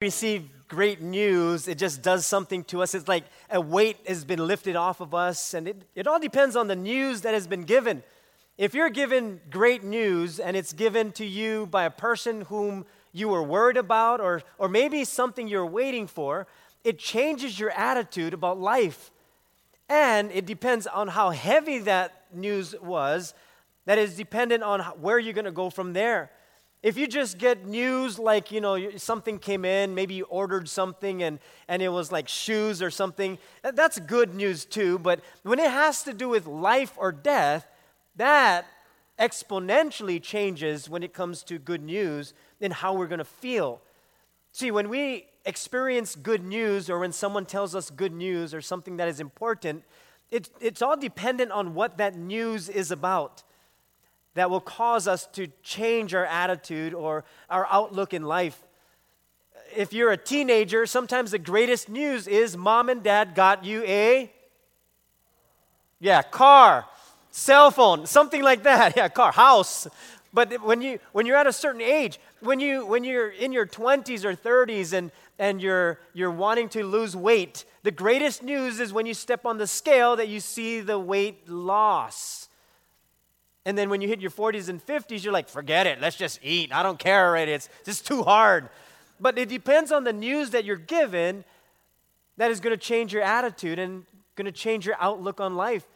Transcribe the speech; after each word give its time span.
receive 0.00 0.48
great 0.66 1.02
news, 1.02 1.68
it 1.68 1.76
just 1.76 2.00
does 2.00 2.26
something 2.26 2.64
to 2.64 2.80
us. 2.80 2.94
It's 2.94 3.06
like 3.06 3.24
a 3.50 3.60
weight 3.60 3.98
has 4.06 4.24
been 4.24 4.46
lifted 4.46 4.74
off 4.74 5.02
of 5.02 5.14
us, 5.14 5.52
and 5.52 5.68
it, 5.68 5.82
it 5.94 6.06
all 6.06 6.18
depends 6.18 6.56
on 6.56 6.68
the 6.68 6.74
news 6.76 7.20
that 7.20 7.34
has 7.34 7.46
been 7.46 7.64
given. 7.64 8.02
If 8.56 8.72
you're 8.72 8.88
given 8.88 9.42
great 9.50 9.84
news 9.84 10.40
and 10.40 10.56
it's 10.56 10.72
given 10.72 11.12
to 11.12 11.26
you 11.26 11.66
by 11.66 11.84
a 11.84 11.90
person 11.90 12.42
whom 12.42 12.86
you 13.12 13.28
were 13.28 13.42
worried 13.42 13.76
about, 13.76 14.22
or, 14.22 14.42
or 14.56 14.70
maybe 14.70 15.04
something 15.04 15.46
you're 15.46 15.66
waiting 15.66 16.06
for, 16.06 16.46
it 16.82 16.98
changes 16.98 17.60
your 17.60 17.70
attitude 17.72 18.32
about 18.32 18.58
life. 18.58 19.10
And 19.90 20.32
it 20.32 20.46
depends 20.46 20.86
on 20.86 21.08
how 21.08 21.28
heavy 21.28 21.78
that 21.80 22.24
news 22.32 22.74
was, 22.80 23.34
that 23.84 23.98
is 23.98 24.16
dependent 24.16 24.62
on 24.62 24.80
where 25.02 25.18
you're 25.18 25.34
going 25.34 25.44
to 25.44 25.50
go 25.50 25.68
from 25.68 25.92
there. 25.92 26.30
If 26.82 26.96
you 26.96 27.06
just 27.06 27.36
get 27.36 27.66
news 27.66 28.18
like, 28.18 28.50
you 28.50 28.60
know, 28.60 28.96
something 28.96 29.38
came 29.38 29.66
in, 29.66 29.94
maybe 29.94 30.14
you 30.14 30.24
ordered 30.24 30.66
something 30.66 31.22
and, 31.22 31.38
and 31.68 31.82
it 31.82 31.90
was 31.90 32.10
like 32.10 32.26
shoes 32.26 32.80
or 32.80 32.90
something, 32.90 33.36
that's 33.62 33.98
good 34.00 34.34
news 34.34 34.64
too. 34.64 34.98
But 34.98 35.20
when 35.42 35.58
it 35.58 35.70
has 35.70 36.02
to 36.04 36.14
do 36.14 36.28
with 36.28 36.46
life 36.46 36.94
or 36.96 37.12
death, 37.12 37.66
that 38.16 38.66
exponentially 39.18 40.22
changes 40.22 40.88
when 40.88 41.02
it 41.02 41.12
comes 41.12 41.42
to 41.44 41.58
good 41.58 41.82
news 41.82 42.32
and 42.62 42.72
how 42.72 42.94
we're 42.94 43.06
going 43.06 43.18
to 43.18 43.24
feel. 43.24 43.82
See, 44.52 44.70
when 44.70 44.88
we 44.88 45.26
experience 45.44 46.16
good 46.16 46.42
news 46.42 46.88
or 46.88 46.98
when 46.98 47.12
someone 47.12 47.44
tells 47.44 47.74
us 47.74 47.90
good 47.90 48.12
news 48.12 48.54
or 48.54 48.62
something 48.62 48.96
that 48.96 49.08
is 49.08 49.20
important, 49.20 49.84
it, 50.30 50.48
it's 50.60 50.80
all 50.80 50.96
dependent 50.96 51.50
on 51.52 51.74
what 51.74 51.98
that 51.98 52.16
news 52.16 52.70
is 52.70 52.90
about 52.90 53.42
that 54.34 54.50
will 54.50 54.60
cause 54.60 55.08
us 55.08 55.26
to 55.32 55.48
change 55.62 56.14
our 56.14 56.26
attitude 56.26 56.94
or 56.94 57.24
our 57.48 57.66
outlook 57.70 58.14
in 58.14 58.22
life. 58.22 58.62
If 59.76 59.92
you're 59.92 60.12
a 60.12 60.16
teenager, 60.16 60.86
sometimes 60.86 61.30
the 61.30 61.38
greatest 61.38 61.88
news 61.88 62.26
is 62.26 62.56
mom 62.56 62.88
and 62.88 63.02
dad 63.02 63.34
got 63.34 63.64
you 63.64 63.82
a 63.84 64.30
yeah, 66.00 66.22
car, 66.22 66.86
cell 67.30 67.70
phone, 67.70 68.06
something 68.06 68.42
like 68.42 68.62
that. 68.62 68.96
Yeah, 68.96 69.08
car, 69.08 69.32
house. 69.32 69.86
But 70.32 70.62
when 70.64 70.80
you 70.80 70.98
when 71.12 71.26
you're 71.26 71.36
at 71.36 71.46
a 71.46 71.52
certain 71.52 71.82
age, 71.82 72.18
when 72.40 72.60
you 72.60 72.86
when 72.86 73.04
you're 73.04 73.30
in 73.30 73.52
your 73.52 73.66
20s 73.66 74.24
or 74.24 74.34
30s 74.34 74.92
and 74.92 75.10
and 75.38 75.60
you're 75.60 75.98
you're 76.14 76.30
wanting 76.30 76.68
to 76.70 76.84
lose 76.84 77.16
weight, 77.16 77.64
the 77.82 77.90
greatest 77.90 78.42
news 78.42 78.80
is 78.80 78.92
when 78.92 79.06
you 79.06 79.14
step 79.14 79.44
on 79.44 79.58
the 79.58 79.66
scale 79.66 80.16
that 80.16 80.28
you 80.28 80.40
see 80.40 80.80
the 80.80 80.98
weight 80.98 81.48
loss. 81.48 82.39
And 83.70 83.78
then 83.78 83.88
when 83.88 84.00
you 84.00 84.08
hit 84.08 84.20
your 84.20 84.32
40s 84.32 84.68
and 84.68 84.84
50s, 84.84 85.22
you're 85.22 85.32
like, 85.32 85.48
forget 85.48 85.86
it, 85.86 86.00
let's 86.00 86.16
just 86.16 86.40
eat. 86.42 86.74
I 86.74 86.82
don't 86.82 86.98
care 86.98 87.28
already, 87.28 87.52
it's 87.52 87.68
just 87.84 88.04
too 88.04 88.24
hard. 88.24 88.68
But 89.20 89.38
it 89.38 89.48
depends 89.48 89.92
on 89.92 90.02
the 90.02 90.12
news 90.12 90.50
that 90.50 90.64
you're 90.64 90.74
given 90.74 91.44
that 92.36 92.50
is 92.50 92.58
going 92.58 92.76
to 92.76 92.84
change 92.84 93.12
your 93.12 93.22
attitude 93.22 93.78
and 93.78 94.06
going 94.34 94.46
to 94.46 94.50
change 94.50 94.86
your 94.86 94.96
outlook 94.98 95.40
on 95.40 95.54
life. 95.54 95.86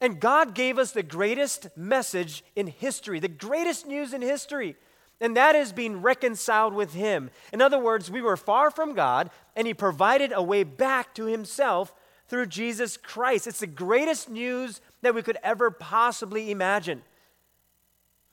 And 0.00 0.18
God 0.18 0.56
gave 0.56 0.76
us 0.76 0.90
the 0.90 1.04
greatest 1.04 1.68
message 1.76 2.42
in 2.56 2.66
history, 2.66 3.20
the 3.20 3.28
greatest 3.28 3.86
news 3.86 4.12
in 4.12 4.20
history. 4.20 4.74
And 5.20 5.36
that 5.36 5.54
is 5.54 5.70
being 5.70 6.02
reconciled 6.02 6.74
with 6.74 6.94
Him. 6.94 7.30
In 7.52 7.62
other 7.62 7.78
words, 7.78 8.10
we 8.10 8.22
were 8.22 8.36
far 8.36 8.72
from 8.72 8.96
God, 8.96 9.30
and 9.54 9.68
He 9.68 9.72
provided 9.72 10.32
a 10.34 10.42
way 10.42 10.64
back 10.64 11.14
to 11.14 11.26
Himself 11.26 11.94
through 12.28 12.46
Jesus 12.46 12.96
Christ. 12.96 13.46
It's 13.46 13.60
the 13.60 13.66
greatest 13.66 14.28
news 14.28 14.80
that 15.02 15.14
we 15.14 15.22
could 15.22 15.38
ever 15.42 15.70
possibly 15.70 16.50
imagine. 16.50 17.02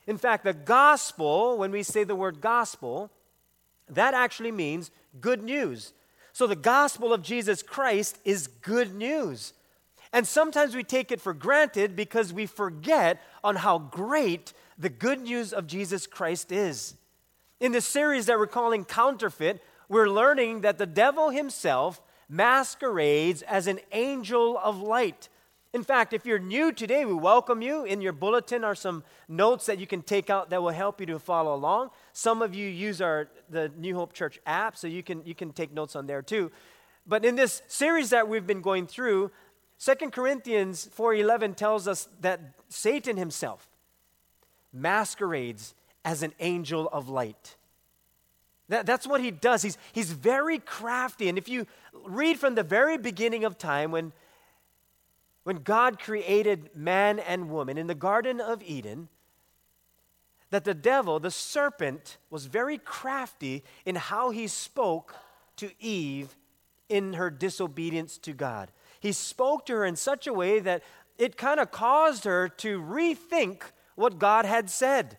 In 0.07 0.17
fact, 0.17 0.43
the 0.43 0.53
gospel, 0.53 1.57
when 1.57 1.71
we 1.71 1.83
say 1.83 2.03
the 2.03 2.15
word 2.15 2.41
gospel, 2.41 3.11
that 3.89 4.13
actually 4.13 4.51
means 4.51 4.91
good 5.19 5.43
news. 5.43 5.93
So 6.33 6.47
the 6.47 6.55
gospel 6.55 7.13
of 7.13 7.21
Jesus 7.21 7.61
Christ 7.61 8.17
is 8.23 8.47
good 8.47 8.95
news. 8.95 9.53
And 10.13 10.27
sometimes 10.27 10.75
we 10.75 10.83
take 10.83 11.11
it 11.11 11.21
for 11.21 11.33
granted 11.33 11.95
because 11.95 12.33
we 12.33 12.45
forget 12.45 13.21
on 13.43 13.57
how 13.57 13.77
great 13.77 14.53
the 14.77 14.89
good 14.89 15.21
news 15.21 15.53
of 15.53 15.67
Jesus 15.67 16.07
Christ 16.07 16.51
is. 16.51 16.95
In 17.59 17.71
the 17.71 17.81
series 17.81 18.25
that 18.25 18.39
we're 18.39 18.47
calling 18.47 18.83
Counterfeit, 18.83 19.61
we're 19.87 20.09
learning 20.09 20.61
that 20.61 20.77
the 20.77 20.85
devil 20.85 21.29
himself 21.29 22.01
masquerades 22.31 23.41
as 23.41 23.67
an 23.67 23.79
angel 23.91 24.57
of 24.57 24.81
light. 24.81 25.27
In 25.73 25.83
fact, 25.83 26.13
if 26.13 26.25
you're 26.25 26.39
new 26.39 26.71
today, 26.71 27.03
we 27.05 27.13
welcome 27.13 27.61
you. 27.61 27.83
In 27.83 28.01
your 28.01 28.13
bulletin 28.13 28.63
are 28.63 28.75
some 28.75 29.03
notes 29.27 29.65
that 29.65 29.79
you 29.79 29.85
can 29.85 30.01
take 30.01 30.29
out 30.29 30.49
that 30.49 30.61
will 30.61 30.69
help 30.69 30.99
you 31.01 31.05
to 31.07 31.19
follow 31.19 31.53
along. 31.53 31.89
Some 32.13 32.41
of 32.41 32.55
you 32.55 32.67
use 32.67 33.01
our 33.01 33.29
the 33.49 33.69
New 33.77 33.95
Hope 33.95 34.13
Church 34.13 34.39
app, 34.45 34.77
so 34.77 34.87
you 34.87 35.03
can 35.03 35.21
you 35.25 35.35
can 35.35 35.51
take 35.51 35.73
notes 35.73 35.95
on 35.95 36.07
there 36.07 36.21
too. 36.21 36.51
But 37.05 37.25
in 37.25 37.35
this 37.35 37.61
series 37.67 38.09
that 38.11 38.27
we've 38.27 38.47
been 38.47 38.61
going 38.61 38.87
through, 38.87 39.31
2 39.79 40.11
Corinthians 40.11 40.89
4:11 40.95 41.55
tells 41.55 41.87
us 41.87 42.07
that 42.21 42.39
Satan 42.69 43.17
himself 43.17 43.69
masquerades 44.73 45.75
as 46.05 46.23
an 46.23 46.33
angel 46.39 46.89
of 46.93 47.09
light. 47.09 47.55
That, 48.71 48.85
that's 48.85 49.05
what 49.05 49.21
he 49.21 49.31
does. 49.31 49.61
He's, 49.61 49.77
he's 49.93 50.11
very 50.11 50.57
crafty. 50.57 51.29
And 51.29 51.37
if 51.37 51.47
you 51.47 51.67
read 52.05 52.39
from 52.39 52.55
the 52.55 52.63
very 52.63 52.97
beginning 52.97 53.45
of 53.45 53.57
time, 53.57 53.91
when 53.91 54.13
when 55.43 55.57
God 55.57 55.99
created 55.99 56.69
man 56.75 57.19
and 57.19 57.49
woman 57.49 57.77
in 57.77 57.87
the 57.87 57.95
Garden 57.95 58.39
of 58.39 58.61
Eden, 58.63 59.09
that 60.51 60.65
the 60.65 60.73
devil, 60.73 61.19
the 61.19 61.31
serpent, 61.31 62.17
was 62.29 62.45
very 62.45 62.77
crafty 62.77 63.63
in 63.85 63.95
how 63.95 64.29
he 64.29 64.47
spoke 64.47 65.15
to 65.55 65.71
Eve 65.79 66.35
in 66.89 67.13
her 67.13 67.29
disobedience 67.29 68.17
to 68.19 68.33
God. 68.33 68.71
He 68.99 69.13
spoke 69.13 69.65
to 69.65 69.73
her 69.73 69.85
in 69.85 69.95
such 69.95 70.27
a 70.27 70.33
way 70.33 70.59
that 70.59 70.83
it 71.17 71.37
kind 71.37 71.59
of 71.59 71.71
caused 71.71 72.25
her 72.25 72.49
to 72.49 72.79
rethink 72.79 73.63
what 73.95 74.19
God 74.19 74.45
had 74.45 74.69
said. 74.69 75.17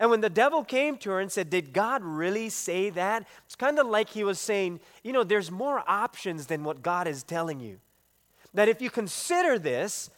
And 0.00 0.10
when 0.10 0.20
the 0.20 0.30
devil 0.30 0.64
came 0.64 0.96
to 0.98 1.10
her 1.10 1.20
and 1.20 1.30
said, 1.30 1.50
Did 1.50 1.72
God 1.72 2.02
really 2.02 2.48
say 2.48 2.90
that? 2.90 3.26
It's 3.46 3.56
kind 3.56 3.78
of 3.78 3.86
like 3.86 4.10
he 4.10 4.24
was 4.24 4.38
saying, 4.38 4.80
You 5.02 5.12
know, 5.12 5.24
there's 5.24 5.50
more 5.50 5.82
options 5.86 6.46
than 6.46 6.64
what 6.64 6.82
God 6.82 7.06
is 7.06 7.22
telling 7.22 7.60
you 7.60 7.78
that 8.54 8.68
if 8.68 8.80
you 8.80 8.88
consider 8.88 9.58
this, 9.58 10.10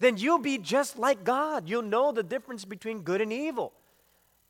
then 0.00 0.16
you'll 0.16 0.38
be 0.38 0.58
just 0.58 0.98
like 0.98 1.24
God. 1.24 1.68
You'll 1.68 1.82
know 1.82 2.12
the 2.12 2.22
difference 2.22 2.64
between 2.64 3.02
good 3.02 3.20
and 3.20 3.32
evil. 3.32 3.72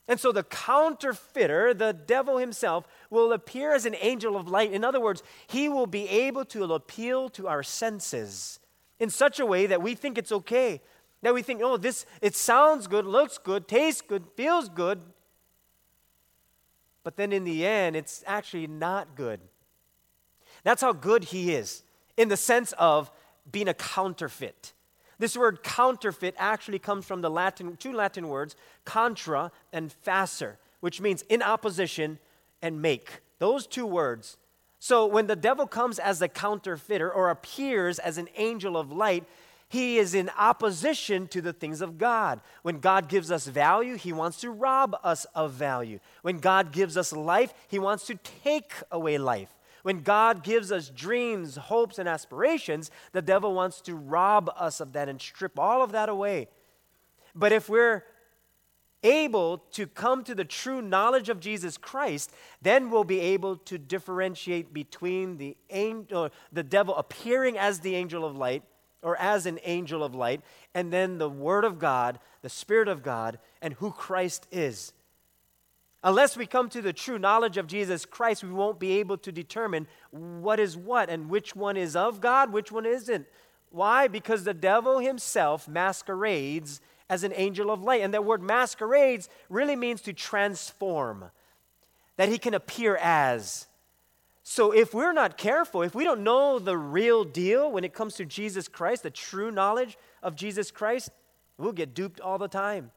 And 0.08 0.18
so 0.18 0.32
the 0.32 0.42
counterfeiter, 0.42 1.72
the 1.72 1.92
devil 1.92 2.38
himself, 2.38 2.86
will 3.08 3.32
appear 3.32 3.74
as 3.74 3.86
an 3.86 3.96
angel 4.00 4.36
of 4.36 4.48
light. 4.48 4.72
In 4.72 4.84
other 4.84 5.00
words, 5.00 5.22
he 5.46 5.68
will 5.68 5.86
be 5.86 6.08
able 6.08 6.44
to 6.46 6.64
appeal 6.74 7.28
to 7.30 7.46
our 7.46 7.62
senses 7.62 8.58
in 8.98 9.10
such 9.10 9.40
a 9.40 9.46
way 9.46 9.66
that 9.66 9.82
we 9.82 9.94
think 9.94 10.18
it's 10.18 10.32
okay. 10.32 10.80
That 11.24 11.32
we 11.32 11.40
think, 11.40 11.62
oh, 11.64 11.78
this, 11.78 12.04
it 12.20 12.36
sounds 12.36 12.86
good, 12.86 13.06
looks 13.06 13.38
good, 13.38 13.66
tastes 13.66 14.02
good, 14.02 14.24
feels 14.36 14.68
good. 14.68 15.00
But 17.02 17.16
then 17.16 17.32
in 17.32 17.44
the 17.44 17.66
end, 17.66 17.96
it's 17.96 18.22
actually 18.26 18.66
not 18.66 19.16
good. 19.16 19.40
That's 20.64 20.82
how 20.82 20.92
good 20.92 21.24
he 21.24 21.54
is, 21.54 21.82
in 22.18 22.28
the 22.28 22.36
sense 22.36 22.72
of 22.72 23.10
being 23.50 23.68
a 23.68 23.74
counterfeit. 23.74 24.74
This 25.18 25.34
word 25.34 25.62
counterfeit 25.62 26.34
actually 26.36 26.78
comes 26.78 27.06
from 27.06 27.22
the 27.22 27.30
Latin, 27.30 27.78
two 27.78 27.94
Latin 27.94 28.28
words, 28.28 28.54
contra 28.84 29.50
and 29.72 29.94
facere, 30.04 30.56
which 30.80 31.00
means 31.00 31.22
in 31.30 31.40
opposition 31.40 32.18
and 32.60 32.82
make. 32.82 33.22
Those 33.38 33.66
two 33.66 33.86
words. 33.86 34.36
So 34.78 35.06
when 35.06 35.26
the 35.26 35.36
devil 35.36 35.66
comes 35.66 35.98
as 35.98 36.20
a 36.20 36.28
counterfeiter 36.28 37.10
or 37.10 37.30
appears 37.30 37.98
as 37.98 38.18
an 38.18 38.28
angel 38.36 38.76
of 38.76 38.92
light, 38.92 39.24
he 39.74 39.98
is 39.98 40.14
in 40.14 40.30
opposition 40.38 41.26
to 41.26 41.42
the 41.42 41.52
things 41.52 41.80
of 41.80 41.98
God. 41.98 42.40
When 42.62 42.78
God 42.78 43.08
gives 43.08 43.32
us 43.32 43.48
value, 43.48 43.96
he 43.96 44.12
wants 44.12 44.40
to 44.42 44.50
rob 44.50 44.96
us 45.02 45.24
of 45.34 45.50
value. 45.50 45.98
When 46.22 46.38
God 46.38 46.70
gives 46.70 46.96
us 46.96 47.12
life, 47.12 47.52
he 47.66 47.80
wants 47.80 48.06
to 48.06 48.14
take 48.44 48.72
away 48.92 49.18
life. 49.18 49.52
When 49.82 50.02
God 50.02 50.44
gives 50.44 50.70
us 50.70 50.90
dreams, 50.90 51.56
hopes, 51.56 51.98
and 51.98 52.08
aspirations, 52.08 52.92
the 53.10 53.20
devil 53.20 53.52
wants 53.52 53.80
to 53.80 53.96
rob 53.96 54.48
us 54.56 54.78
of 54.78 54.92
that 54.92 55.08
and 55.08 55.20
strip 55.20 55.58
all 55.58 55.82
of 55.82 55.90
that 55.90 56.08
away. 56.08 56.46
But 57.34 57.50
if 57.50 57.68
we're 57.68 58.04
able 59.02 59.58
to 59.72 59.88
come 59.88 60.22
to 60.22 60.36
the 60.36 60.44
true 60.44 60.82
knowledge 60.82 61.28
of 61.28 61.40
Jesus 61.40 61.76
Christ, 61.76 62.30
then 62.62 62.90
we'll 62.90 63.02
be 63.02 63.18
able 63.18 63.56
to 63.56 63.76
differentiate 63.76 64.72
between 64.72 65.36
the 65.36 65.56
angel, 65.68 66.30
the 66.52 66.62
devil 66.62 66.94
appearing 66.96 67.58
as 67.58 67.80
the 67.80 67.96
angel 67.96 68.24
of 68.24 68.36
light 68.36 68.62
or 69.04 69.16
as 69.18 69.46
an 69.46 69.60
angel 69.64 70.02
of 70.02 70.14
light, 70.14 70.40
and 70.74 70.92
then 70.92 71.18
the 71.18 71.28
Word 71.28 71.64
of 71.64 71.78
God, 71.78 72.18
the 72.42 72.48
Spirit 72.48 72.88
of 72.88 73.02
God, 73.02 73.38
and 73.62 73.74
who 73.74 73.92
Christ 73.92 74.46
is. 74.50 74.92
Unless 76.02 76.36
we 76.36 76.46
come 76.46 76.68
to 76.70 76.82
the 76.82 76.92
true 76.92 77.18
knowledge 77.18 77.56
of 77.56 77.66
Jesus 77.66 78.04
Christ, 78.04 78.42
we 78.42 78.50
won't 78.50 78.80
be 78.80 78.98
able 78.98 79.16
to 79.18 79.30
determine 79.30 79.86
what 80.10 80.58
is 80.58 80.76
what 80.76 81.08
and 81.08 81.30
which 81.30 81.54
one 81.54 81.76
is 81.76 81.94
of 81.94 82.20
God, 82.20 82.52
which 82.52 82.72
one 82.72 82.84
isn't. 82.84 83.26
Why? 83.70 84.08
Because 84.08 84.44
the 84.44 84.54
devil 84.54 84.98
himself 84.98 85.68
masquerades 85.68 86.80
as 87.08 87.24
an 87.24 87.32
angel 87.34 87.70
of 87.70 87.82
light. 87.82 88.02
And 88.02 88.12
that 88.14 88.24
word 88.24 88.42
masquerades 88.42 89.28
really 89.48 89.76
means 89.76 90.00
to 90.02 90.12
transform, 90.12 91.30
that 92.16 92.28
he 92.28 92.38
can 92.38 92.54
appear 92.54 92.96
as. 92.96 93.66
So 94.46 94.72
if 94.72 94.92
we're 94.92 95.14
not 95.14 95.38
careful, 95.38 95.80
if 95.80 95.94
we 95.94 96.04
don't 96.04 96.22
know 96.22 96.58
the 96.58 96.76
real 96.76 97.24
deal 97.24 97.72
when 97.72 97.82
it 97.82 97.94
comes 97.94 98.14
to 98.16 98.26
Jesus 98.26 98.68
Christ, 98.68 99.02
the 99.02 99.10
true 99.10 99.50
knowledge 99.50 99.96
of 100.22 100.36
Jesus 100.36 100.70
Christ, 100.70 101.08
we'll 101.56 101.72
get 101.72 101.94
duped 101.94 102.20
all 102.20 102.36
the 102.36 102.46
time. 102.46 102.90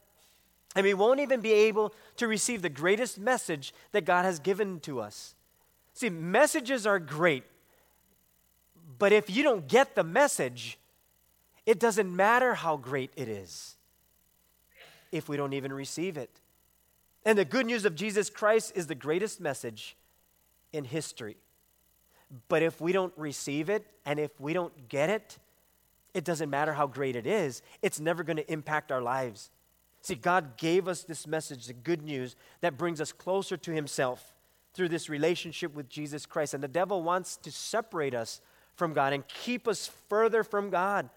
And 0.76 0.84
we 0.84 0.94
won't 0.94 1.22
even 1.22 1.40
be 1.40 1.54
able 1.54 1.94
to 2.18 2.28
receive 2.28 2.62
the 2.62 2.70
greatest 2.70 3.18
message 3.18 3.74
that 3.94 4.04
God 4.04 4.26
has 4.26 4.40
given 4.40 4.82
to 4.82 5.00
us. 5.00 5.36
See, 5.94 6.10
messages 6.10 6.86
are 6.86 7.00
great, 7.00 7.46
but 9.00 9.14
if 9.14 9.30
you 9.30 9.42
don't 9.42 9.70
get 9.70 9.96
the 9.96 10.04
message, 10.04 10.78
it 11.66 11.80
doesn't 11.80 12.14
matter 12.14 12.56
how 12.56 12.76
great 12.76 13.12
it 13.16 13.30
is 13.30 13.78
if 15.14 15.30
we 15.30 15.38
don't 15.38 15.54
even 15.54 15.72
receive 15.72 16.18
it. 16.18 16.42
And 17.24 17.38
the 17.38 17.46
good 17.46 17.66
news 17.66 17.86
of 17.86 17.96
Jesus 17.96 18.30
Christ 18.30 18.74
is 18.76 18.88
the 18.88 18.96
greatest 18.96 19.40
message 19.40 19.96
in 20.74 20.86
history. 20.86 21.38
But 22.50 22.62
if 22.62 22.82
we 22.82 22.92
don't 22.92 23.14
receive 23.16 23.70
it 23.70 23.86
and 24.06 24.20
if 24.20 24.40
we 24.40 24.54
don't 24.54 24.90
get 24.90 25.10
it, 25.10 25.38
it 26.14 26.24
doesn't 26.24 26.50
matter 26.50 26.74
how 26.74 26.88
great 26.88 27.16
it 27.16 27.28
is, 27.28 27.62
it's 27.82 28.00
never 28.00 28.24
going 28.24 28.38
to 28.38 28.52
impact 28.52 28.92
our 28.92 29.02
lives. 29.02 29.52
See, 30.02 30.16
God 30.16 30.58
gave 30.58 30.88
us 30.88 31.04
this 31.04 31.28
message, 31.28 31.68
the 31.68 31.74
good 31.74 32.02
news 32.02 32.36
that 32.62 32.78
brings 32.78 33.02
us 33.02 33.12
closer 33.12 33.58
to 33.58 33.72
Himself 33.72 34.34
through 34.74 34.90
this 34.90 35.10
relationship 35.10 35.74
with 35.76 35.90
Jesus 35.90 36.26
Christ. 36.26 36.54
And 36.54 36.64
the 36.64 36.68
devil 36.68 37.02
wants 37.02 37.36
to 37.38 37.52
separate 37.52 38.14
us 38.14 38.42
from 38.76 38.94
God 38.94 39.12
and 39.12 39.28
keep 39.28 39.68
us 39.68 39.90
further 40.08 40.44
from 40.44 40.70
God. 40.70 41.10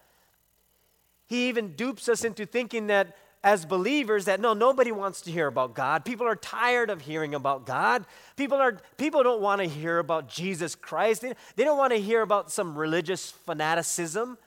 He 1.27 1.47
even 1.47 1.75
dupes 1.75 2.09
us 2.09 2.23
into 2.25 2.45
thinking 2.45 2.87
that 2.87 3.15
as 3.43 3.65
believers 3.65 4.25
that 4.25 4.39
no 4.39 4.53
nobody 4.53 4.91
wants 4.91 5.21
to 5.21 5.31
hear 5.31 5.47
about 5.47 5.73
god. 5.73 6.05
People 6.05 6.27
are 6.27 6.35
tired 6.35 6.89
of 6.89 7.01
hearing 7.01 7.33
about 7.33 7.65
god. 7.65 8.05
People 8.35 8.57
are 8.57 8.77
people 8.97 9.23
don't 9.23 9.41
want 9.41 9.61
to 9.61 9.67
hear 9.67 9.99
about 9.99 10.29
jesus 10.29 10.75
christ. 10.75 11.21
They, 11.21 11.33
they 11.55 11.63
don't 11.63 11.77
want 11.77 11.93
to 11.93 11.99
hear 11.99 12.21
about 12.21 12.51
some 12.51 12.77
religious 12.77 13.31
fanaticism. 13.31 14.37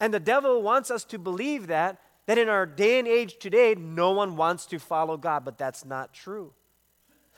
And 0.00 0.12
the 0.12 0.20
devil 0.20 0.62
wants 0.62 0.90
us 0.90 1.04
to 1.04 1.18
believe 1.18 1.66
that 1.66 2.00
that 2.26 2.38
in 2.38 2.48
our 2.48 2.64
day 2.64 2.98
and 2.98 3.06
age 3.06 3.38
today 3.38 3.74
no 3.74 4.12
one 4.12 4.36
wants 4.36 4.64
to 4.66 4.78
follow 4.78 5.16
god 5.16 5.44
but 5.44 5.58
that's 5.58 5.84
not 5.84 6.14
true. 6.14 6.52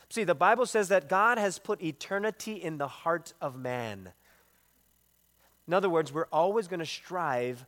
See 0.09 0.23
the 0.23 0.35
bible 0.37 0.67
says 0.67 0.89
that 0.89 1.09
god 1.09 1.39
has 1.39 1.59
put 1.59 1.83
eternity 1.83 2.53
in 2.53 2.79
the 2.79 2.89
heart 2.89 3.33
of 3.41 3.59
man. 3.59 4.13
In 5.67 5.75
other 5.75 5.91
words 5.91 6.13
we're 6.13 6.27
always 6.27 6.69
going 6.69 6.79
to 6.79 6.87
strive 6.87 7.67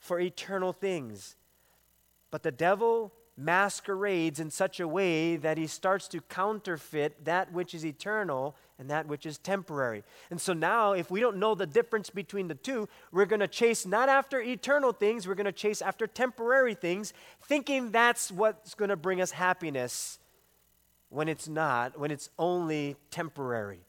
for 0.00 0.18
eternal 0.18 0.72
things 0.72 1.36
but 2.34 2.42
the 2.42 2.50
devil 2.50 3.12
masquerades 3.36 4.40
in 4.40 4.50
such 4.50 4.80
a 4.80 4.88
way 4.88 5.36
that 5.36 5.56
he 5.56 5.68
starts 5.68 6.08
to 6.08 6.20
counterfeit 6.22 7.24
that 7.24 7.52
which 7.52 7.76
is 7.76 7.86
eternal 7.86 8.56
and 8.76 8.90
that 8.90 9.06
which 9.06 9.24
is 9.24 9.38
temporary. 9.38 10.02
And 10.32 10.40
so 10.40 10.52
now, 10.52 10.94
if 10.94 11.12
we 11.12 11.20
don't 11.20 11.36
know 11.36 11.54
the 11.54 11.64
difference 11.64 12.10
between 12.10 12.48
the 12.48 12.56
two, 12.56 12.88
we're 13.12 13.26
going 13.26 13.38
to 13.38 13.46
chase 13.46 13.86
not 13.86 14.08
after 14.08 14.40
eternal 14.40 14.90
things, 14.90 15.28
we're 15.28 15.36
going 15.36 15.44
to 15.44 15.52
chase 15.52 15.80
after 15.80 16.08
temporary 16.08 16.74
things, 16.74 17.12
thinking 17.40 17.92
that's 17.92 18.32
what's 18.32 18.74
going 18.74 18.88
to 18.88 18.96
bring 18.96 19.20
us 19.20 19.30
happiness 19.30 20.18
when 21.10 21.28
it's 21.28 21.46
not, 21.46 21.96
when 21.96 22.10
it's 22.10 22.30
only 22.36 22.96
temporary. 23.12 23.86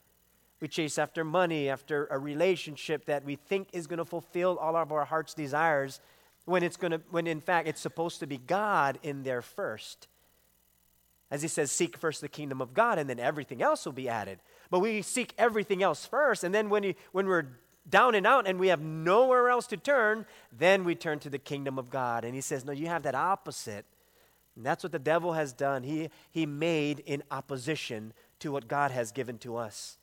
We 0.60 0.68
chase 0.68 0.98
after 0.98 1.24
money, 1.24 1.68
after 1.68 2.06
a 2.12 2.18
relationship 2.20 3.06
that 3.06 3.24
we 3.24 3.34
think 3.34 3.70
is 3.72 3.88
going 3.88 3.98
to 3.98 4.04
fulfill 4.04 4.56
all 4.58 4.76
of 4.76 4.92
our 4.92 5.04
heart's 5.04 5.34
desires 5.34 5.98
when 6.46 6.62
it's 6.62 6.76
going 6.76 6.92
to 6.92 7.00
when 7.10 7.26
in 7.26 7.40
fact 7.40 7.68
it's 7.68 7.80
supposed 7.80 8.20
to 8.20 8.26
be 8.26 8.38
God 8.38 8.98
in 9.02 9.22
there 9.22 9.42
first. 9.42 10.08
As 11.30 11.42
he 11.42 11.48
says, 11.48 11.72
seek 11.72 11.96
first 11.96 12.20
the 12.20 12.28
kingdom 12.28 12.62
of 12.62 12.72
God, 12.72 12.98
and 12.98 13.10
then 13.10 13.18
everything 13.18 13.60
else 13.60 13.84
will 13.84 13.92
be 13.92 14.08
added. 14.08 14.38
But 14.70 14.78
we 14.78 15.02
seek 15.02 15.34
everything 15.36 15.82
else 15.82 16.06
first, 16.06 16.44
and 16.44 16.54
then 16.54 16.70
when, 16.70 16.84
you, 16.84 16.94
when 17.10 17.26
we're 17.26 17.48
down 17.88 18.14
and 18.14 18.26
out 18.26 18.46
and 18.46 18.58
we 18.58 18.68
have 18.68 18.80
nowhere 18.80 19.48
else 19.48 19.66
to 19.68 19.76
turn, 19.76 20.26
then 20.56 20.84
we 20.84 20.94
turn 20.94 21.18
to 21.20 21.30
the 21.30 21.38
kingdom 21.38 21.78
of 21.78 21.90
God. 21.90 22.24
And 22.24 22.34
he 22.34 22.40
says, 22.40 22.64
No, 22.64 22.72
you 22.72 22.86
have 22.86 23.02
that 23.04 23.14
opposite. 23.14 23.84
And 24.54 24.64
that's 24.64 24.82
what 24.82 24.92
the 24.92 24.98
devil 24.98 25.34
has 25.34 25.52
done. 25.52 25.82
He, 25.82 26.10
he 26.30 26.46
made 26.46 27.00
in 27.00 27.22
opposition 27.30 28.12
to 28.38 28.50
what 28.50 28.68
God 28.68 28.90
has 28.90 29.12
given 29.12 29.38
to 29.38 29.56
us. 29.56 29.98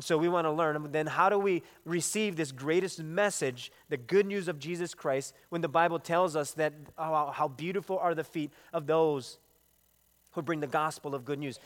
So 0.00 0.18
we 0.18 0.28
want 0.28 0.46
to 0.46 0.50
learn 0.50 0.90
then 0.90 1.06
how 1.06 1.28
do 1.28 1.38
we 1.38 1.62
receive 1.84 2.34
this 2.34 2.50
greatest 2.50 3.00
message, 3.00 3.70
the 3.88 3.96
good 3.96 4.26
news 4.26 4.48
of 4.48 4.58
Jesus 4.58 4.92
Christ, 4.92 5.34
when 5.50 5.60
the 5.60 5.68
Bible 5.68 6.00
tells 6.00 6.34
us 6.34 6.50
that 6.52 6.72
oh, 6.98 7.30
how 7.30 7.46
beautiful 7.46 7.98
are 7.98 8.14
the 8.14 8.24
feet 8.24 8.52
of 8.72 8.86
those 8.86 9.38
who 10.32 10.42
bring 10.42 10.58
the 10.58 10.66
gospel 10.66 11.14
of 11.14 11.24
good 11.24 11.38
news. 11.38 11.60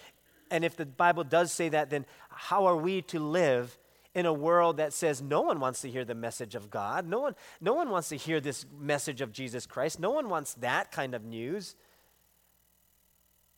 And 0.50 0.62
if 0.62 0.76
the 0.76 0.84
Bible 0.84 1.24
does 1.24 1.52
say 1.52 1.70
that, 1.70 1.88
then 1.88 2.04
how 2.28 2.66
are 2.66 2.76
we 2.76 3.00
to 3.02 3.18
live 3.18 3.78
in 4.14 4.26
a 4.26 4.32
world 4.32 4.76
that 4.76 4.92
says 4.92 5.22
no 5.22 5.40
one 5.40 5.58
wants 5.58 5.80
to 5.82 5.90
hear 5.90 6.04
the 6.04 6.14
message 6.14 6.54
of 6.54 6.70
God? 6.70 7.06
No 7.06 7.20
one, 7.20 7.34
no 7.62 7.72
one 7.72 7.88
wants 7.88 8.10
to 8.10 8.16
hear 8.16 8.40
this 8.40 8.66
message 8.78 9.22
of 9.22 9.32
Jesus 9.32 9.66
Christ. 9.66 9.98
No 9.98 10.10
one 10.10 10.28
wants 10.28 10.52
that 10.54 10.92
kind 10.92 11.14
of 11.14 11.24
news. 11.24 11.76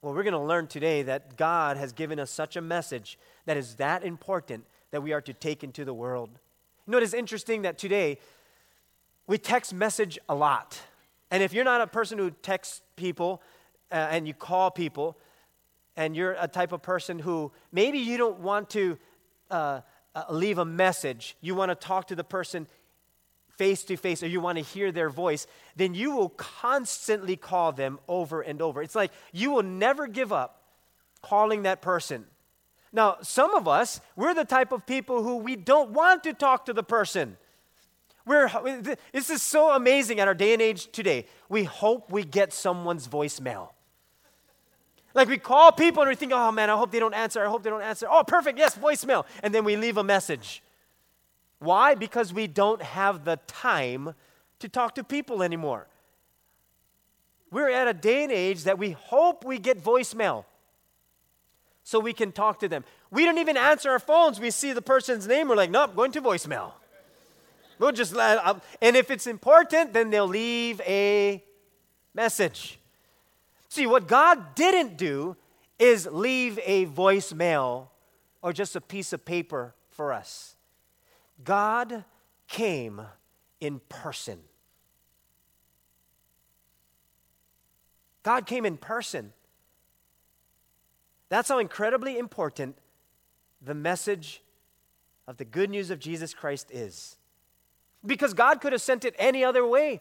Well, 0.03 0.15
we're 0.15 0.23
going 0.23 0.33
to 0.33 0.39
learn 0.39 0.67
today 0.67 1.03
that 1.03 1.37
God 1.37 1.77
has 1.77 1.93
given 1.93 2.19
us 2.19 2.31
such 2.31 2.57
a 2.57 2.63
message 2.63 3.19
that 3.45 3.59
is 3.59 3.75
that 3.75 4.03
important 4.03 4.65
that 4.93 5.03
we 5.03 5.13
are 5.13 5.21
to 5.21 5.35
take 5.35 5.63
into 5.63 5.85
the 5.85 5.93
world. 5.93 6.31
You 6.87 6.93
know, 6.93 6.97
it 6.97 7.03
is 7.03 7.13
interesting 7.13 7.63
that 7.63 7.77
today 7.77 8.17
we 9.27 9.37
text 9.37 9.75
message 9.75 10.19
a 10.27 10.35
lot. 10.35 10.81
And 11.31 11.43
if 11.43 11.53
you're 11.53 11.65
not 11.65 11.83
a 11.83 11.87
person 11.87 12.17
who 12.17 12.31
texts 12.31 12.81
people 12.97 13.43
uh, 13.93 14.09
and 14.11 14.27
you 14.27 14.33
call 14.33 14.71
people, 14.71 15.19
and 15.99 16.17
you're 16.17 16.35
a 16.41 16.49
type 16.49 16.73
of 16.73 16.81
person 16.81 17.19
who 17.19 17.53
maybe 17.71 17.99
you 17.99 18.17
don't 18.17 18.41
want 18.41 18.71
to 18.71 18.97
uh, 19.51 19.83
uh, 20.15 20.25
leave 20.31 20.57
a 20.57 20.65
message, 20.65 21.37
you 21.43 21.55
want 21.55 21.69
to 21.69 21.75
talk 21.75 22.07
to 22.07 22.15
the 22.15 22.25
person 22.25 22.67
face 23.61 23.83
to 23.85 23.95
face 23.95 24.23
or 24.23 24.27
you 24.27 24.41
want 24.41 24.57
to 24.57 24.65
hear 24.65 24.91
their 24.91 25.11
voice, 25.11 25.47
then 25.77 25.93
you 25.93 26.17
will 26.17 26.31
constantly 26.31 27.37
call 27.37 27.73
them 27.73 27.99
over 28.09 28.41
and 28.41 28.63
over. 28.63 28.83
It's 28.83 28.95
like 28.95 29.13
you 29.33 29.51
will 29.51 29.63
never 29.63 30.07
give 30.07 30.33
up 30.33 30.63
calling 31.21 31.65
that 31.65 31.83
person. 31.83 32.25
Now, 32.91 33.19
some 33.21 33.55
of 33.55 33.69
us, 33.69 34.01
we're 34.17 34.33
the 34.33 34.47
type 34.47 34.73
of 34.73 34.87
people 34.87 35.23
who 35.23 35.37
we 35.37 35.57
don't 35.57 35.91
want 35.91 36.25
to 36.25 36.33
talk 36.33 36.65
to 36.65 36.73
the 36.73 36.83
person. 36.83 37.37
We're, 38.25 38.49
this 39.13 39.29
is 39.29 39.43
so 39.43 39.73
amazing 39.73 40.21
at 40.21 40.27
our 40.27 40.35
day 40.35 40.55
and 40.55 40.63
age 40.63 40.91
today. 40.91 41.27
We 41.51 41.65
hope 41.65 42.11
we 42.11 42.25
get 42.25 42.55
someone's 42.55 43.09
voicemail. 43.09 43.69
Like 45.13 45.29
we 45.29 45.37
call 45.37 45.71
people 45.71 46.03
and 46.03 46.09
we 46.09 46.15
think, 46.15 46.33
oh 46.33 46.51
man, 46.51 46.71
I 46.71 46.79
hope 46.79 46.93
they 46.93 46.99
don't 46.99 47.13
answer. 47.15 47.45
I 47.45 47.49
hope 47.51 47.63
they 47.63 47.71
don't 47.71 47.83
answer. 47.83 48.07
Oh, 48.11 48.25
perfect. 48.27 48.59
Yes, 48.59 48.79
voicemail. 48.79 49.27
And 49.43 49.55
then 49.55 49.65
we 49.65 49.77
leave 49.77 49.99
a 49.99 50.05
message. 50.05 50.63
Why? 51.61 51.95
Because 51.95 52.33
we 52.33 52.47
don't 52.47 52.83
have 52.83 53.25
the 53.25 53.39
time 53.47 54.15
to 54.59 54.69
talk 54.69 54.95
to 54.97 55.05
people 55.05 55.43
anymore. 55.43 55.87
We're 57.51 57.71
at 57.71 57.87
a 57.87 57.95
day 57.95 58.25
and 58.25 58.33
age 58.33 58.65
that 58.65 58.79
we 58.79 58.93
hope 58.93 59.45
we 59.45 59.59
get 59.59 59.83
voicemail 59.83 60.45
so 61.83 61.99
we 61.99 62.13
can 62.13 62.33
talk 62.33 62.61
to 62.61 62.69
them. 62.69 62.85
We 63.11 63.25
don't 63.25 63.39
even 63.39 63.57
answer 63.57 63.91
our 63.91 63.99
phones. 63.99 64.41
We 64.41 64.51
see 64.51 64.73
the 64.73 64.83
person's 64.83 65.27
name, 65.27 65.49
we're 65.49 65.57
like, 65.57 65.71
nope, 65.71 65.97
going 65.97 66.13
to 66.13 66.23
voicemail. 66.23 66.73
We'll 67.79 67.93
just 67.93 68.15
let, 68.15 68.39
uh, 68.45 68.55
and 68.83 68.95
if 68.95 69.11
it's 69.11 69.27
important, 69.27 69.93
then 69.93 70.11
they'll 70.11 70.27
leave 70.27 70.81
a 70.83 71.43
message. 72.15 72.79
See, 73.69 73.87
what 73.87 74.07
God 74.07 74.55
didn't 74.55 74.97
do 74.97 75.37
is 75.79 76.07
leave 76.07 76.59
a 76.65 76.87
voicemail 76.87 77.89
or 78.43 78.53
just 78.53 78.77
a 78.77 78.81
piece 78.81 79.13
of 79.13 79.25
paper 79.25 79.75
for 79.89 80.13
us. 80.13 80.57
God 81.45 82.05
came 82.49 83.01
in 83.61 83.81
person. 83.89 84.41
God 88.23 88.47
came 88.47 88.67
in 88.67 88.77
person. 88.77 89.33
That's 91.29 91.49
how 91.49 91.59
incredibly 91.59 92.19
important 92.19 92.77
the 93.63 93.75
message 93.75 94.43
of 95.27 95.37
the 95.37 95.45
good 95.45 95.71
news 95.71 95.91
of 95.91 95.99
Jesus 95.99 96.35
Christ 96.35 96.71
is. 96.71 97.17
Because 98.05 98.35
God 98.35 98.61
could 98.61 98.73
have 98.73 98.83
sent 98.83 99.05
it 99.05 99.15
any 99.19 99.45
other 99.45 99.67
way. 99.67 100.01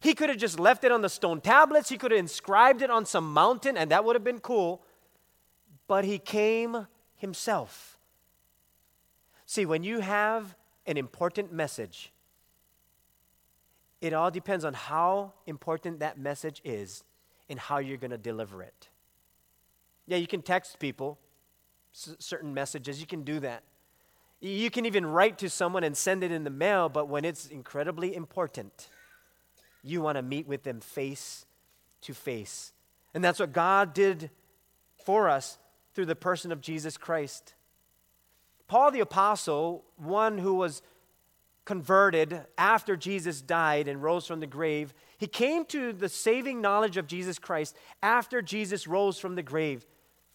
He 0.00 0.14
could 0.14 0.28
have 0.28 0.38
just 0.38 0.60
left 0.60 0.84
it 0.84 0.92
on 0.92 1.02
the 1.02 1.08
stone 1.08 1.40
tablets, 1.40 1.88
He 1.88 1.96
could 1.98 2.12
have 2.12 2.20
inscribed 2.20 2.82
it 2.82 2.90
on 2.90 3.04
some 3.06 3.32
mountain, 3.32 3.76
and 3.76 3.90
that 3.90 4.04
would 4.04 4.14
have 4.14 4.24
been 4.24 4.40
cool. 4.40 4.82
But 5.86 6.04
He 6.04 6.18
came 6.18 6.86
Himself. 7.16 7.98
See, 9.46 9.64
when 9.64 9.82
you 9.82 10.00
have 10.00 10.54
an 10.88 10.96
important 10.96 11.52
message. 11.52 12.12
It 14.00 14.12
all 14.12 14.30
depends 14.30 14.64
on 14.64 14.74
how 14.74 15.34
important 15.46 16.00
that 16.00 16.18
message 16.18 16.60
is 16.64 17.04
and 17.48 17.58
how 17.58 17.78
you're 17.78 17.96
going 17.96 18.10
to 18.10 18.18
deliver 18.18 18.62
it. 18.62 18.88
Yeah, 20.06 20.16
you 20.16 20.26
can 20.26 20.42
text 20.42 20.78
people 20.78 21.18
certain 21.92 22.54
messages, 22.54 23.00
you 23.00 23.06
can 23.06 23.22
do 23.22 23.40
that. 23.40 23.62
You 24.40 24.70
can 24.70 24.86
even 24.86 25.04
write 25.04 25.38
to 25.38 25.50
someone 25.50 25.82
and 25.82 25.96
send 25.96 26.22
it 26.22 26.30
in 26.30 26.44
the 26.44 26.50
mail, 26.50 26.88
but 26.88 27.08
when 27.08 27.24
it's 27.24 27.46
incredibly 27.46 28.14
important, 28.14 28.88
you 29.82 30.00
want 30.00 30.16
to 30.16 30.22
meet 30.22 30.46
with 30.46 30.62
them 30.62 30.80
face 30.80 31.44
to 32.02 32.14
face. 32.14 32.72
And 33.14 33.24
that's 33.24 33.40
what 33.40 33.52
God 33.52 33.94
did 33.94 34.30
for 35.04 35.28
us 35.28 35.58
through 35.94 36.06
the 36.06 36.14
person 36.14 36.52
of 36.52 36.60
Jesus 36.60 36.96
Christ. 36.96 37.54
Paul 38.68 38.90
the 38.90 39.00
Apostle, 39.00 39.84
one 39.96 40.38
who 40.38 40.54
was 40.54 40.82
converted 41.64 42.46
after 42.56 42.96
Jesus 42.96 43.42
died 43.42 43.88
and 43.88 44.02
rose 44.02 44.26
from 44.26 44.40
the 44.40 44.46
grave, 44.46 44.94
he 45.18 45.26
came 45.26 45.64
to 45.66 45.92
the 45.92 46.08
saving 46.08 46.62
knowledge 46.62 46.96
of 46.96 47.06
Jesus 47.06 47.38
Christ 47.38 47.76
after 48.02 48.40
Jesus 48.40 48.86
rose 48.86 49.18
from 49.18 49.34
the 49.34 49.42
grave. 49.42 49.84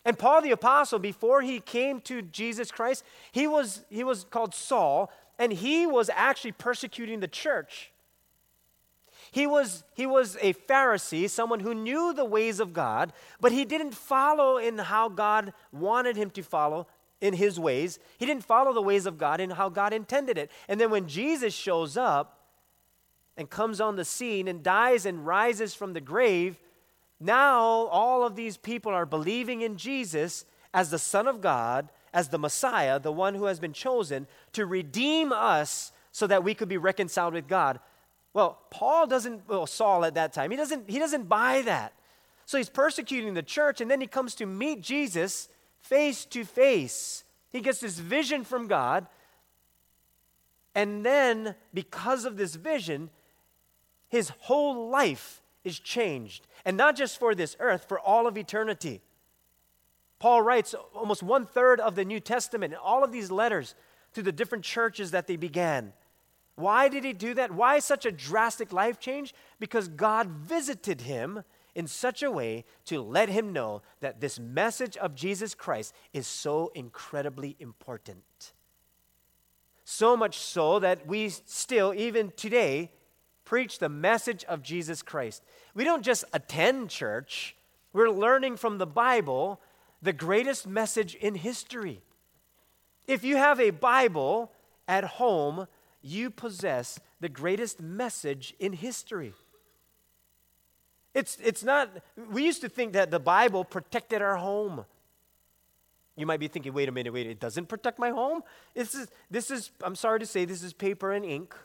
And 0.05 0.19
Paul 0.19 0.41
the 0.41 0.51
apostle 0.51 0.99
before 0.99 1.41
he 1.41 1.59
came 1.59 2.01
to 2.01 2.21
Jesus 2.21 2.71
Christ, 2.71 3.03
he 3.31 3.47
was 3.47 3.85
he 3.89 4.03
was 4.03 4.25
called 4.25 4.53
Saul 4.53 5.09
and 5.39 5.51
he 5.51 5.87
was 5.87 6.09
actually 6.13 6.51
persecuting 6.51 7.19
the 7.19 7.27
church. 7.27 7.91
He 9.31 9.47
was, 9.47 9.83
he 9.95 10.05
was 10.05 10.37
a 10.41 10.53
Pharisee, 10.53 11.27
someone 11.27 11.61
who 11.61 11.73
knew 11.73 12.13
the 12.13 12.25
ways 12.25 12.59
of 12.59 12.71
God, 12.71 13.13
but 13.41 13.51
he 13.51 13.65
didn't 13.65 13.95
follow 13.95 14.57
in 14.57 14.77
how 14.77 15.09
God 15.09 15.53
wanted 15.71 16.15
him 16.15 16.29
to 16.31 16.43
follow 16.43 16.85
in 17.24 17.34
his 17.34 17.58
ways. 17.58 18.00
He 18.20 18.25
didn't 18.25 18.44
follow 18.44 18.74
the 18.74 18.82
ways 18.82 19.06
of 19.06 19.18
God 19.18 19.39
and 19.39 19.53
how 19.53 19.70
God 19.70 19.94
intended 19.94 20.38
it. 20.38 20.51
And 20.68 20.80
then 20.80 20.92
when 20.92 21.08
Jesus 21.08 21.53
shows 21.53 21.96
up 21.96 22.42
and 23.38 23.50
comes 23.50 23.80
on 23.80 23.96
the 23.96 24.03
scene 24.03 24.50
and 24.50 24.62
dies 24.62 25.06
and 25.06 25.25
rises 25.25 25.74
from 25.74 25.94
the 25.94 26.01
grave, 26.01 26.60
now 27.22 27.62
all 27.63 28.25
of 28.25 28.36
these 28.36 28.58
people 28.58 28.92
are 28.92 29.06
believing 29.06 29.62
in 29.62 29.77
Jesus 29.77 30.44
as 30.74 30.89
the 30.89 31.00
Son 31.00 31.25
of 31.25 31.39
God, 31.39 31.88
as 32.13 32.27
the 32.27 32.38
Messiah, 32.38 33.00
the 33.00 33.12
one 33.12 33.36
who 33.36 33.46
has 33.46 33.58
been 33.58 33.72
chosen 33.72 34.27
to 34.51 34.65
redeem 34.65 35.32
us 35.32 35.94
so 36.12 36.27
that 36.27 36.44
we 36.44 36.53
could 36.53 36.68
be 36.68 36.77
reconciled 36.77 37.34
with 37.34 37.48
God. 37.48 37.80
Well, 38.34 38.60
Paul 38.70 39.08
doesn't, 39.08 39.48
well, 39.48 39.65
Saul 39.65 40.03
at 40.03 40.15
that 40.15 40.34
time, 40.34 40.51
he 40.51 40.58
doesn't, 40.58 40.89
he 40.89 41.00
doesn't 41.00 41.30
buy 41.30 41.62
that. 41.62 41.94
So 42.46 42.58
he's 42.58 42.68
persecuting 42.68 43.34
the 43.34 43.44
church, 43.44 43.80
and 43.80 43.89
then 43.89 44.01
he 44.01 44.08
comes 44.08 44.36
to 44.36 44.46
meet 44.46 44.82
Jesus 44.82 45.48
face 45.83 46.25
to 46.25 46.43
face. 46.43 47.23
He 47.51 47.61
gets 47.61 47.79
this 47.79 47.99
vision 47.99 48.43
from 48.43 48.67
God, 48.67 49.05
and 50.73 51.05
then 51.05 51.55
because 51.73 52.25
of 52.25 52.35
this 52.35 52.55
vision, 52.55 53.11
his 54.07 54.29
whole 54.39 54.89
life 54.89 55.41
is 55.63 55.79
changed. 55.79 56.47
And 56.65 56.77
not 56.77 56.95
just 56.95 57.19
for 57.19 57.35
this 57.35 57.55
earth, 57.59 57.85
for 57.87 57.99
all 57.99 58.25
of 58.25 58.37
eternity. 58.37 59.01
Paul 60.19 60.41
writes 60.41 60.73
almost 60.95 61.21
one 61.21 61.45
third 61.45 61.79
of 61.79 61.95
the 61.95 62.05
New 62.05 62.19
Testament, 62.19 62.73
in 62.73 62.79
all 62.79 63.03
of 63.03 63.11
these 63.11 63.29
letters 63.29 63.75
to 64.13 64.23
the 64.23 64.31
different 64.31 64.63
churches 64.63 65.11
that 65.11 65.27
they 65.27 65.35
began. 65.35 65.93
Why 66.55 66.87
did 66.87 67.03
he 67.03 67.13
do 67.13 67.33
that? 67.33 67.51
Why 67.51 67.79
such 67.79 68.05
a 68.05 68.11
drastic 68.11 68.71
life 68.71 68.99
change? 68.99 69.33
Because 69.59 69.87
God 69.87 70.27
visited 70.27 71.01
him 71.01 71.43
in 71.75 71.88
such 71.88 72.22
a 72.22 72.32
way 72.32 72.65
to 72.86 73.01
let 73.01 73.30
him 73.30 73.53
know 73.53 73.82
that 74.00 74.22
this 74.22 74.39
message 74.39 74.98
of 74.98 75.15
Jesus 75.15 75.56
Christ 75.56 75.94
is 76.13 76.27
so 76.27 76.72
incredibly 76.75 77.56
important. 77.60 78.53
So 79.84 80.15
much 80.15 80.38
so 80.38 80.80
that 80.80 81.08
we 81.08 81.30
still, 81.30 81.94
even 81.94 82.32
today, 82.36 82.92
preach 83.44 83.80
the 83.80 83.89
message 83.89 84.44
of 84.46 84.62
Jesus 84.62 85.01
Christ. 85.01 85.44
We 85.74 85.84
don't 85.84 86.03
just 86.03 86.24
attend 86.34 86.89
church, 86.89 87.56
we're 87.92 88.10
learning 88.10 88.58
from 88.58 88.77
the 88.77 88.88
Bible 88.88 89.62
the 90.01 90.13
greatest 90.13 90.68
message 90.68 91.15
in 91.15 91.36
history. 91.36 92.01
If 93.08 93.24
you 93.24 93.38
have 93.38 93.60
a 93.60 93.70
Bible 93.70 94.51
at 94.88 95.03
home, 95.03 95.68
you 96.01 96.30
possess 96.30 97.00
the 97.22 97.30
greatest 97.30 97.82
message 97.82 98.53
in 98.60 98.74
history. 98.74 99.34
It's, 101.13 101.38
it's 101.43 101.63
not, 101.63 101.89
we 102.32 102.43
used 102.43 102.62
to 102.62 102.70
think 102.70 102.93
that 102.93 103.12
the 103.12 103.20
Bible 103.20 103.63
protected 103.63 104.22
our 104.22 104.38
home. 104.38 104.86
You 106.15 106.25
might 106.25 106.39
be 106.39 106.48
thinking, 106.48 106.74
wait 106.74 106.89
a 106.89 106.91
minute, 106.91 107.12
wait, 107.13 107.27
it 107.27 107.39
doesn't 107.39 107.67
protect 107.67 108.00
my 108.00 108.10
home? 108.10 108.43
This 108.74 108.93
is, 108.93 109.08
this 109.32 109.51
is, 109.51 109.72
I'm 109.84 109.96
sorry 109.96 110.20
to 110.20 110.25
say, 110.25 110.46
this 110.46 110.63
is 110.63 110.74
paper 110.74 111.12
and 111.12 111.25
ink. 111.25 111.55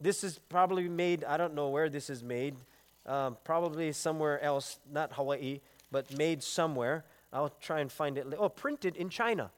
This 0.00 0.24
is 0.24 0.38
probably 0.48 0.88
made, 0.88 1.24
I 1.24 1.36
don't 1.36 1.54
know 1.54 1.68
where 1.68 1.88
this 1.88 2.10
is 2.10 2.24
made, 2.24 2.56
um, 3.06 3.36
probably 3.44 3.92
somewhere 3.92 4.40
else, 4.42 4.78
not 4.90 5.12
Hawaii, 5.12 5.60
but 5.92 6.16
made 6.16 6.42
somewhere. 6.42 7.04
I'll 7.32 7.52
try 7.60 7.80
and 7.80 7.90
find 7.90 8.18
it. 8.18 8.26
Oh, 8.36 8.48
printed 8.48 8.96
in 8.96 9.08
China. 9.08 9.50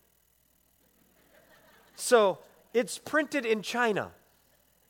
So, 1.96 2.38
it's 2.74 2.98
printed 2.98 3.46
in 3.46 3.62
China. 3.62 4.10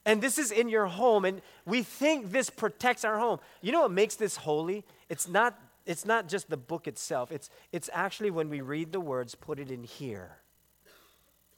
And 0.07 0.21
this 0.21 0.39
is 0.39 0.51
in 0.51 0.69
your 0.69 0.87
home, 0.87 1.25
and 1.25 1.41
we 1.65 1.83
think 1.83 2.31
this 2.31 2.51
protects 2.51 3.05
our 3.05 3.19
home. 3.19 3.41
You 3.63 3.73
know 3.73 3.83
what 3.83 3.91
makes 3.91 4.17
this 4.17 4.37
holy? 4.37 4.85
It's 5.09 5.29
not, 5.29 5.59
it's 5.87 6.05
not 6.05 6.29
just 6.29 6.51
the 6.51 6.59
book 6.59 6.87
itself, 6.87 7.33
it's, 7.33 7.49
it's 7.73 7.89
actually 7.93 8.31
when 8.31 8.51
we 8.51 8.61
read 8.61 8.93
the 8.93 9.01
words, 9.01 9.35
put 9.35 9.59
it 9.59 9.71
in 9.71 9.83
here, 9.83 10.37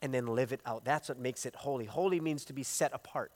and 0.00 0.14
then 0.14 0.26
live 0.26 0.52
it 0.52 0.60
out. 0.64 0.84
That's 0.84 1.08
what 1.08 1.18
makes 1.18 1.44
it 1.44 1.56
holy. 1.56 1.86
Holy 1.86 2.20
means 2.20 2.44
to 2.44 2.52
be 2.52 2.62
set 2.62 2.94
apart. 2.94 3.32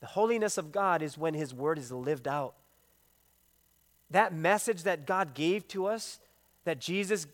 The 0.00 0.06
holiness 0.06 0.58
of 0.58 0.72
God 0.72 1.00
is 1.00 1.16
when 1.16 1.34
His 1.34 1.54
word 1.54 1.78
is 1.78 1.92
lived 1.92 2.26
out. 2.26 2.54
That 4.10 4.34
message 4.34 4.82
that 4.82 5.06
God 5.06 5.32
gave 5.32 5.68
to 5.68 5.86
us, 5.86 6.18
that 6.64 6.80
Jesus 6.80 7.28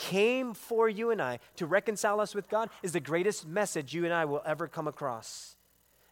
came 0.00 0.54
for 0.54 0.88
you 0.88 1.10
and 1.10 1.20
I 1.20 1.40
to 1.56 1.66
reconcile 1.66 2.20
us 2.20 2.34
with 2.34 2.48
God 2.48 2.70
is 2.82 2.92
the 2.92 3.00
greatest 3.00 3.46
message 3.46 3.92
you 3.92 4.06
and 4.06 4.14
I 4.14 4.24
will 4.24 4.40
ever 4.46 4.66
come 4.66 4.88
across. 4.88 5.56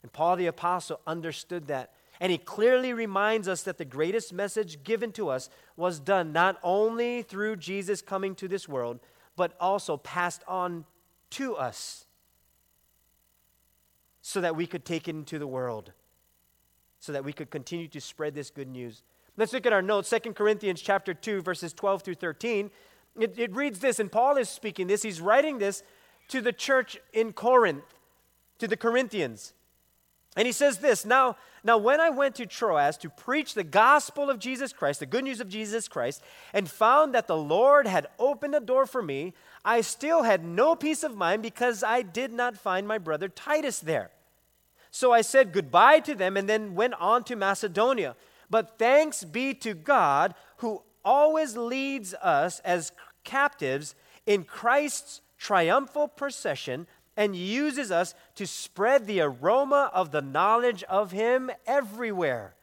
And 0.03 0.13
Paul 0.13 0.37
the 0.37 0.47
Apostle 0.47 1.01
understood 1.07 1.69
that. 1.69 1.95
And 2.21 2.31
he 2.31 2.37
clearly 2.37 2.93
reminds 2.93 3.49
us 3.49 3.63
that 3.63 3.79
the 3.79 3.87
greatest 3.87 4.31
message 4.31 4.85
given 4.85 5.11
to 5.13 5.31
us 5.31 5.49
was 5.75 6.01
done 6.01 6.35
not 6.35 6.59
only 6.63 7.23
through 7.23 7.57
Jesus 7.57 8.03
coming 8.03 8.35
to 8.35 8.47
this 8.47 8.69
world, 8.69 9.01
but 9.37 9.57
also 9.59 9.97
passed 9.97 10.43
on 10.47 10.85
to 11.31 11.57
us 11.57 12.05
so 14.21 14.43
that 14.43 14.55
we 14.55 14.67
could 14.67 14.85
take 14.85 15.09
it 15.09 15.13
into 15.13 15.39
the 15.39 15.47
world, 15.47 15.93
so 17.01 17.13
that 17.13 17.25
we 17.25 17.33
could 17.33 17.51
continue 17.51 17.89
to 17.89 18.03
spread 18.03 18.35
this 18.35 18.51
good 18.51 18.69
news. 18.69 19.03
Let's 19.39 19.55
look 19.55 19.65
at 19.65 19.73
our 19.73 19.81
notes, 19.81 20.11
2 20.11 20.35
Corinthians 20.35 20.83
chapter 20.83 21.15
2, 21.15 21.41
verses 21.41 21.73
12 21.73 22.03
through 22.03 22.17
13. 22.17 22.71
It, 23.17 23.39
it 23.39 23.55
reads 23.55 23.81
this, 23.81 23.99
and 23.99 24.11
Paul 24.11 24.37
is 24.37 24.49
speaking 24.49 24.87
this. 24.87 25.03
He's 25.03 25.21
writing 25.21 25.59
this 25.59 25.83
to 26.29 26.41
the 26.41 26.53
church 26.53 26.99
in 27.13 27.33
Corinth, 27.33 27.85
to 28.59 28.69
the 28.69 28.77
Corinthians. 28.77 29.55
And 30.37 30.47
he 30.47 30.53
says 30.53 30.79
this 30.79 31.05
now, 31.05 31.37
now, 31.65 31.77
when 31.77 32.01
I 32.01 32.11
went 32.11 32.37
to 32.37 32.47
Troas 32.47 32.97
to 32.99 33.11
preach 33.11 33.55
the 33.55 33.65
gospel 33.65 34.31
of 34.31 34.39
Jesus 34.39 34.73
Christ, 34.73 35.01
the 35.01 35.07
good 35.07 35.25
news 35.25 35.41
of 35.41 35.49
Jesus 35.49 35.89
Christ, 35.89 36.23
and 36.53 36.71
found 36.71 37.15
that 37.15 37.27
the 37.27 37.37
Lord 37.37 37.87
had 37.87 38.07
opened 38.19 38.55
a 38.55 38.61
door 38.61 38.87
for 38.87 39.03
me, 39.03 39.35
I 39.65 39.81
still 39.81 40.23
had 40.23 40.45
no 40.45 40.77
peace 40.77 41.03
of 41.03 41.17
mind 41.17 41.43
because 41.43 41.83
I 41.83 42.03
did 42.03 42.33
not 42.33 42.57
find 42.57 42.87
my 42.87 42.99
brother 42.99 43.29
Titus 43.29 43.81
there. 43.81 44.11
So 44.91 45.13
I 45.13 45.21
said 45.21 45.53
goodbye 45.53 46.01
to 46.01 46.15
them 46.15 46.37
and 46.37 46.49
then 46.49 46.75
went 46.75 46.95
on 46.95 47.25
to 47.25 47.37
Macedonia. 47.37 48.15
But 48.49 48.79
thanks 48.79 49.25
be 49.25 49.53
to 49.55 49.75
God 49.75 50.35
who 50.59 50.83
always 51.05 51.57
leads 51.57 52.15
us 52.15 52.61
as 52.61 52.93
captives 53.25 53.95
in 54.27 54.45
Christ's 54.45 55.21
triumphal 55.39 56.09
procession 56.09 56.87
and 57.17 57.35
uses 57.35 57.91
us 57.91 58.15
to 58.37 58.47
spread 58.47 59.07
the 59.07 59.21
aroma 59.21 59.91
of 59.93 60.13
the 60.13 60.23
knowledge 60.23 60.85
of 60.85 61.11
Him 61.11 61.51
everywhere. 61.67 62.55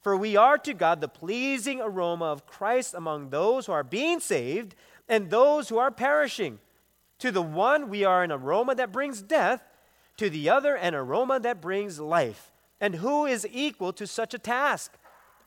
For 0.00 0.16
we 0.16 0.36
are 0.36 0.56
to 0.58 0.72
God 0.72 1.00
the 1.00 1.08
pleasing 1.08 1.80
aroma 1.80 2.26
of 2.26 2.46
Christ 2.46 2.94
among 2.94 3.30
those 3.30 3.66
who 3.66 3.72
are 3.72 3.84
being 3.84 4.20
saved 4.20 4.74
and 5.08 5.28
those 5.28 5.68
who 5.68 5.78
are 5.78 5.90
perishing. 5.90 6.58
To 7.18 7.30
the 7.30 7.42
one, 7.42 7.88
we 7.88 8.04
are 8.04 8.22
an 8.22 8.32
aroma 8.32 8.74
that 8.76 8.92
brings 8.92 9.20
death, 9.20 9.62
to 10.16 10.30
the 10.30 10.48
other, 10.48 10.76
an 10.76 10.94
aroma 10.94 11.40
that 11.40 11.60
brings 11.60 11.98
life. 11.98 12.52
And 12.80 12.96
who 12.96 13.26
is 13.26 13.46
equal 13.50 13.92
to 13.94 14.06
such 14.06 14.34
a 14.34 14.38
task? 14.38 14.96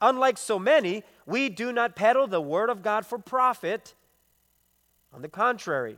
Unlike 0.02 0.38
so 0.38 0.60
many, 0.60 1.04
we 1.32 1.48
do 1.48 1.72
not 1.72 1.96
peddle 1.96 2.28
the 2.28 2.42
word 2.42 2.70
of 2.70 2.84
God 2.84 3.06
for 3.06 3.18
profit. 3.18 3.96
On 5.14 5.22
the 5.22 5.30
contrary, 5.30 5.96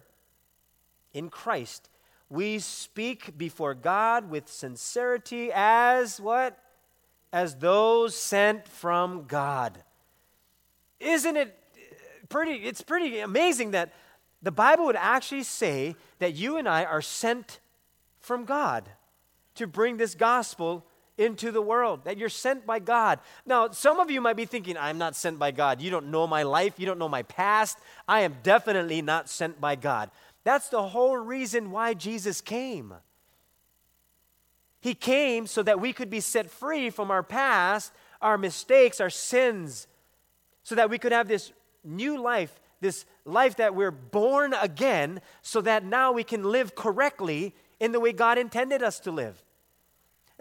in 1.12 1.30
Christ, 1.30 1.90
we 2.30 2.60
speak 2.60 3.36
before 3.36 3.74
God 3.74 4.30
with 4.30 4.48
sincerity 4.48 5.50
as 5.52 6.22
what? 6.22 6.60
As 7.32 7.56
those 7.56 8.16
sent 8.16 8.68
from 8.68 9.26
God. 9.26 9.84
Isn't 11.00 11.36
it 11.36 11.58
pretty 12.30 12.54
it's 12.68 12.82
pretty 12.82 13.20
amazing 13.20 13.72
that 13.72 13.92
the 14.44 14.52
Bible 14.52 14.86
would 14.86 14.96
actually 14.96 15.44
say 15.44 15.96
that 16.20 16.36
you 16.36 16.58
and 16.58 16.70
I 16.70 16.86
are 16.86 17.02
sent 17.02 17.60
from 18.20 18.46
God 18.46 18.88
to 19.56 19.66
bring 19.66 19.98
this 19.98 20.14
gospel 20.14 20.86
into 21.18 21.52
the 21.52 21.62
world, 21.62 22.06
that 22.06 22.18
you're 22.18 22.30
sent 22.30 22.66
by 22.66 22.80
God. 22.80 23.20
Now, 23.46 23.70
some 23.70 24.00
of 24.00 24.10
you 24.10 24.20
might 24.20 24.36
be 24.36 24.46
thinking, 24.46 24.78
I'm 24.78 24.98
not 24.98 25.16
sent 25.16 25.38
by 25.38 25.52
God. 25.52 25.82
You 25.82 25.92
don't 25.92 26.10
know 26.10 26.26
my 26.26 26.44
life, 26.44 26.80
you 26.80 26.86
don't 26.86 27.00
know 27.00 27.10
my 27.10 27.24
past. 27.24 27.78
I 28.08 28.22
am 28.22 28.38
definitely 28.42 29.02
not 29.02 29.30
sent 29.30 29.62
by 29.62 29.76
God. 29.76 30.10
That's 30.44 30.70
the 30.70 30.82
whole 30.82 31.18
reason 31.18 31.72
why 31.72 31.94
Jesus 31.94 32.42
came. 32.42 32.94
He 34.82 34.96
came 34.96 35.48
so 35.48 35.64
that 35.64 35.80
we 35.80 35.94
could 35.94 36.10
be 36.10 36.20
set 36.20 36.50
free 36.50 36.90
from 36.90 37.10
our 37.10 37.24
past, 37.24 37.94
our 38.22 38.38
mistakes, 38.38 39.00
our 39.00 39.10
sins, 39.10 39.88
so 40.64 40.76
that 40.76 40.90
we 40.90 40.98
could 40.98 41.12
have 41.12 41.28
this 41.28 41.54
new 41.84 42.22
life, 42.22 42.60
this 42.82 43.06
life 43.24 43.56
that 43.58 43.76
we're 43.76 43.92
born 43.92 44.54
again 44.54 45.22
so 45.42 45.62
that 45.62 45.86
now 45.86 46.12
we 46.12 46.24
can 46.24 46.44
live 46.44 46.76
correctly 46.76 47.54
in 47.80 47.92
the 47.92 48.00
way 48.00 48.12
God 48.12 48.38
intended 48.38 48.82
us 48.84 49.00
to 49.02 49.12
live. 49.12 49.42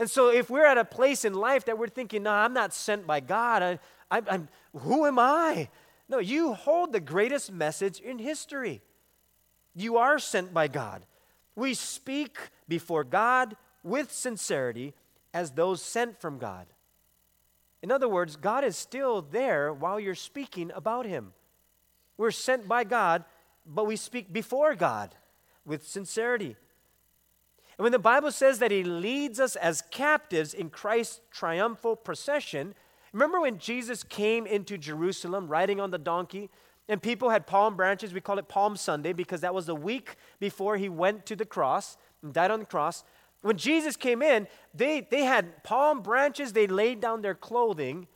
And 0.02 0.11
so 0.11 0.30
if 0.30 0.50
we're 0.50 0.66
at 0.66 0.78
a 0.78 0.85
place 0.85 1.25
in 1.25 1.32
life 1.32 1.66
that 1.66 1.78
we're 1.78 1.87
thinking, 1.87 2.25
no, 2.25 2.32
I'm 2.32 2.52
not 2.52 2.75
sent 2.75 3.06
by 3.06 3.21
God, 3.21 3.62
I, 3.62 3.78
I, 4.11 4.21
I'm, 4.28 4.49
who 4.76 5.06
am 5.06 5.16
I? 5.16 5.68
No, 6.09 6.18
you 6.18 6.54
hold 6.54 6.92
the 6.92 6.99
greatest 6.99 7.52
message 7.52 8.00
in 8.00 8.18
history. 8.18 8.82
You 9.76 9.99
are 9.99 10.18
sent 10.18 10.52
by 10.52 10.66
God. 10.66 11.06
We 11.54 11.75
speak 11.75 12.37
before 12.66 13.04
God 13.04 13.54
with 13.85 14.11
sincerity 14.11 14.92
as 15.32 15.52
those 15.52 15.80
sent 15.80 16.21
from 16.21 16.38
God. 16.38 16.66
In 17.80 17.92
other 17.92 18.09
words, 18.09 18.35
God 18.35 18.64
is 18.64 18.76
still 18.76 19.23
there 19.23 19.73
while 19.73 20.00
you're 20.00 20.16
speaking 20.16 20.73
about 20.75 21.06
Him. 21.06 21.32
We're 22.16 22.32
sent 22.32 22.66
by 22.66 22.82
God, 22.82 23.25
but 23.64 23.87
we 23.87 23.94
speak 23.94 24.32
before 24.32 24.75
God 24.75 25.14
with 25.64 25.87
sincerity. 25.87 26.56
And 27.79 27.85
when 27.85 27.93
the 27.93 27.99
Bible 27.99 28.31
says 28.31 28.59
that 28.59 28.71
He 28.71 28.85
leads 28.85 29.41
us 29.41 29.57
as 29.57 29.83
captives 29.91 30.55
in 30.55 30.71
Christ's 30.71 31.21
triumphal 31.31 31.97
procession, 31.97 32.75
remember 33.12 33.41
when 33.41 33.59
Jesus 33.59 34.02
came 34.02 34.47
into 34.47 34.76
Jerusalem 34.79 35.49
riding 35.49 35.81
on 35.81 35.91
the 35.91 35.99
donkey? 35.99 36.50
And 36.88 37.02
people 37.02 37.31
had 37.31 37.47
palm 37.47 37.76
branches. 37.76 38.12
We 38.12 38.21
call 38.21 38.38
it 38.38 38.49
Palm 38.49 38.76
Sunday 38.76 39.12
because 39.12 39.41
that 39.41 39.55
was 39.55 39.67
the 39.67 39.75
week 39.75 40.17
before 40.41 40.76
he 40.76 40.88
went 40.88 41.25
to 41.26 41.37
the 41.37 41.45
cross 41.45 41.97
and 42.23 42.35
died 42.35 42.50
on 42.50 42.61
the 42.61 42.67
cross. 42.67 43.05
When 43.43 43.57
Jesus 43.57 43.97
came 43.97 44.23
in, 44.23 44.47
they, 44.75 45.07
they 45.09 45.25
had 45.25 45.64
palm 45.64 46.00
branches, 46.00 46.52
they 46.52 46.67
laid 46.67 47.00
down 47.00 47.23
their 47.23 47.35
clothing 47.35 48.07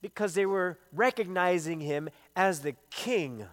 because 0.00 0.34
they 0.34 0.46
were 0.46 0.78
recognizing 0.92 1.80
him 1.80 2.08
as 2.34 2.60
the 2.60 2.74
king. 2.90 3.46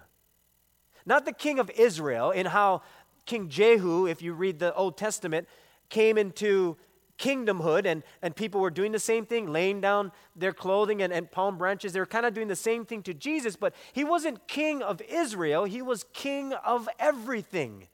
Not 1.06 1.26
the 1.26 1.34
king 1.34 1.60
of 1.60 1.70
Israel, 1.72 2.32
in 2.32 2.48
how 2.48 2.82
King 3.29 3.48
Jehu, 3.48 4.07
if 4.07 4.24
you 4.24 4.33
read 4.33 4.57
the 4.57 4.74
Old 4.74 4.98
Testament, 4.98 5.48
came 5.89 6.17
into 6.17 6.77
kingdomhood 7.19 7.86
and, 7.86 8.01
and 8.24 8.36
people 8.36 8.59
were 8.59 8.71
doing 8.71 8.91
the 8.91 8.98
same 8.98 9.24
thing, 9.24 9.53
laying 9.53 9.81
down 9.81 10.12
their 10.36 10.51
clothing 10.51 11.03
and, 11.03 11.13
and 11.13 11.29
palm 11.29 11.55
branches. 11.55 11.93
They 11.93 12.00
were 12.00 12.07
kind 12.07 12.25
of 12.25 12.33
doing 12.33 12.48
the 12.48 12.55
same 12.55 12.86
thing 12.86 13.03
to 13.03 13.13
Jesus, 13.13 13.55
but 13.55 13.75
he 13.93 14.03
wasn't 14.03 14.48
king 14.48 14.81
of 14.81 15.00
Israel, 15.07 15.65
he 15.65 15.83
was 15.83 16.05
king 16.12 16.53
of 16.53 16.89
everything, 16.98 17.88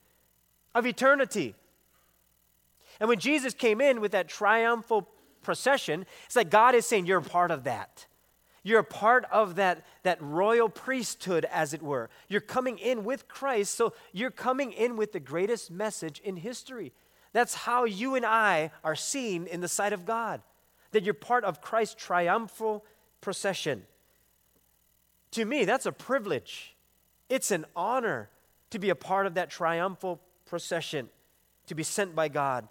of 0.74 0.86
eternity. 0.86 1.54
And 2.98 3.06
when 3.06 3.18
Jesus 3.18 3.52
came 3.52 3.82
in 3.82 4.00
with 4.00 4.12
that 4.12 4.28
triumphal 4.28 5.06
procession, 5.42 6.06
it's 6.24 6.36
like 6.36 6.48
God 6.48 6.74
is 6.74 6.86
saying, 6.86 7.04
You're 7.04 7.20
part 7.20 7.50
of 7.50 7.64
that. 7.64 8.06
You're 8.66 8.80
a 8.80 8.84
part 8.84 9.26
of 9.30 9.54
that, 9.54 9.86
that 10.02 10.20
royal 10.20 10.68
priesthood, 10.68 11.44
as 11.52 11.72
it 11.72 11.84
were. 11.84 12.10
You're 12.26 12.40
coming 12.40 12.80
in 12.80 13.04
with 13.04 13.28
Christ, 13.28 13.76
so 13.76 13.92
you're 14.12 14.32
coming 14.32 14.72
in 14.72 14.96
with 14.96 15.12
the 15.12 15.20
greatest 15.20 15.70
message 15.70 16.18
in 16.18 16.34
history. 16.34 16.92
That's 17.32 17.54
how 17.54 17.84
you 17.84 18.16
and 18.16 18.26
I 18.26 18.72
are 18.82 18.96
seen 18.96 19.46
in 19.46 19.60
the 19.60 19.68
sight 19.68 19.92
of 19.92 20.04
God, 20.04 20.42
that 20.90 21.04
you're 21.04 21.14
part 21.14 21.44
of 21.44 21.60
Christ's 21.60 21.94
triumphal 21.94 22.84
procession. 23.20 23.84
To 25.30 25.44
me, 25.44 25.64
that's 25.64 25.86
a 25.86 25.92
privilege. 25.92 26.74
It's 27.28 27.52
an 27.52 27.66
honor 27.76 28.30
to 28.70 28.80
be 28.80 28.90
a 28.90 28.96
part 28.96 29.26
of 29.26 29.34
that 29.34 29.48
triumphal 29.48 30.20
procession, 30.44 31.08
to 31.68 31.76
be 31.76 31.84
sent 31.84 32.16
by 32.16 32.26
God. 32.26 32.66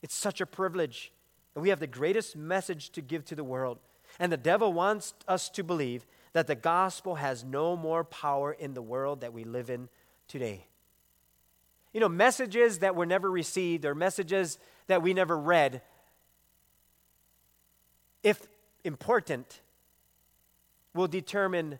It's 0.00 0.14
such 0.14 0.40
a 0.40 0.46
privilege. 0.46 1.12
And 1.54 1.62
we 1.62 1.68
have 1.68 1.80
the 1.80 1.86
greatest 1.86 2.36
message 2.36 2.88
to 2.92 3.02
give 3.02 3.22
to 3.26 3.34
the 3.34 3.44
world. 3.44 3.80
And 4.18 4.32
the 4.32 4.36
devil 4.36 4.72
wants 4.72 5.14
us 5.28 5.48
to 5.50 5.64
believe 5.64 6.06
that 6.32 6.46
the 6.46 6.54
gospel 6.54 7.16
has 7.16 7.44
no 7.44 7.76
more 7.76 8.04
power 8.04 8.52
in 8.52 8.74
the 8.74 8.82
world 8.82 9.20
that 9.20 9.32
we 9.32 9.44
live 9.44 9.70
in 9.70 9.88
today. 10.28 10.66
You 11.92 12.00
know, 12.00 12.08
messages 12.08 12.80
that 12.80 12.94
were 12.94 13.06
never 13.06 13.30
received 13.30 13.84
or 13.84 13.94
messages 13.94 14.58
that 14.86 15.02
we 15.02 15.14
never 15.14 15.38
read, 15.38 15.80
if 18.22 18.46
important, 18.84 19.60
will 20.94 21.08
determine 21.08 21.78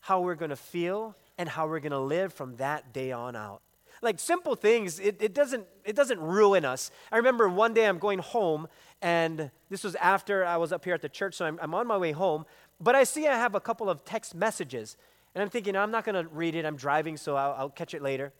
how 0.00 0.20
we're 0.20 0.34
going 0.34 0.50
to 0.50 0.56
feel 0.56 1.16
and 1.38 1.48
how 1.48 1.66
we're 1.66 1.80
going 1.80 1.92
to 1.92 1.98
live 1.98 2.32
from 2.32 2.56
that 2.56 2.92
day 2.92 3.12
on 3.12 3.36
out 3.36 3.62
like 4.04 4.20
simple 4.20 4.54
things, 4.54 5.00
it, 5.00 5.16
it, 5.20 5.34
doesn't, 5.34 5.66
it 5.84 5.96
doesn't 5.96 6.20
ruin 6.20 6.64
us. 6.64 6.90
I 7.10 7.16
remember 7.16 7.48
one 7.48 7.74
day 7.74 7.86
I'm 7.86 7.98
going 7.98 8.20
home, 8.20 8.68
and 9.04 9.50
this 9.68 9.84
was 9.84 9.96
after 9.96 10.46
I 10.46 10.56
was 10.56 10.72
up 10.72 10.82
here 10.82 10.94
at 10.94 11.02
the 11.02 11.10
church, 11.10 11.34
so 11.34 11.44
I'm, 11.44 11.58
I'm 11.60 11.74
on 11.74 11.86
my 11.86 11.98
way 11.98 12.12
home. 12.12 12.46
But 12.80 12.94
I 12.94 13.04
see 13.04 13.28
I 13.28 13.36
have 13.36 13.54
a 13.54 13.60
couple 13.60 13.90
of 13.90 14.02
text 14.06 14.34
messages, 14.34 14.96
and 15.34 15.42
I'm 15.42 15.50
thinking, 15.50 15.76
I'm 15.76 15.90
not 15.90 16.06
going 16.06 16.14
to 16.14 16.26
read 16.30 16.54
it. 16.54 16.64
I'm 16.64 16.76
driving, 16.76 17.18
so 17.18 17.36
I'll, 17.36 17.54
I'll 17.58 17.68
catch 17.68 17.92
it 17.92 18.00
later. 18.00 18.32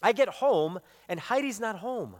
I 0.00 0.12
get 0.12 0.28
home, 0.28 0.78
and 1.08 1.18
Heidi's 1.18 1.58
not 1.58 1.80
home. 1.80 2.14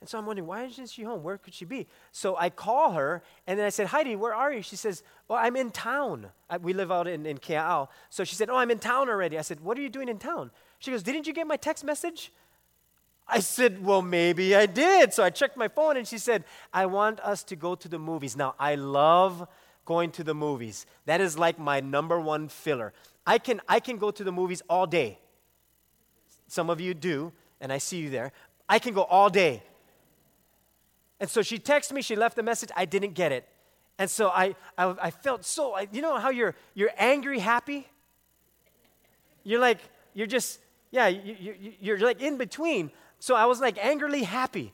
And 0.00 0.08
so 0.08 0.16
I'm 0.16 0.24
wondering, 0.24 0.48
why 0.48 0.64
isn't 0.64 0.88
she 0.88 1.02
home? 1.02 1.22
Where 1.22 1.36
could 1.36 1.52
she 1.52 1.66
be? 1.66 1.88
So 2.10 2.38
I 2.38 2.48
call 2.48 2.92
her, 2.92 3.22
and 3.46 3.58
then 3.58 3.66
I 3.66 3.68
said, 3.68 3.88
Heidi, 3.88 4.16
where 4.16 4.34
are 4.34 4.50
you? 4.50 4.62
She 4.62 4.76
says, 4.76 5.02
Well, 5.28 5.38
I'm 5.38 5.56
in 5.56 5.72
town. 5.72 6.28
I, 6.48 6.56
we 6.56 6.72
live 6.72 6.90
out 6.90 7.06
in, 7.06 7.26
in 7.26 7.36
Kea'au. 7.36 7.88
So 8.08 8.24
she 8.24 8.34
said, 8.34 8.48
Oh, 8.48 8.56
I'm 8.56 8.70
in 8.70 8.78
town 8.78 9.10
already. 9.10 9.38
I 9.38 9.42
said, 9.42 9.60
What 9.60 9.76
are 9.76 9.82
you 9.82 9.90
doing 9.90 10.08
in 10.08 10.18
town? 10.18 10.50
She 10.78 10.90
goes, 10.90 11.02
Didn't 11.02 11.26
you 11.26 11.34
get 11.34 11.46
my 11.46 11.56
text 11.56 11.84
message? 11.84 12.32
I 13.26 13.40
said, 13.40 13.84
Well, 13.84 14.02
maybe 14.02 14.54
I 14.54 14.66
did. 14.66 15.12
So 15.12 15.22
I 15.22 15.30
checked 15.30 15.56
my 15.56 15.68
phone, 15.68 15.96
and 15.96 16.06
she 16.06 16.18
said, 16.18 16.44
I 16.72 16.86
want 16.86 17.20
us 17.20 17.42
to 17.44 17.56
go 17.56 17.74
to 17.74 17.88
the 17.88 17.98
movies. 17.98 18.36
Now, 18.36 18.54
I 18.58 18.74
love 18.74 19.48
going 19.84 20.10
to 20.12 20.24
the 20.24 20.34
movies. 20.34 20.86
That 21.06 21.20
is 21.20 21.38
like 21.38 21.58
my 21.58 21.80
number 21.80 22.20
one 22.20 22.48
filler. 22.48 22.92
I 23.26 23.38
can, 23.38 23.60
I 23.68 23.80
can 23.80 23.98
go 23.98 24.10
to 24.10 24.24
the 24.24 24.32
movies 24.32 24.62
all 24.68 24.86
day. 24.86 25.18
Some 26.48 26.70
of 26.70 26.80
you 26.80 26.94
do, 26.94 27.32
and 27.60 27.72
I 27.72 27.78
see 27.78 27.98
you 27.98 28.10
there. 28.10 28.32
I 28.68 28.78
can 28.78 28.94
go 28.94 29.02
all 29.02 29.30
day. 29.30 29.62
And 31.20 31.30
so 31.30 31.42
she 31.42 31.58
texted 31.58 31.92
me, 31.92 32.02
she 32.02 32.16
left 32.16 32.38
a 32.38 32.42
message, 32.42 32.70
I 32.76 32.84
didn't 32.84 33.14
get 33.14 33.32
it. 33.32 33.48
And 33.98 34.10
so 34.10 34.28
I, 34.28 34.56
I, 34.76 34.94
I 35.00 35.10
felt 35.10 35.44
so, 35.44 35.74
I, 35.74 35.86
you 35.92 36.02
know 36.02 36.18
how 36.18 36.30
you're, 36.30 36.54
you're 36.74 36.90
angry, 36.96 37.38
happy? 37.38 37.86
You're 39.44 39.60
like, 39.60 39.78
you're 40.14 40.26
just, 40.26 40.58
yeah, 40.90 41.08
you, 41.08 41.36
you, 41.38 41.72
you're 41.80 41.98
like 41.98 42.20
in 42.20 42.36
between. 42.36 42.90
So 43.22 43.36
I 43.36 43.44
was 43.44 43.60
like 43.60 43.78
angrily 43.78 44.24
happy 44.24 44.72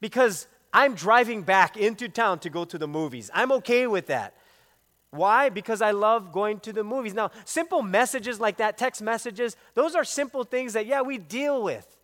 because 0.00 0.48
I'm 0.72 0.96
driving 0.96 1.42
back 1.42 1.76
into 1.76 2.08
town 2.08 2.40
to 2.40 2.50
go 2.50 2.64
to 2.64 2.76
the 2.76 2.88
movies. 2.88 3.30
I'm 3.32 3.52
okay 3.52 3.86
with 3.86 4.08
that. 4.08 4.34
Why? 5.12 5.50
Because 5.50 5.80
I 5.80 5.92
love 5.92 6.32
going 6.32 6.58
to 6.60 6.72
the 6.72 6.82
movies. 6.82 7.14
Now, 7.14 7.30
simple 7.44 7.80
messages 7.82 8.40
like 8.40 8.56
that, 8.56 8.76
text 8.76 9.00
messages, 9.00 9.56
those 9.74 9.94
are 9.94 10.02
simple 10.02 10.42
things 10.42 10.72
that, 10.72 10.86
yeah, 10.86 11.02
we 11.02 11.16
deal 11.16 11.62
with. 11.62 11.96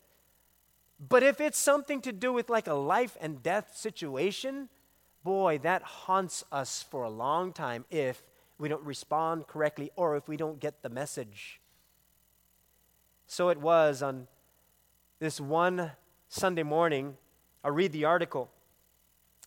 But 1.01 1.25
if 1.25 1.41
it's 1.41 1.59
something 1.59 2.01
to 2.03 2.13
do 2.13 2.33
with 2.33 2.49
like 2.49 2.69
a 2.69 2.75
life 2.75 3.17
and 3.21 3.43
death 3.43 3.73
situation, 3.77 4.69
boy, 5.25 5.59
that 5.65 5.83
haunts 5.83 6.45
us 6.53 6.85
for 6.89 7.03
a 7.03 7.11
long 7.11 7.53
time 7.53 7.85
if 7.91 8.23
we 8.57 8.69
don't 8.69 8.85
respond 8.85 9.49
correctly 9.49 9.91
or 9.97 10.17
if 10.17 10.29
we 10.29 10.37
don't 10.37 10.61
get 10.61 10.85
the 10.85 10.91
message. 10.91 11.61
So 13.27 13.49
it 13.49 13.59
was 13.59 14.01
on 14.01 14.29
this 15.19 15.41
one 15.41 15.93
Sunday 16.29 16.63
morning. 16.63 17.17
I 17.65 17.69
read 17.69 17.93
the 17.93 18.05
article, 18.05 18.51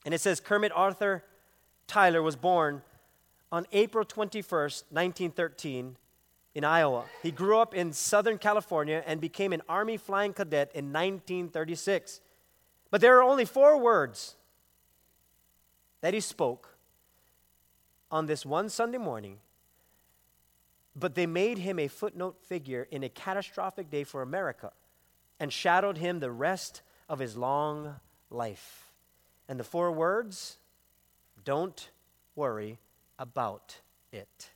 and 0.06 0.14
it 0.14 0.22
says 0.22 0.40
Kermit 0.40 0.72
Arthur 0.74 1.24
Tyler 1.88 2.22
was 2.22 2.36
born 2.36 2.82
on 3.52 3.66
April 3.72 4.06
21st, 4.06 4.84
1913, 4.92 5.96
in 6.56 6.64
Iowa. 6.64 7.06
He 7.24 7.32
grew 7.32 7.60
up 7.60 7.74
in 7.74 7.94
Southern 7.94 8.38
California 8.38 9.04
and 9.06 9.22
became 9.22 9.54
an 9.54 9.62
Army 9.70 9.98
flying 9.98 10.34
cadet 10.34 10.72
in 10.74 10.86
1936. 10.92 12.22
But 12.92 13.02
there 13.02 13.18
are 13.18 13.24
only 13.24 13.46
four 13.46 13.78
words 13.80 14.36
that 16.02 16.14
he 16.14 16.20
spoke 16.20 16.76
on 18.12 18.26
this 18.26 18.46
one 18.46 18.70
Sunday 18.70 18.98
morning, 18.98 19.38
but 20.96 21.16
they 21.16 21.28
made 21.28 21.60
him 21.60 21.80
a 21.80 21.88
footnote 21.88 22.38
figure 22.44 22.88
in 22.90 23.04
a 23.04 23.10
catastrophic 23.10 23.90
day 23.90 24.04
for 24.04 24.22
America 24.22 24.72
and 25.40 25.52
shadowed 25.54 25.98
him 25.98 26.20
the 26.20 26.32
rest 26.32 26.82
of 27.08 27.20
his 27.20 27.38
long 27.38 27.96
life. 28.30 28.92
And 29.48 29.60
the 29.60 29.64
four 29.64 29.92
words 29.92 30.58
don't 31.44 31.90
worry 32.36 32.78
about 33.18 33.80
it. 34.12 34.50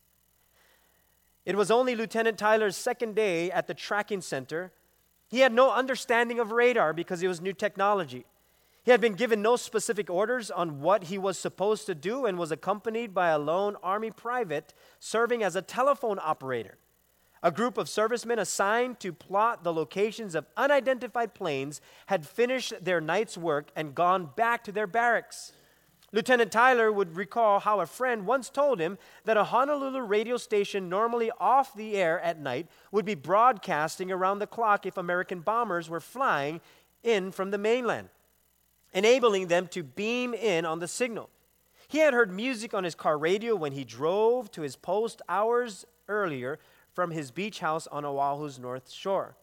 It 1.45 1.57
was 1.57 1.71
only 1.71 1.95
Lieutenant 1.95 2.37
Tyler's 2.37 2.77
second 2.77 3.15
day 3.15 3.51
at 3.51 3.67
the 3.67 3.73
tracking 3.73 4.21
center. 4.21 4.71
He 5.27 5.39
had 5.39 5.51
no 5.51 5.71
understanding 5.71 6.39
of 6.39 6.51
radar 6.51 6.93
because 6.93 7.21
it 7.21 7.27
was 7.27 7.41
new 7.41 7.53
technology. 7.53 8.25
He 8.83 8.91
had 8.91 9.01
been 9.01 9.13
given 9.13 9.41
no 9.41 9.55
specific 9.55 10.09
orders 10.09 10.51
on 10.51 10.81
what 10.81 11.05
he 11.05 11.17
was 11.17 11.37
supposed 11.37 11.85
to 11.85 11.95
do 11.95 12.25
and 12.25 12.37
was 12.37 12.51
accompanied 12.51 13.13
by 13.13 13.29
a 13.29 13.39
lone 13.39 13.77
Army 13.81 14.11
private 14.11 14.73
serving 14.99 15.41
as 15.41 15.55
a 15.55 15.61
telephone 15.61 16.19
operator. 16.21 16.77
A 17.45 17.51
group 17.51 17.77
of 17.77 17.89
servicemen 17.89 18.39
assigned 18.39 19.01
to 19.01 19.11
plot 19.11 19.65
the 19.65 19.73
locations 19.73 20.33
of 20.33 20.45
unidentified 20.55 21.33
planes 21.33 21.81
had 22.05 22.25
finished 22.25 22.73
their 22.81 23.01
night's 23.01 23.37
work 23.37 23.69
and 23.75 23.93
gone 23.93 24.29
back 24.37 24.63
to 24.63 24.71
their 24.71 24.87
barracks. 24.87 25.51
Lieutenant 26.13 26.53
Tyler 26.53 26.89
would 26.89 27.17
recall 27.17 27.59
how 27.59 27.81
a 27.81 27.85
friend 27.85 28.25
once 28.25 28.49
told 28.49 28.79
him 28.79 28.97
that 29.25 29.35
a 29.35 29.45
Honolulu 29.45 30.01
radio 30.01 30.37
station 30.37 30.87
normally 30.87 31.31
off 31.37 31.75
the 31.75 31.97
air 31.97 32.21
at 32.21 32.39
night 32.39 32.67
would 32.91 33.03
be 33.03 33.15
broadcasting 33.15 34.09
around 34.09 34.39
the 34.39 34.47
clock 34.47 34.85
if 34.85 34.95
American 34.95 35.41
bombers 35.41 35.89
were 35.89 35.99
flying 35.99 36.61
in 37.03 37.31
from 37.31 37.51
the 37.51 37.57
mainland, 37.57 38.07
enabling 38.93 39.47
them 39.47 39.67
to 39.67 39.83
beam 39.83 40.33
in 40.33 40.65
on 40.65 40.79
the 40.79 40.87
signal. 40.87 41.29
He 41.89 41.97
had 41.97 42.13
heard 42.13 42.31
music 42.31 42.73
on 42.73 42.85
his 42.85 42.95
car 42.95 43.17
radio 43.17 43.55
when 43.55 43.73
he 43.73 43.83
drove 43.83 44.49
to 44.51 44.61
his 44.61 44.77
post 44.77 45.21
hours 45.27 45.85
earlier 46.07 46.59
from 46.93 47.11
his 47.11 47.31
beach 47.31 47.59
house 47.59 47.87
on 47.87 48.05
Oahu's 48.05 48.59
north 48.59 48.91
shore. 48.91 49.35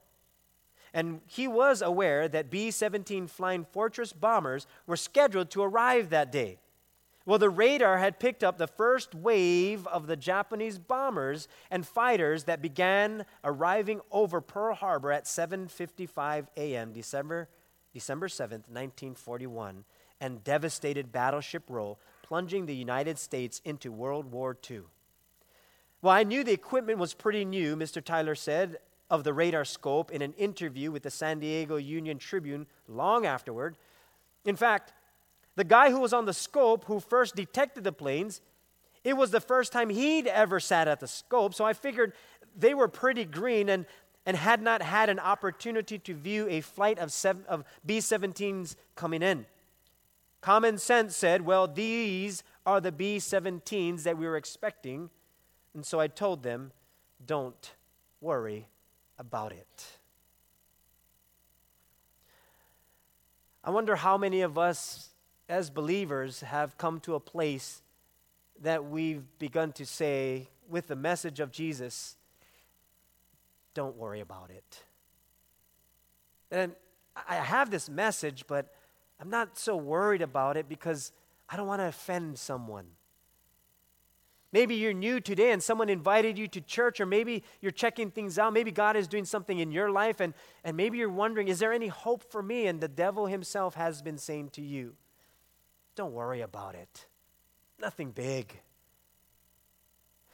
And 0.92 1.20
he 1.26 1.46
was 1.46 1.82
aware 1.82 2.28
that 2.28 2.50
B 2.50 2.70
17 2.70 3.26
Flying 3.26 3.64
Fortress 3.64 4.12
bombers 4.12 4.66
were 4.86 4.96
scheduled 4.96 5.50
to 5.50 5.62
arrive 5.62 6.10
that 6.10 6.32
day. 6.32 6.58
Well, 7.26 7.38
the 7.38 7.50
radar 7.50 7.98
had 7.98 8.18
picked 8.18 8.42
up 8.42 8.58
the 8.58 8.66
first 8.66 9.14
wave 9.14 9.86
of 9.86 10.06
the 10.06 10.16
Japanese 10.16 10.78
bombers 10.78 11.48
and 11.70 11.86
fighters 11.86 12.44
that 12.44 12.62
began 12.62 13.24
arriving 13.44 14.00
over 14.10 14.40
Pearl 14.40 14.74
Harbor 14.74 15.12
at 15.12 15.26
7:55 15.26 16.46
a.m. 16.56 16.92
December 16.92 17.48
December 17.92 18.28
7th, 18.28 18.68
1941, 18.68 19.84
and 20.20 20.44
devastated 20.44 21.10
Battleship 21.12 21.64
Row, 21.68 21.98
plunging 22.22 22.66
the 22.66 22.74
United 22.74 23.18
States 23.18 23.60
into 23.64 23.90
World 23.90 24.30
War 24.30 24.56
II. 24.70 24.82
Well, 26.02 26.14
I 26.14 26.22
knew 26.22 26.44
the 26.44 26.52
equipment 26.52 26.98
was 26.98 27.12
pretty 27.12 27.44
new, 27.44 27.76
Mr. 27.76 28.02
Tyler 28.02 28.34
said 28.34 28.78
of 29.10 29.24
the 29.24 29.34
radar 29.34 29.64
scope 29.64 30.10
in 30.10 30.22
an 30.22 30.32
interview 30.34 30.90
with 30.90 31.02
the 31.02 31.10
San 31.10 31.40
Diego 31.40 31.76
Union 31.76 32.18
Tribune 32.18 32.66
long 32.88 33.26
afterward. 33.26 33.76
In 34.44 34.56
fact, 34.56 34.92
the 35.56 35.64
guy 35.64 35.90
who 35.90 36.00
was 36.00 36.12
on 36.12 36.24
the 36.24 36.32
scope 36.32 36.84
who 36.84 37.00
first 37.00 37.36
detected 37.36 37.84
the 37.84 37.92
planes, 37.92 38.40
it 39.04 39.16
was 39.16 39.30
the 39.30 39.40
first 39.40 39.72
time 39.72 39.90
he'd 39.90 40.26
ever 40.26 40.60
sat 40.60 40.88
at 40.88 41.00
the 41.00 41.08
scope, 41.08 41.54
so 41.54 41.64
I 41.64 41.72
figured 41.72 42.12
they 42.56 42.72
were 42.72 42.88
pretty 42.88 43.24
green 43.24 43.68
and, 43.68 43.84
and 44.24 44.36
had 44.36 44.62
not 44.62 44.80
had 44.80 45.08
an 45.08 45.18
opportunity 45.18 45.98
to 45.98 46.14
view 46.14 46.46
a 46.48 46.60
flight 46.60 46.98
of, 46.98 47.14
of 47.48 47.64
B 47.84 47.98
17s 47.98 48.76
coming 48.94 49.22
in. 49.22 49.44
Common 50.40 50.78
sense 50.78 51.14
said, 51.14 51.42
well, 51.42 51.66
these 51.66 52.42
are 52.64 52.80
the 52.80 52.92
B 52.92 53.18
17s 53.18 54.04
that 54.04 54.16
we 54.16 54.26
were 54.26 54.36
expecting. 54.36 55.10
And 55.74 55.84
so 55.84 56.00
I 56.00 56.08
told 56.08 56.42
them, 56.42 56.72
don't 57.24 57.72
worry 58.20 58.66
about 59.18 59.52
it. 59.52 59.86
I 63.62 63.70
wonder 63.70 63.96
how 63.96 64.16
many 64.16 64.40
of 64.40 64.56
us 64.56 65.10
as 65.48 65.68
believers 65.68 66.40
have 66.40 66.78
come 66.78 67.00
to 67.00 67.14
a 67.14 67.20
place 67.20 67.82
that 68.62 68.84
we've 68.84 69.24
begun 69.38 69.72
to 69.72 69.84
say, 69.84 70.48
with 70.68 70.86
the 70.86 70.96
message 70.96 71.40
of 71.40 71.50
Jesus, 71.50 72.16
don't 73.74 73.96
worry 73.96 74.20
about 74.20 74.50
it. 74.50 74.82
And 76.50 76.72
I 77.28 77.36
have 77.36 77.70
this 77.70 77.88
message, 77.88 78.44
but 78.46 78.72
I'm 79.20 79.30
not 79.30 79.58
so 79.58 79.76
worried 79.76 80.22
about 80.22 80.56
it 80.56 80.68
because 80.68 81.12
I 81.48 81.56
don't 81.56 81.66
want 81.66 81.80
to 81.80 81.86
offend 81.86 82.38
someone. 82.38 82.86
Maybe 84.52 84.74
you're 84.74 84.92
new 84.92 85.20
today 85.20 85.52
and 85.52 85.62
someone 85.62 85.88
invited 85.88 86.36
you 86.36 86.48
to 86.48 86.60
church, 86.60 87.00
or 87.00 87.06
maybe 87.06 87.44
you're 87.60 87.70
checking 87.70 88.10
things 88.10 88.38
out. 88.38 88.52
Maybe 88.52 88.72
God 88.72 88.96
is 88.96 89.06
doing 89.06 89.24
something 89.24 89.58
in 89.58 89.70
your 89.70 89.90
life, 89.90 90.18
and, 90.18 90.34
and 90.64 90.76
maybe 90.76 90.98
you're 90.98 91.08
wondering, 91.08 91.48
is 91.48 91.60
there 91.60 91.72
any 91.72 91.86
hope 91.86 92.24
for 92.32 92.42
me? 92.42 92.66
And 92.66 92.80
the 92.80 92.88
devil 92.88 93.26
himself 93.26 93.74
has 93.74 94.02
been 94.02 94.18
saying 94.18 94.50
to 94.50 94.62
you, 94.62 94.94
don't 95.94 96.12
worry 96.12 96.40
about 96.40 96.74
it. 96.74 97.06
Nothing 97.80 98.10
big. 98.10 98.60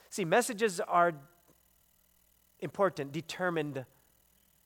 See, 0.08 0.24
messages 0.24 0.80
are 0.80 1.12
important, 2.60 3.12
determined 3.12 3.84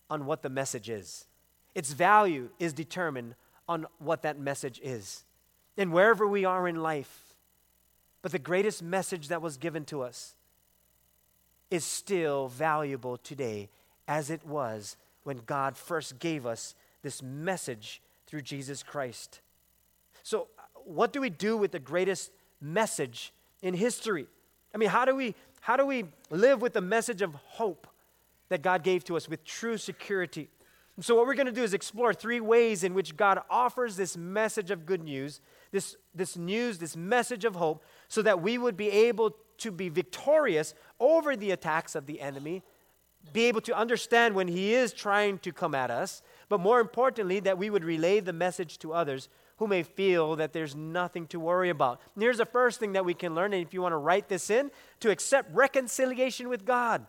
on 0.09 0.27
what 0.27 0.43
the 0.43 0.49
message 0.49 0.89
is. 0.89 1.27
Its 1.75 1.93
value 1.93 2.51
is 2.59 2.73
determined 2.73 3.35
on 3.69 3.87
what 3.99 4.23
that 4.23 4.39
message 4.39 4.81
is. 4.83 5.25
And 5.77 5.93
wherever 5.93 6.27
we 6.27 6.45
are 6.45 6.69
in 6.69 6.77
life, 6.77 7.30
but 8.23 8.33
the 8.33 8.39
greatest 8.39 8.83
message 8.83 9.29
that 9.29 9.43
was 9.43 9.57
given 9.57 9.85
to 9.87 10.03
us 10.03 10.35
is 11.71 11.85
still 11.85 12.49
valuable 12.49 13.17
today 13.17 13.69
as 14.09 14.31
it 14.31 14.45
was 14.47 14.97
when 15.23 15.41
God 15.47 15.77
first 15.77 16.19
gave 16.19 16.47
us 16.47 16.75
this 17.03 17.23
message 17.23 18.03
through 18.27 18.43
Jesus 18.43 18.83
Christ. 18.83 19.41
So, 20.23 20.49
what 20.85 21.13
do 21.13 21.21
we 21.21 21.31
do 21.31 21.57
with 21.57 21.73
the 21.73 21.79
greatest 21.79 22.33
message 22.61 23.33
in 23.63 23.75
history? 23.75 24.27
I 24.75 24.79
mean, 24.79 24.89
how 24.89 25.05
do 25.05 25.15
we 25.15 25.35
how 25.61 25.77
do 25.77 25.87
we 25.87 26.05
live 26.31 26.63
with 26.63 26.73
the 26.73 26.81
message 26.81 27.23
of 27.23 27.35
hope 27.35 27.87
that 28.49 28.63
God 28.63 28.83
gave 28.83 29.05
to 29.05 29.17
us 29.17 29.29
with 29.29 29.45
true 29.45 29.77
security? 29.77 30.49
So 31.03 31.15
what 31.15 31.27
we're 31.27 31.35
going 31.35 31.47
to 31.47 31.53
do 31.53 31.63
is 31.63 31.73
explore 31.73 32.13
three 32.13 32.41
ways 32.41 32.85
in 32.85 32.95
which 32.95 33.17
God 33.17 33.41
offers 33.49 33.97
this 33.97 34.17
message 34.17 34.71
of 34.71 34.85
good 34.85 35.03
news, 35.03 35.41
this, 35.71 35.97
this 36.15 36.37
news, 36.37 36.79
this 36.79 36.97
message 36.97 37.45
of 37.45 37.55
hope 37.55 37.85
so 38.09 38.23
that 38.23 38.43
we 38.43 38.59
would 38.59 38.77
be 38.77 38.91
able 38.91 39.37
to 39.59 39.71
be 39.71 39.89
victorious 39.89 40.75
over 40.99 41.37
the 41.37 41.53
attacks 41.53 41.95
of 41.95 42.07
the 42.07 42.21
enemy, 42.21 42.63
be 43.33 43.45
able 43.45 43.61
to 43.63 43.77
understand 43.77 44.35
when 44.35 44.49
he 44.49 44.75
is 44.75 44.93
trying 44.93 45.39
to 45.39 45.53
come 45.53 45.75
at 45.75 45.91
us, 45.91 46.23
but 46.49 46.61
more 46.61 46.81
importantly, 46.81 47.41
that 47.41 47.59
we 47.59 47.71
would 47.71 47.85
relay 47.85 48.21
the 48.21 48.33
message 48.33 48.79
to 48.79 48.93
others 48.93 49.29
who 49.59 49.67
may 49.67 49.83
feel 49.83 50.37
that 50.37 50.53
there's 50.53 50.75
nothing 50.75 51.27
to 51.27 51.39
worry 51.39 51.69
about. 51.69 52.01
And 52.15 52.23
here's 52.23 52.39
the 52.39 52.47
first 52.47 52.81
thing 52.81 52.93
that 52.93 53.05
we 53.05 53.15
can 53.15 53.35
learn, 53.35 53.53
and 53.53 53.63
if 53.63 53.75
you 53.75 53.83
want 53.83 53.93
to 53.93 53.99
write 53.99 54.29
this 54.29 54.49
in, 54.49 54.71
to 55.01 55.11
accept 55.11 55.55
reconciliation 55.55 56.49
with 56.49 56.65
God. 56.65 57.07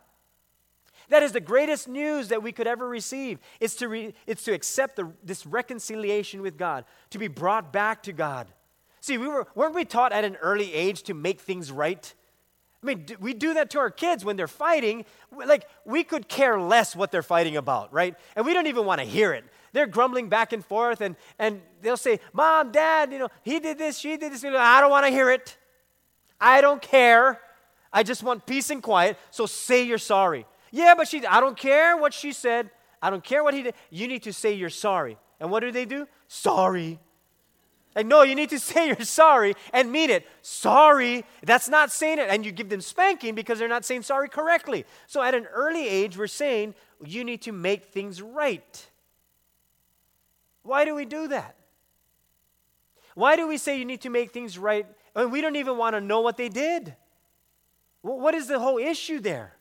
That 1.12 1.24
is 1.24 1.34
the 1.34 1.41
greatest 1.41 1.89
news 1.89 2.30
that 2.30 2.41
we 2.41 2.54
could 2.54 2.67
ever 2.67 2.88
receive. 2.88 3.39
It's 3.60 3.76
to, 3.76 3.89
re, 3.89 4.13
it's 4.26 4.43
to 4.45 4.54
accept 4.54 4.95
the, 4.95 5.12
this 5.21 5.45
reconciliation 5.45 6.41
with 6.41 6.58
God, 6.58 6.86
to 7.10 7.19
be 7.19 7.28
brought 7.28 7.74
back 7.74 8.02
to 8.04 8.13
God. 8.13 8.47
See, 9.02 9.17
we 9.17 9.28
were, 9.28 9.45
weren't 9.54 9.76
we 9.76 9.84
taught 9.84 10.13
at 10.13 10.24
an 10.24 10.38
early 10.38 10.74
age 10.74 11.04
to 11.04 11.13
make 11.13 11.41
things 11.41 11.69
right? 11.69 12.13
I 12.82 12.86
mean, 12.86 13.06
we 13.19 13.34
do 13.34 13.56
that 13.56 13.69
to 13.71 13.80
our 13.80 13.91
kids 13.91 14.24
when 14.24 14.38
they're 14.38 14.47
fighting. 14.47 15.04
Like, 15.36 15.67
we 15.84 16.06
could 16.06 16.30
care 16.30 16.58
less 16.58 16.95
what 16.95 17.12
they're 17.12 17.21
fighting 17.21 17.58
about, 17.58 17.91
right? 17.93 18.15
And 18.38 18.45
we 18.45 18.54
don't 18.54 18.67
even 18.67 18.86
want 18.86 19.02
to 19.02 19.06
hear 19.06 19.34
it. 19.34 19.43
They're 19.74 19.88
grumbling 19.88 20.30
back 20.30 20.54
and 20.54 20.63
forth, 20.63 21.02
and, 21.02 21.17
and 21.38 21.62
they'll 21.82 21.97
say, 21.97 22.21
Mom, 22.32 22.71
Dad, 22.71 23.12
you 23.12 23.19
know, 23.19 23.30
he 23.43 23.60
did 23.60 23.78
this, 23.78 23.97
she 23.97 24.15
did 24.15 24.32
this. 24.32 24.45
I 24.45 24.80
don't 24.80 24.89
want 24.89 25.06
to 25.06 25.12
hear 25.12 25.30
it. 25.30 25.58
I 26.39 26.62
don't 26.62 26.82
care. 26.82 27.41
I 27.91 28.04
just 28.04 28.24
want 28.24 28.45
peace 28.45 28.69
and 28.69 28.82
quiet, 28.82 29.17
so 29.30 29.45
say 29.45 29.84
you're 29.84 29.97
sorry. 29.97 30.45
Yeah, 30.71 30.95
but 30.95 31.07
she, 31.07 31.25
I 31.25 31.39
don't 31.39 31.57
care 31.57 31.97
what 31.97 32.13
she 32.13 32.31
said. 32.31 32.69
I 33.01 33.10
don't 33.10 33.23
care 33.23 33.43
what 33.43 33.53
he 33.53 33.63
did. 33.63 33.75
You 33.89 34.07
need 34.07 34.23
to 34.23 34.34
say 34.34 34.53
you're 34.53 34.69
sorry. 34.69 35.17
And 35.39 35.51
what 35.51 35.60
do 35.60 35.71
they 35.71 35.86
do? 35.86 36.07
Sorry. 36.27 36.99
Like, 37.95 38.05
no, 38.05 38.21
you 38.21 38.36
need 38.36 38.49
to 38.51 38.60
say 38.60 38.88
you're 38.88 39.01
sorry 39.01 39.55
and 39.73 39.91
mean 39.91 40.10
it. 40.10 40.25
Sorry, 40.41 41.25
that's 41.43 41.67
not 41.67 41.91
saying 41.91 42.19
it. 42.19 42.29
And 42.29 42.45
you 42.45 42.51
give 42.51 42.69
them 42.69 42.81
spanking 42.81 43.36
because 43.36 43.60
they're 43.60 43.67
not 43.67 43.86
saying 43.86 44.03
sorry 44.03 44.29
correctly. 44.29 44.86
So 45.07 45.21
at 45.21 45.36
an 45.36 45.45
early 45.47 45.88
age, 45.88 46.17
we're 46.17 46.27
saying 46.27 46.75
you 47.03 47.23
need 47.23 47.41
to 47.43 47.51
make 47.51 47.86
things 47.86 48.21
right. 48.21 48.89
Why 50.63 50.86
do 50.86 50.95
we 50.95 51.05
do 51.05 51.27
that? 51.29 51.55
Why 53.15 53.36
do 53.36 53.47
we 53.47 53.57
say 53.57 53.77
you 53.77 53.86
need 53.86 54.01
to 54.01 54.10
make 54.10 54.31
things 54.31 54.57
right 54.57 54.86
and 55.15 55.31
we 55.31 55.41
don't 55.41 55.57
even 55.57 55.77
want 55.77 55.95
to 55.95 56.01
know 56.01 56.21
what 56.21 56.38
they 56.38 56.49
did? 56.49 56.95
What 58.01 58.34
is 58.34 58.47
the 58.47 58.60
whole 58.60 58.77
issue 58.77 59.19
there? 59.19 59.57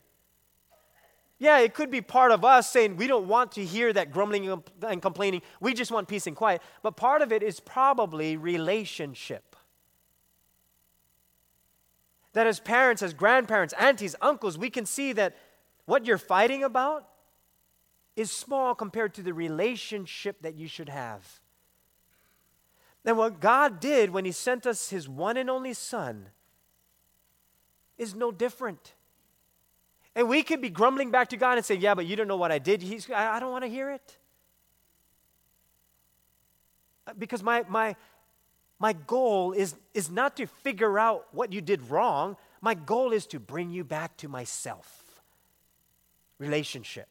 Yeah, 1.41 1.57
it 1.57 1.73
could 1.73 1.89
be 1.89 2.01
part 2.01 2.31
of 2.31 2.45
us 2.45 2.69
saying 2.69 2.97
we 2.97 3.07
don't 3.07 3.27
want 3.27 3.53
to 3.53 3.65
hear 3.65 3.91
that 3.93 4.11
grumbling 4.11 4.61
and 4.83 5.01
complaining. 5.01 5.41
We 5.59 5.73
just 5.73 5.89
want 5.89 6.07
peace 6.07 6.27
and 6.27 6.35
quiet. 6.35 6.61
But 6.83 6.95
part 6.95 7.23
of 7.23 7.31
it 7.31 7.41
is 7.41 7.59
probably 7.59 8.37
relationship. 8.37 9.55
That 12.33 12.45
as 12.45 12.59
parents, 12.59 13.01
as 13.01 13.15
grandparents, 13.15 13.73
aunties, 13.79 14.15
uncles, 14.21 14.55
we 14.55 14.69
can 14.69 14.85
see 14.85 15.13
that 15.13 15.35
what 15.85 16.05
you're 16.05 16.19
fighting 16.19 16.63
about 16.63 17.07
is 18.15 18.29
small 18.29 18.75
compared 18.75 19.15
to 19.15 19.23
the 19.23 19.33
relationship 19.33 20.43
that 20.43 20.53
you 20.53 20.67
should 20.67 20.89
have. 20.89 21.39
And 23.03 23.17
what 23.17 23.39
God 23.39 23.79
did 23.79 24.11
when 24.11 24.25
He 24.25 24.31
sent 24.31 24.67
us 24.67 24.91
His 24.91 25.09
one 25.09 25.37
and 25.37 25.49
only 25.49 25.73
Son 25.73 26.29
is 27.97 28.13
no 28.13 28.31
different. 28.31 28.93
And 30.15 30.27
we 30.27 30.43
could 30.43 30.61
be 30.61 30.69
grumbling 30.69 31.11
back 31.11 31.29
to 31.29 31.37
God 31.37 31.57
and 31.57 31.65
say, 31.65 31.75
Yeah, 31.75 31.95
but 31.95 32.05
you 32.05 32.15
don't 32.15 32.27
know 32.27 32.37
what 32.37 32.51
I 32.51 32.59
did. 32.59 32.81
He's, 32.81 33.09
I, 33.09 33.35
I 33.35 33.39
don't 33.39 33.51
want 33.51 33.63
to 33.63 33.69
hear 33.69 33.91
it. 33.91 34.17
Uh, 37.07 37.13
because 37.17 37.41
my, 37.41 37.63
my, 37.69 37.95
my 38.79 38.93
goal 38.93 39.53
is, 39.53 39.75
is 39.93 40.09
not 40.09 40.35
to 40.37 40.47
figure 40.47 40.99
out 40.99 41.27
what 41.31 41.53
you 41.53 41.61
did 41.61 41.89
wrong. 41.89 42.35
My 42.61 42.73
goal 42.73 43.13
is 43.13 43.25
to 43.27 43.39
bring 43.39 43.71
you 43.71 43.83
back 43.83 44.17
to 44.17 44.27
myself. 44.27 45.21
Relationship. 46.39 47.07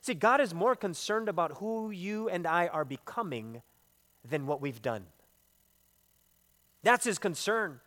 See, 0.00 0.14
God 0.14 0.40
is 0.40 0.54
more 0.54 0.74
concerned 0.74 1.28
about 1.28 1.58
who 1.58 1.90
you 1.90 2.28
and 2.28 2.46
I 2.46 2.68
are 2.68 2.84
becoming 2.84 3.62
than 4.28 4.46
what 4.46 4.60
we've 4.60 4.80
done. 4.80 5.04
That's 6.82 7.04
his 7.04 7.18
concern. 7.18 7.80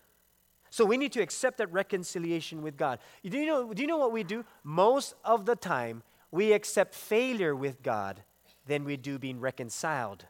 So 0.74 0.86
we 0.86 0.98
need 0.98 1.12
to 1.12 1.22
accept 1.22 1.60
that 1.60 1.72
reconciliation 1.72 2.64
with 2.64 2.78
God. 2.78 2.98
Do 3.24 3.38
you 3.38 3.46
know, 3.46 3.76
do 3.76 3.84
you 3.84 3.88
know 3.88 4.00
what 4.00 4.12
we 4.12 4.24
do? 4.24 4.44
Most 4.64 5.14
of 5.24 5.46
the 5.46 5.56
time, 5.56 6.02
we 6.32 6.52
accept 6.52 6.96
failure 6.96 7.56
with 7.56 7.84
God 7.84 8.24
than 8.66 8.84
we 8.84 8.98
do 8.98 9.20
being 9.20 9.40
reconciled 9.40 10.26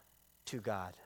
to 0.48 0.60
God. 0.60 0.98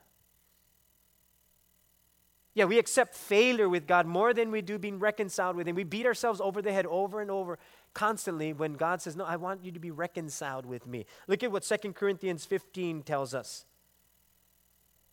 Yeah, 2.54 2.64
we 2.64 2.80
accept 2.80 3.14
failure 3.14 3.68
with 3.68 3.86
God 3.86 4.06
more 4.06 4.34
than 4.34 4.50
we 4.50 4.60
do 4.60 4.76
being 4.76 4.98
reconciled 4.98 5.54
with 5.54 5.68
Him. 5.68 5.76
We 5.76 5.84
beat 5.84 6.06
ourselves 6.06 6.40
over 6.40 6.60
the 6.60 6.72
head 6.72 6.86
over 6.86 7.20
and 7.20 7.30
over 7.30 7.60
constantly 7.94 8.52
when 8.52 8.72
God 8.72 9.00
says, 9.00 9.14
No, 9.14 9.24
I 9.24 9.36
want 9.36 9.64
you 9.64 9.70
to 9.70 9.78
be 9.78 9.92
reconciled 9.92 10.66
with 10.66 10.84
me. 10.84 11.06
Look 11.28 11.44
at 11.44 11.52
what 11.52 11.62
2 11.62 11.92
Corinthians 11.92 12.44
15 12.44 13.04
tells 13.04 13.34
us. 13.34 13.66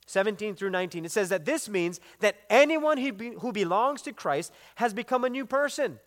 17 0.05 0.55
through 0.55 0.69
19. 0.69 1.05
It 1.05 1.11
says 1.11 1.29
that 1.29 1.45
this 1.45 1.67
means 1.67 1.99
that 2.19 2.37
anyone 2.49 2.97
who, 2.97 3.11
be, 3.11 3.31
who 3.39 3.51
belongs 3.51 4.01
to 4.03 4.13
Christ 4.13 4.53
has 4.75 4.93
become 4.93 5.23
a 5.23 5.29
new 5.29 5.45
person. 5.45 5.99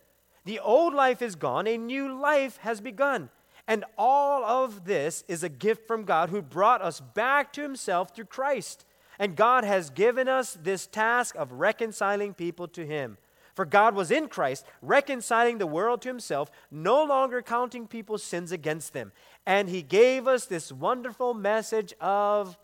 The 0.45 0.59
old 0.59 0.93
life 0.93 1.21
is 1.21 1.35
gone, 1.35 1.67
a 1.67 1.77
new 1.77 2.19
life 2.19 2.57
has 2.57 2.81
begun. 2.81 3.29
And 3.67 3.85
all 3.97 4.43
of 4.43 4.85
this 4.85 5.23
is 5.27 5.43
a 5.43 5.49
gift 5.49 5.85
from 5.85 6.03
God 6.03 6.29
who 6.29 6.41
brought 6.41 6.81
us 6.81 6.99
back 6.99 7.53
to 7.53 7.61
himself 7.61 8.15
through 8.15 8.25
Christ. 8.25 8.85
And 9.19 9.35
God 9.35 9.63
has 9.63 9.89
given 9.89 10.27
us 10.27 10.57
this 10.59 10.87
task 10.87 11.35
of 11.35 11.51
reconciling 11.51 12.33
people 12.33 12.67
to 12.69 12.85
him. 12.85 13.17
For 13.53 13.65
God 13.65 13.93
was 13.93 14.09
in 14.09 14.29
Christ, 14.29 14.65
reconciling 14.81 15.57
the 15.57 15.67
world 15.67 16.01
to 16.03 16.07
himself, 16.07 16.49
no 16.71 17.03
longer 17.03 17.41
counting 17.41 17.87
people's 17.87 18.23
sins 18.23 18.53
against 18.53 18.93
them. 18.93 19.11
And 19.45 19.69
he 19.69 19.81
gave 19.81 20.27
us 20.27 20.45
this 20.45 20.71
wonderful 20.71 21.33
message 21.33 21.93
of 21.99 22.57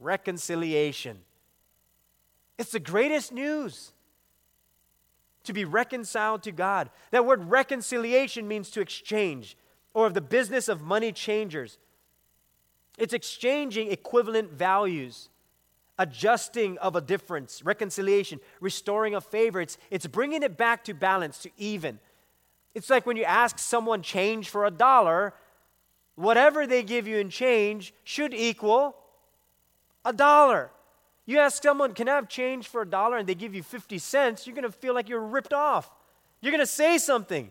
reconciliation. 0.00 1.18
It's 2.58 2.72
the 2.72 2.80
greatest 2.80 3.32
news 3.32 3.92
to 5.44 5.52
be 5.52 5.64
reconciled 5.64 6.42
to 6.42 6.52
God. 6.52 6.90
That 7.10 7.24
word 7.24 7.48
reconciliation 7.48 8.48
means 8.48 8.70
to 8.70 8.80
exchange, 8.80 9.56
or 9.94 10.06
of 10.06 10.14
the 10.14 10.20
business 10.20 10.68
of 10.68 10.80
money 10.80 11.12
changers. 11.12 11.78
It's 12.98 13.14
exchanging 13.14 13.90
equivalent 13.90 14.52
values, 14.52 15.28
adjusting 15.98 16.78
of 16.78 16.96
a 16.96 17.00
difference, 17.00 17.62
reconciliation, 17.62 18.40
restoring 18.60 19.14
a 19.14 19.20
favor. 19.20 19.60
It's, 19.60 19.78
it's 19.90 20.06
bringing 20.06 20.42
it 20.42 20.56
back 20.56 20.84
to 20.84 20.94
balance, 20.94 21.38
to 21.38 21.50
even. 21.56 21.98
It's 22.74 22.90
like 22.90 23.06
when 23.06 23.16
you 23.16 23.24
ask 23.24 23.58
someone 23.58 24.02
change 24.02 24.50
for 24.50 24.66
a 24.66 24.70
dollar, 24.70 25.34
whatever 26.14 26.66
they 26.66 26.82
give 26.82 27.06
you 27.06 27.18
in 27.18 27.30
change 27.30 27.94
should 28.04 28.34
equal 28.34 28.96
a 30.06 30.12
dollar. 30.12 30.70
You 31.26 31.38
ask 31.38 31.62
someone, 31.62 31.92
Can 31.92 32.08
I 32.08 32.14
have 32.14 32.28
change 32.28 32.68
for 32.68 32.82
a 32.82 32.86
dollar? 32.86 33.18
and 33.18 33.28
they 33.28 33.34
give 33.34 33.54
you 33.54 33.62
50 33.62 33.98
cents, 33.98 34.46
you're 34.46 34.54
going 34.54 34.62
to 34.64 34.72
feel 34.72 34.94
like 34.94 35.08
you're 35.08 35.20
ripped 35.20 35.52
off. 35.52 35.90
You're 36.40 36.52
going 36.52 36.62
to 36.62 36.66
say 36.66 36.96
something. 36.96 37.50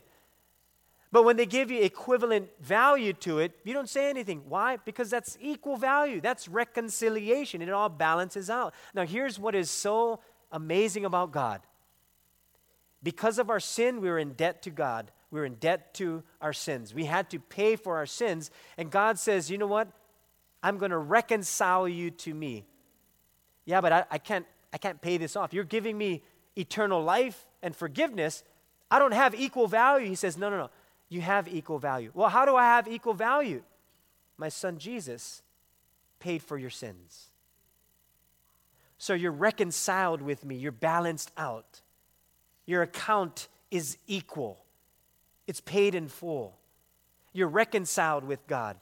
But 1.12 1.24
when 1.24 1.38
they 1.38 1.46
give 1.46 1.72
you 1.72 1.82
equivalent 1.82 2.50
value 2.60 3.14
to 3.14 3.40
it, 3.40 3.54
you 3.64 3.74
don't 3.74 3.90
say 3.90 4.10
anything. 4.10 4.42
Why? 4.50 4.78
Because 4.78 5.10
that's 5.10 5.38
equal 5.40 5.78
value. 5.78 6.20
That's 6.20 6.48
reconciliation. 6.48 7.62
It 7.62 7.70
all 7.70 7.90
balances 7.90 8.50
out. 8.50 8.74
Now, 8.94 9.06
here's 9.06 9.40
what 9.40 9.56
is 9.56 9.70
so 9.70 10.20
amazing 10.52 11.06
about 11.06 11.32
God. 11.32 11.62
Because 13.02 13.40
of 13.40 13.50
our 13.50 13.60
sin, 13.60 14.02
we 14.02 14.10
were 14.10 14.20
in 14.20 14.34
debt 14.34 14.62
to 14.64 14.70
God. 14.70 15.12
We 15.32 15.40
were 15.40 15.46
in 15.46 15.56
debt 15.56 15.94
to 15.96 16.24
our 16.42 16.54
sins. 16.54 16.94
We 16.94 17.06
had 17.06 17.30
to 17.30 17.40
pay 17.40 17.76
for 17.76 17.98
our 17.98 18.06
sins. 18.06 18.52
And 18.78 18.90
God 18.90 19.20
says, 19.20 19.50
you 19.52 19.58
know 19.58 19.68
what? 19.68 19.88
I'm 20.66 20.80
going 20.80 20.90
to 20.90 20.98
reconcile 20.98 21.88
you 21.88 22.10
to 22.10 22.34
me. 22.34 22.66
Yeah, 23.66 23.82
but 23.82 23.94
I, 23.94 24.06
I, 24.10 24.18
can't, 24.18 24.48
I 24.74 24.80
can't 24.80 25.00
pay 25.00 25.18
this 25.18 25.36
off. 25.36 25.54
You're 25.54 25.64
giving 25.64 25.96
me 25.96 26.24
eternal 26.56 27.04
life 27.04 27.46
and 27.62 27.76
forgiveness. 27.76 28.44
I 28.90 28.98
don't 28.98 29.14
have 29.14 29.36
equal 29.36 29.68
value. 29.68 30.08
He 30.08 30.16
says, 30.16 30.40
No, 30.40 30.50
no, 30.50 30.58
no. 30.58 30.70
You 31.08 31.22
have 31.22 31.48
equal 31.48 31.78
value. 31.78 32.10
Well, 32.16 32.30
how 32.30 32.46
do 32.46 32.56
I 32.56 32.64
have 32.64 32.88
equal 32.88 33.14
value? 33.14 33.62
My 34.38 34.50
son 34.50 34.80
Jesus 34.80 35.44
paid 36.18 36.42
for 36.42 36.58
your 36.58 36.72
sins. 36.72 37.30
So 38.98 39.14
you're 39.14 39.32
reconciled 39.32 40.24
with 40.24 40.44
me, 40.44 40.56
you're 40.56 40.72
balanced 40.72 41.32
out. 41.38 41.82
Your 42.66 42.82
account 42.82 43.50
is 43.70 44.00
equal, 44.08 44.66
it's 45.46 45.62
paid 45.62 45.94
in 45.94 46.08
full. 46.08 46.58
You're 47.34 47.50
reconciled 47.50 48.24
with 48.24 48.48
God. 48.48 48.78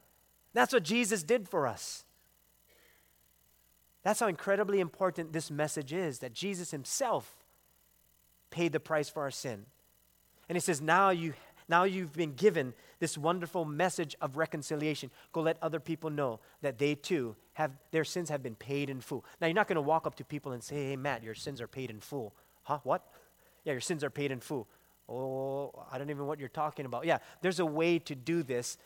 That's 0.54 0.74
what 0.74 0.84
Jesus 0.84 1.24
did 1.24 1.50
for 1.50 1.68
us. 1.68 2.06
That's 4.04 4.20
how 4.20 4.28
incredibly 4.28 4.80
important 4.80 5.34
this 5.34 5.50
message 5.50 5.94
is 5.94 6.20
that 6.20 6.34
Jesus 6.34 6.72
himself 6.72 7.44
paid 8.50 8.72
the 8.72 8.80
price 8.80 9.10
for 9.10 9.24
our 9.24 9.32
sin. 9.32 9.66
And 10.50 10.56
he 10.56 10.60
says, 10.60 10.82
now, 10.82 11.10
you, 11.10 11.34
now 11.70 11.86
you've 11.86 12.14
been 12.14 12.34
given 12.34 12.74
this 13.00 13.18
wonderful 13.18 13.66
message 13.66 14.16
of 14.22 14.38
reconciliation. 14.38 15.10
Go 15.32 15.42
let 15.42 15.58
other 15.62 15.80
people 15.80 16.10
know 16.10 16.40
that 16.62 16.78
they 16.78 16.96
too 16.96 17.36
have, 17.54 17.72
their 17.92 18.04
sins 18.04 18.30
have 18.30 18.44
been 18.44 18.56
paid 18.56 18.90
in 18.90 19.00
full. 19.00 19.24
Now, 19.40 19.48
you're 19.48 19.56
not 19.56 19.68
going 19.68 19.78
to 19.78 19.82
walk 19.82 20.06
up 20.06 20.16
to 20.16 20.26
people 20.26 20.52
and 20.52 20.62
say, 20.62 20.90
hey, 20.90 20.96
Matt, 20.98 21.24
your 21.24 21.36
sins 21.36 21.62
are 21.62 21.68
paid 21.68 21.90
in 21.90 22.00
full. 22.00 22.34
Huh? 22.64 22.80
What? 22.84 23.08
Yeah, 23.64 23.72
your 23.72 23.82
sins 23.82 24.04
are 24.04 24.10
paid 24.10 24.32
in 24.32 24.42
full. 24.42 24.68
Oh, 25.08 25.72
I 25.92 25.98
don't 25.98 26.10
even 26.10 26.20
know 26.20 26.26
what 26.26 26.40
you're 26.40 26.50
talking 26.50 26.86
about. 26.86 27.06
Yeah, 27.06 27.20
there's 27.42 27.60
a 27.60 27.66
way 27.66 28.00
to 28.00 28.16
do 28.16 28.44
this 28.44 28.78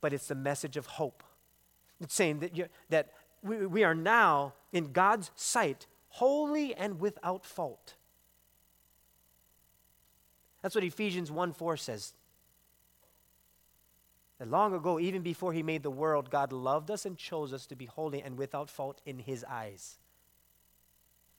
but 0.00 0.12
it's 0.12 0.28
the 0.28 0.34
message 0.34 0.76
of 0.76 0.86
hope. 0.86 1.22
It's 2.00 2.14
saying 2.14 2.40
that, 2.40 2.56
you, 2.56 2.66
that 2.90 3.12
we, 3.42 3.66
we 3.66 3.84
are 3.84 3.94
now, 3.94 4.54
in 4.72 4.92
God's 4.92 5.30
sight, 5.34 5.86
holy 6.08 6.74
and 6.74 7.00
without 7.00 7.44
fault. 7.44 7.94
That's 10.62 10.74
what 10.74 10.84
Ephesians 10.84 11.30
1 11.30 11.52
4 11.52 11.76
says. 11.76 12.12
That 14.38 14.50
long 14.50 14.74
ago, 14.74 14.98
even 15.00 15.22
before 15.22 15.52
He 15.52 15.62
made 15.62 15.82
the 15.82 15.90
world, 15.90 16.30
God 16.30 16.52
loved 16.52 16.90
us 16.90 17.06
and 17.06 17.16
chose 17.16 17.52
us 17.52 17.66
to 17.66 17.76
be 17.76 17.86
holy 17.86 18.20
and 18.20 18.36
without 18.36 18.68
fault 18.68 19.00
in 19.06 19.18
His 19.18 19.44
eyes. 19.48 19.98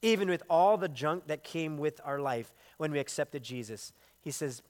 Even 0.00 0.28
with 0.28 0.42
all 0.48 0.76
the 0.76 0.88
junk 0.88 1.26
that 1.26 1.42
came 1.42 1.76
with 1.76 2.00
our 2.04 2.20
life 2.20 2.52
when 2.76 2.90
we 2.90 2.98
accepted 2.98 3.42
Jesus, 3.42 3.92
He 4.20 4.30
says, 4.30 4.62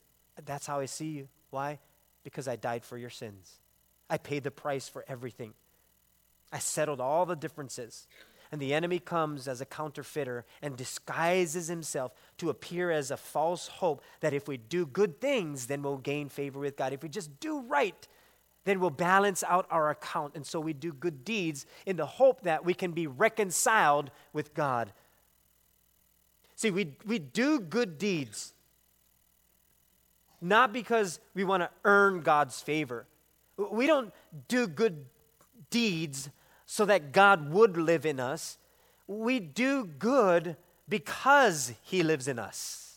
That's 0.45 0.67
how 0.67 0.81
I 0.81 0.87
see 0.87 1.09
you. 1.09 1.29
Why? 1.51 1.79
Because 2.25 2.49
I 2.49 2.57
died 2.57 2.85
for 2.85 2.99
your 2.99 3.11
sins. 3.11 3.61
I 4.11 4.19
paid 4.19 4.45
the 4.45 4.51
price 4.51 4.89
for 4.89 5.05
everything. 5.09 5.55
I 6.53 6.59
settled 6.59 7.01
all 7.01 7.27
the 7.27 7.37
differences. 7.37 8.07
And 8.51 8.63
the 8.63 8.73
enemy 8.73 8.99
comes 8.99 9.47
as 9.47 9.61
a 9.61 9.67
counterfeiter 9.67 10.47
and 10.63 10.77
disguises 10.77 11.69
himself 11.69 12.13
to 12.39 12.49
appear 12.49 12.91
as 12.91 13.11
a 13.11 13.17
false 13.19 13.69
hope 13.69 14.03
that 14.21 14.33
if 14.33 14.49
we 14.49 14.57
do 14.57 14.87
good 14.87 15.21
things, 15.21 15.67
then 15.67 15.83
we'll 15.83 15.99
gain 15.99 16.31
favor 16.31 16.59
with 16.59 16.77
God. 16.77 16.95
If 16.95 17.03
we 17.03 17.11
just 17.11 17.41
do 17.41 17.61
right, 17.61 18.09
then 18.65 18.81
we'll 18.81 18.89
balance 18.89 19.45
out 19.47 19.67
our 19.71 19.91
account. 19.91 20.35
And 20.35 20.47
so 20.47 20.61
we 20.61 20.73
do 20.73 20.95
good 20.95 21.25
deeds 21.27 21.67
in 21.85 21.97
the 21.97 22.07
hope 22.07 22.43
that 22.43 22.65
we 22.65 22.73
can 22.73 22.93
be 22.93 23.07
reconciled 23.07 24.11
with 24.33 24.55
God. 24.55 24.93
See, 26.57 26.71
we, 26.71 26.95
we 27.07 27.19
do 27.19 27.61
good 27.61 27.99
deeds 27.99 28.55
not 30.41 30.73
because 30.73 31.21
we 31.35 31.45
want 31.45 31.63
to 31.63 31.71
earn 31.85 32.21
God's 32.21 32.61
favor 32.61 33.07
we 33.59 33.87
don't 33.87 34.13
do 34.47 34.67
good 34.67 35.05
deeds 35.71 36.31
so 36.65 36.85
that 36.85 37.13
God 37.13 37.51
would 37.51 37.77
live 37.77 38.07
in 38.07 38.21
us. 38.21 38.59
We 39.07 39.41
do 39.41 39.85
good 39.85 40.57
because 40.89 41.73
He 41.83 42.03
lives 42.03 42.29
in 42.29 42.39
us. 42.39 42.97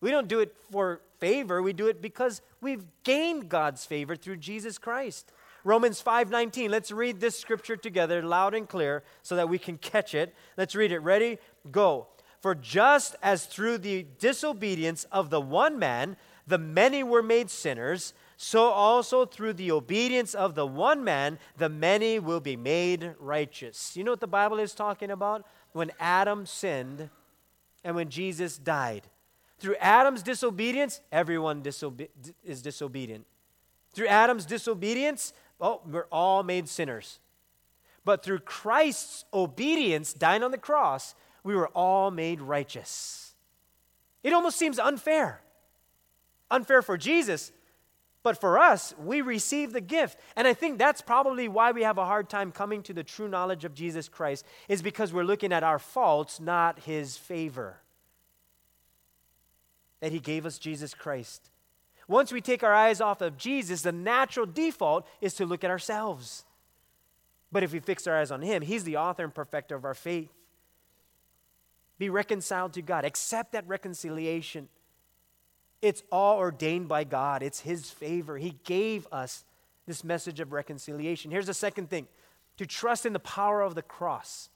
We 0.00 0.10
don't 0.10 0.28
do 0.28 0.40
it 0.40 0.54
for 0.70 1.02
favor, 1.18 1.60
we 1.60 1.74
do 1.74 1.88
it 1.88 2.00
because 2.00 2.40
we've 2.62 2.84
gained 3.04 3.50
God's 3.50 3.84
favor 3.84 4.16
through 4.16 4.38
Jesus 4.38 4.78
Christ. 4.78 5.32
Romans 5.62 6.00
5:19. 6.00 6.70
Let's 6.70 6.90
read 6.90 7.20
this 7.20 7.38
scripture 7.38 7.76
together 7.76 8.22
loud 8.22 8.54
and 8.54 8.66
clear 8.66 9.02
so 9.22 9.36
that 9.36 9.50
we 9.50 9.58
can 9.58 9.76
catch 9.76 10.14
it. 10.14 10.34
Let's 10.56 10.74
read 10.74 10.92
it. 10.92 11.00
Ready? 11.00 11.38
Go. 11.70 12.06
For 12.40 12.54
just 12.54 13.16
as 13.22 13.44
through 13.44 13.78
the 13.78 14.06
disobedience 14.18 15.04
of 15.12 15.28
the 15.28 15.40
one 15.40 15.78
man 15.78 16.16
the 16.46 16.58
many 16.58 17.02
were 17.02 17.22
made 17.22 17.50
sinners, 17.50 18.12
so 18.42 18.70
also 18.70 19.26
through 19.26 19.52
the 19.52 19.70
obedience 19.70 20.34
of 20.34 20.54
the 20.54 20.64
one 20.64 21.04
man, 21.04 21.38
the 21.58 21.68
many 21.68 22.18
will 22.18 22.40
be 22.40 22.56
made 22.56 23.14
righteous. 23.18 23.94
You 23.94 24.02
know 24.02 24.12
what 24.12 24.20
the 24.20 24.26
Bible 24.26 24.58
is 24.58 24.74
talking 24.74 25.10
about? 25.10 25.44
When 25.72 25.90
Adam 26.00 26.46
sinned 26.46 27.10
and 27.84 27.94
when 27.94 28.08
Jesus 28.08 28.56
died. 28.56 29.02
Through 29.58 29.76
Adam's 29.76 30.22
disobedience, 30.22 31.02
everyone 31.12 31.62
disobe- 31.62 32.08
is 32.42 32.62
disobedient. 32.62 33.26
Through 33.92 34.06
Adam's 34.06 34.46
disobedience, 34.46 35.34
oh, 35.60 35.82
we're 35.84 36.08
all 36.10 36.42
made 36.42 36.66
sinners. 36.66 37.18
But 38.06 38.22
through 38.22 38.38
Christ's 38.38 39.26
obedience, 39.34 40.14
dying 40.14 40.42
on 40.42 40.50
the 40.50 40.56
cross, 40.56 41.14
we 41.44 41.54
were 41.54 41.68
all 41.68 42.10
made 42.10 42.40
righteous. 42.40 43.34
It 44.22 44.32
almost 44.32 44.58
seems 44.58 44.78
unfair. 44.78 45.42
Unfair 46.50 46.80
for 46.80 46.96
Jesus 46.96 47.52
But 48.22 48.38
for 48.38 48.58
us, 48.58 48.94
we 48.98 49.22
receive 49.22 49.72
the 49.72 49.80
gift. 49.80 50.18
And 50.36 50.46
I 50.46 50.52
think 50.52 50.78
that's 50.78 51.00
probably 51.00 51.48
why 51.48 51.72
we 51.72 51.82
have 51.82 51.96
a 51.96 52.04
hard 52.04 52.28
time 52.28 52.52
coming 52.52 52.82
to 52.82 52.92
the 52.92 53.02
true 53.02 53.28
knowledge 53.28 53.64
of 53.64 53.74
Jesus 53.74 54.08
Christ, 54.08 54.44
is 54.68 54.82
because 54.82 55.12
we're 55.12 55.24
looking 55.24 55.52
at 55.52 55.62
our 55.62 55.78
faults, 55.78 56.38
not 56.38 56.80
his 56.80 57.16
favor. 57.16 57.80
That 60.00 60.12
he 60.12 60.18
gave 60.18 60.44
us 60.44 60.58
Jesus 60.58 60.92
Christ. 60.92 61.50
Once 62.08 62.32
we 62.32 62.40
take 62.40 62.62
our 62.62 62.74
eyes 62.74 63.00
off 63.00 63.22
of 63.22 63.38
Jesus, 63.38 63.82
the 63.82 63.92
natural 63.92 64.44
default 64.44 65.06
is 65.20 65.34
to 65.34 65.46
look 65.46 65.64
at 65.64 65.70
ourselves. 65.70 66.44
But 67.52 67.62
if 67.62 67.72
we 67.72 67.80
fix 67.80 68.06
our 68.06 68.18
eyes 68.18 68.30
on 68.30 68.42
him, 68.42 68.62
he's 68.62 68.84
the 68.84 68.96
author 68.96 69.24
and 69.24 69.34
perfecter 69.34 69.76
of 69.76 69.84
our 69.84 69.94
faith. 69.94 70.30
Be 71.98 72.10
reconciled 72.10 72.72
to 72.74 72.82
God. 72.82 73.04
Accept 73.04 73.52
that 73.52 73.68
reconciliation. 73.68 74.68
It's 75.82 76.02
all 76.12 76.38
ordained 76.38 76.88
by 76.88 77.04
God, 77.04 77.42
it's 77.42 77.60
His 77.60 77.90
favor. 77.90 78.36
He 78.36 78.56
gave 78.64 79.06
us 79.10 79.44
this 79.86 80.04
message 80.04 80.40
of 80.40 80.52
reconciliation. 80.52 81.30
Here's 81.30 81.46
the 81.46 81.54
second 81.54 81.88
thing 81.88 82.06
to 82.58 82.66
trust 82.66 83.06
in 83.06 83.12
the 83.12 83.18
power 83.18 83.62
of 83.62 83.74
the 83.74 83.82
cross. 83.82 84.50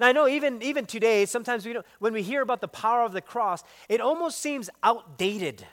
Now 0.00 0.08
I 0.08 0.12
know 0.12 0.28
even, 0.28 0.62
even 0.62 0.86
today, 0.86 1.26
sometimes 1.26 1.64
we 1.64 1.72
don't, 1.72 1.86
when 1.98 2.12
we 2.12 2.22
hear 2.22 2.42
about 2.42 2.60
the 2.60 2.68
power 2.68 3.04
of 3.04 3.12
the 3.12 3.20
cross, 3.20 3.62
it 3.88 4.00
almost 4.00 4.40
seems 4.40 4.68
outdated. 4.82 5.64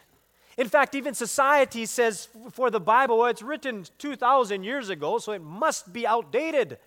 In 0.58 0.68
fact, 0.68 0.94
even 0.94 1.14
society 1.14 1.86
says 1.86 2.28
for 2.52 2.70
the 2.70 2.80
Bible, 2.80 3.20
well, 3.20 3.28
it's 3.28 3.42
written 3.42 3.86
2,000 3.98 4.64
years 4.64 4.90
ago, 4.90 5.18
so 5.18 5.32
it 5.32 5.42
must 5.42 5.94
be 5.94 6.06
outdated. 6.06 6.78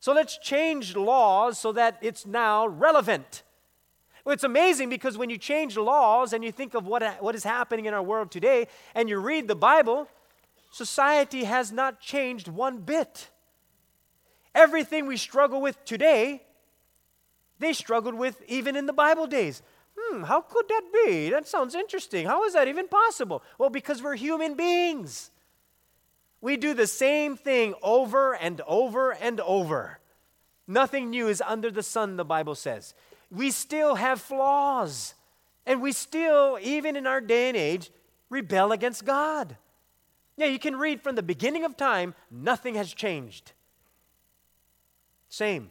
So 0.00 0.12
let's 0.12 0.36
change 0.38 0.96
laws 0.96 1.58
so 1.58 1.72
that 1.72 1.98
it's 2.02 2.26
now 2.26 2.66
relevant. 2.66 3.44
Well, 4.24 4.32
it's 4.32 4.44
amazing 4.44 4.88
because 4.88 5.18
when 5.18 5.30
you 5.30 5.38
change 5.38 5.76
laws 5.76 6.32
and 6.32 6.44
you 6.44 6.52
think 6.52 6.74
of 6.74 6.86
what, 6.86 7.22
what 7.22 7.34
is 7.34 7.42
happening 7.42 7.86
in 7.86 7.94
our 7.94 8.02
world 8.02 8.30
today 8.30 8.68
and 8.94 9.08
you 9.08 9.18
read 9.18 9.48
the 9.48 9.56
Bible, 9.56 10.08
society 10.70 11.44
has 11.44 11.72
not 11.72 12.00
changed 12.00 12.46
one 12.46 12.78
bit. 12.78 13.28
Everything 14.54 15.06
we 15.06 15.16
struggle 15.16 15.60
with 15.60 15.84
today, 15.84 16.42
they 17.58 17.72
struggled 17.72 18.14
with 18.14 18.40
even 18.46 18.76
in 18.76 18.86
the 18.86 18.92
Bible 18.92 19.26
days. 19.26 19.62
Hmm, 19.98 20.22
how 20.22 20.40
could 20.40 20.68
that 20.68 20.82
be? 21.04 21.30
That 21.30 21.48
sounds 21.48 21.74
interesting. 21.74 22.26
How 22.26 22.44
is 22.44 22.52
that 22.52 22.68
even 22.68 22.86
possible? 22.86 23.42
Well, 23.58 23.70
because 23.70 24.02
we're 24.02 24.16
human 24.16 24.54
beings. 24.54 25.30
We 26.40 26.56
do 26.56 26.74
the 26.74 26.86
same 26.86 27.36
thing 27.36 27.74
over 27.82 28.34
and 28.34 28.60
over 28.66 29.12
and 29.12 29.40
over. 29.40 29.98
Nothing 30.68 31.10
new 31.10 31.28
is 31.28 31.42
under 31.44 31.70
the 31.70 31.82
sun, 31.82 32.16
the 32.16 32.24
Bible 32.24 32.54
says 32.54 32.94
we 33.32 33.50
still 33.50 33.94
have 33.94 34.20
flaws. 34.20 35.14
And 35.64 35.80
we 35.80 35.92
still, 35.92 36.58
even 36.60 36.96
in 36.96 37.06
our 37.06 37.20
day 37.20 37.48
and 37.48 37.56
age, 37.56 37.90
rebel 38.28 38.72
against 38.72 39.04
God. 39.04 39.56
Yeah, 40.36 40.46
you 40.46 40.58
can 40.58 40.76
read 40.76 41.00
from 41.00 41.14
the 41.14 41.22
beginning 41.22 41.64
of 41.64 41.76
time, 41.76 42.14
nothing 42.30 42.74
has 42.74 42.92
changed. 42.92 43.52
Same. 45.28 45.70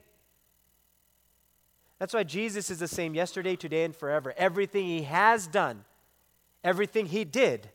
That's 2.00 2.14
why 2.14 2.24
Jesus 2.24 2.72
is 2.72 2.80
the 2.80 2.88
same 2.88 3.14
yesterday, 3.14 3.56
today, 3.56 3.84
and 3.84 3.96
forever. 3.96 4.34
Everything 4.38 4.86
he 4.86 5.04
has 5.04 5.46
done, 5.46 5.84
everything 6.64 7.06
he 7.06 7.24
did, 7.24 7.70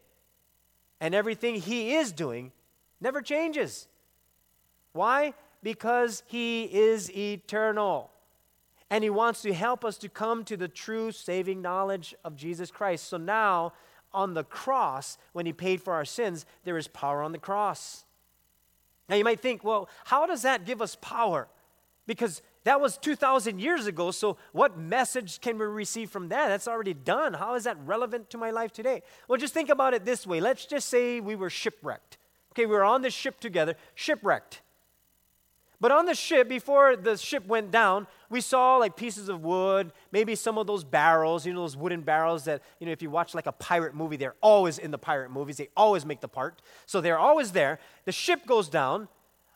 and 1.00 1.14
everything 1.14 1.56
he 1.56 1.94
is 1.94 2.10
doing 2.10 2.50
never 3.00 3.20
changes. 3.20 3.86
Why? 4.92 5.34
Because 5.62 6.22
he 6.26 6.64
is 6.64 7.14
eternal. 7.14 8.10
And 8.90 9.02
He 9.02 9.10
wants 9.10 9.42
to 9.42 9.52
help 9.52 9.84
us 9.84 9.98
to 9.98 10.08
come 10.08 10.44
to 10.44 10.56
the 10.56 10.68
true 10.68 11.12
saving 11.12 11.60
knowledge 11.62 12.14
of 12.24 12.36
Jesus 12.36 12.70
Christ. 12.70 13.08
So 13.08 13.16
now, 13.16 13.72
on 14.12 14.34
the 14.34 14.44
cross, 14.44 15.18
when 15.32 15.46
He 15.46 15.52
paid 15.52 15.82
for 15.82 15.94
our 15.94 16.04
sins, 16.04 16.46
there 16.64 16.78
is 16.78 16.88
power 16.88 17.22
on 17.22 17.32
the 17.32 17.38
cross. 17.38 18.04
Now 19.08 19.16
you 19.16 19.24
might 19.24 19.40
think, 19.40 19.62
well, 19.62 19.88
how 20.04 20.26
does 20.26 20.42
that 20.42 20.64
give 20.64 20.82
us 20.82 20.96
power? 21.00 21.48
Because 22.06 22.42
that 22.64 22.80
was 22.80 22.98
2,000 22.98 23.60
years 23.60 23.86
ago, 23.86 24.10
so 24.10 24.36
what 24.52 24.76
message 24.76 25.40
can 25.40 25.58
we 25.58 25.66
receive 25.66 26.10
from 26.10 26.28
that? 26.30 26.48
That's 26.48 26.66
already 26.66 26.94
done. 26.94 27.34
How 27.34 27.54
is 27.54 27.64
that 27.64 27.76
relevant 27.84 28.30
to 28.30 28.38
my 28.38 28.50
life 28.50 28.72
today? 28.72 29.02
Well, 29.28 29.38
just 29.38 29.54
think 29.54 29.68
about 29.68 29.94
it 29.94 30.04
this 30.04 30.26
way. 30.26 30.40
Let's 30.40 30.66
just 30.66 30.88
say 30.88 31.20
we 31.20 31.36
were 31.36 31.50
shipwrecked. 31.50 32.18
Okay, 32.52 32.66
we 32.66 32.74
were 32.74 32.84
on 32.84 33.02
this 33.02 33.14
ship 33.14 33.38
together, 33.38 33.76
shipwrecked. 33.94 34.62
But 35.80 35.92
on 35.92 36.06
the 36.06 36.14
ship, 36.14 36.48
before 36.48 36.96
the 36.96 37.16
ship 37.16 37.46
went 37.46 37.70
down, 37.70 38.06
we 38.30 38.40
saw 38.40 38.76
like 38.76 38.96
pieces 38.96 39.28
of 39.28 39.42
wood, 39.44 39.92
maybe 40.10 40.34
some 40.34 40.56
of 40.56 40.66
those 40.66 40.84
barrels, 40.84 41.44
you 41.44 41.52
know, 41.52 41.60
those 41.60 41.76
wooden 41.76 42.00
barrels 42.00 42.44
that, 42.44 42.62
you 42.80 42.86
know, 42.86 42.92
if 42.92 43.02
you 43.02 43.10
watch 43.10 43.34
like 43.34 43.46
a 43.46 43.52
pirate 43.52 43.94
movie, 43.94 44.16
they're 44.16 44.36
always 44.40 44.78
in 44.78 44.90
the 44.90 44.98
pirate 44.98 45.30
movies. 45.30 45.58
They 45.58 45.68
always 45.76 46.06
make 46.06 46.20
the 46.20 46.28
part. 46.28 46.62
So 46.86 47.00
they're 47.00 47.18
always 47.18 47.52
there. 47.52 47.78
The 48.06 48.12
ship 48.12 48.46
goes 48.46 48.68
down. 48.68 49.08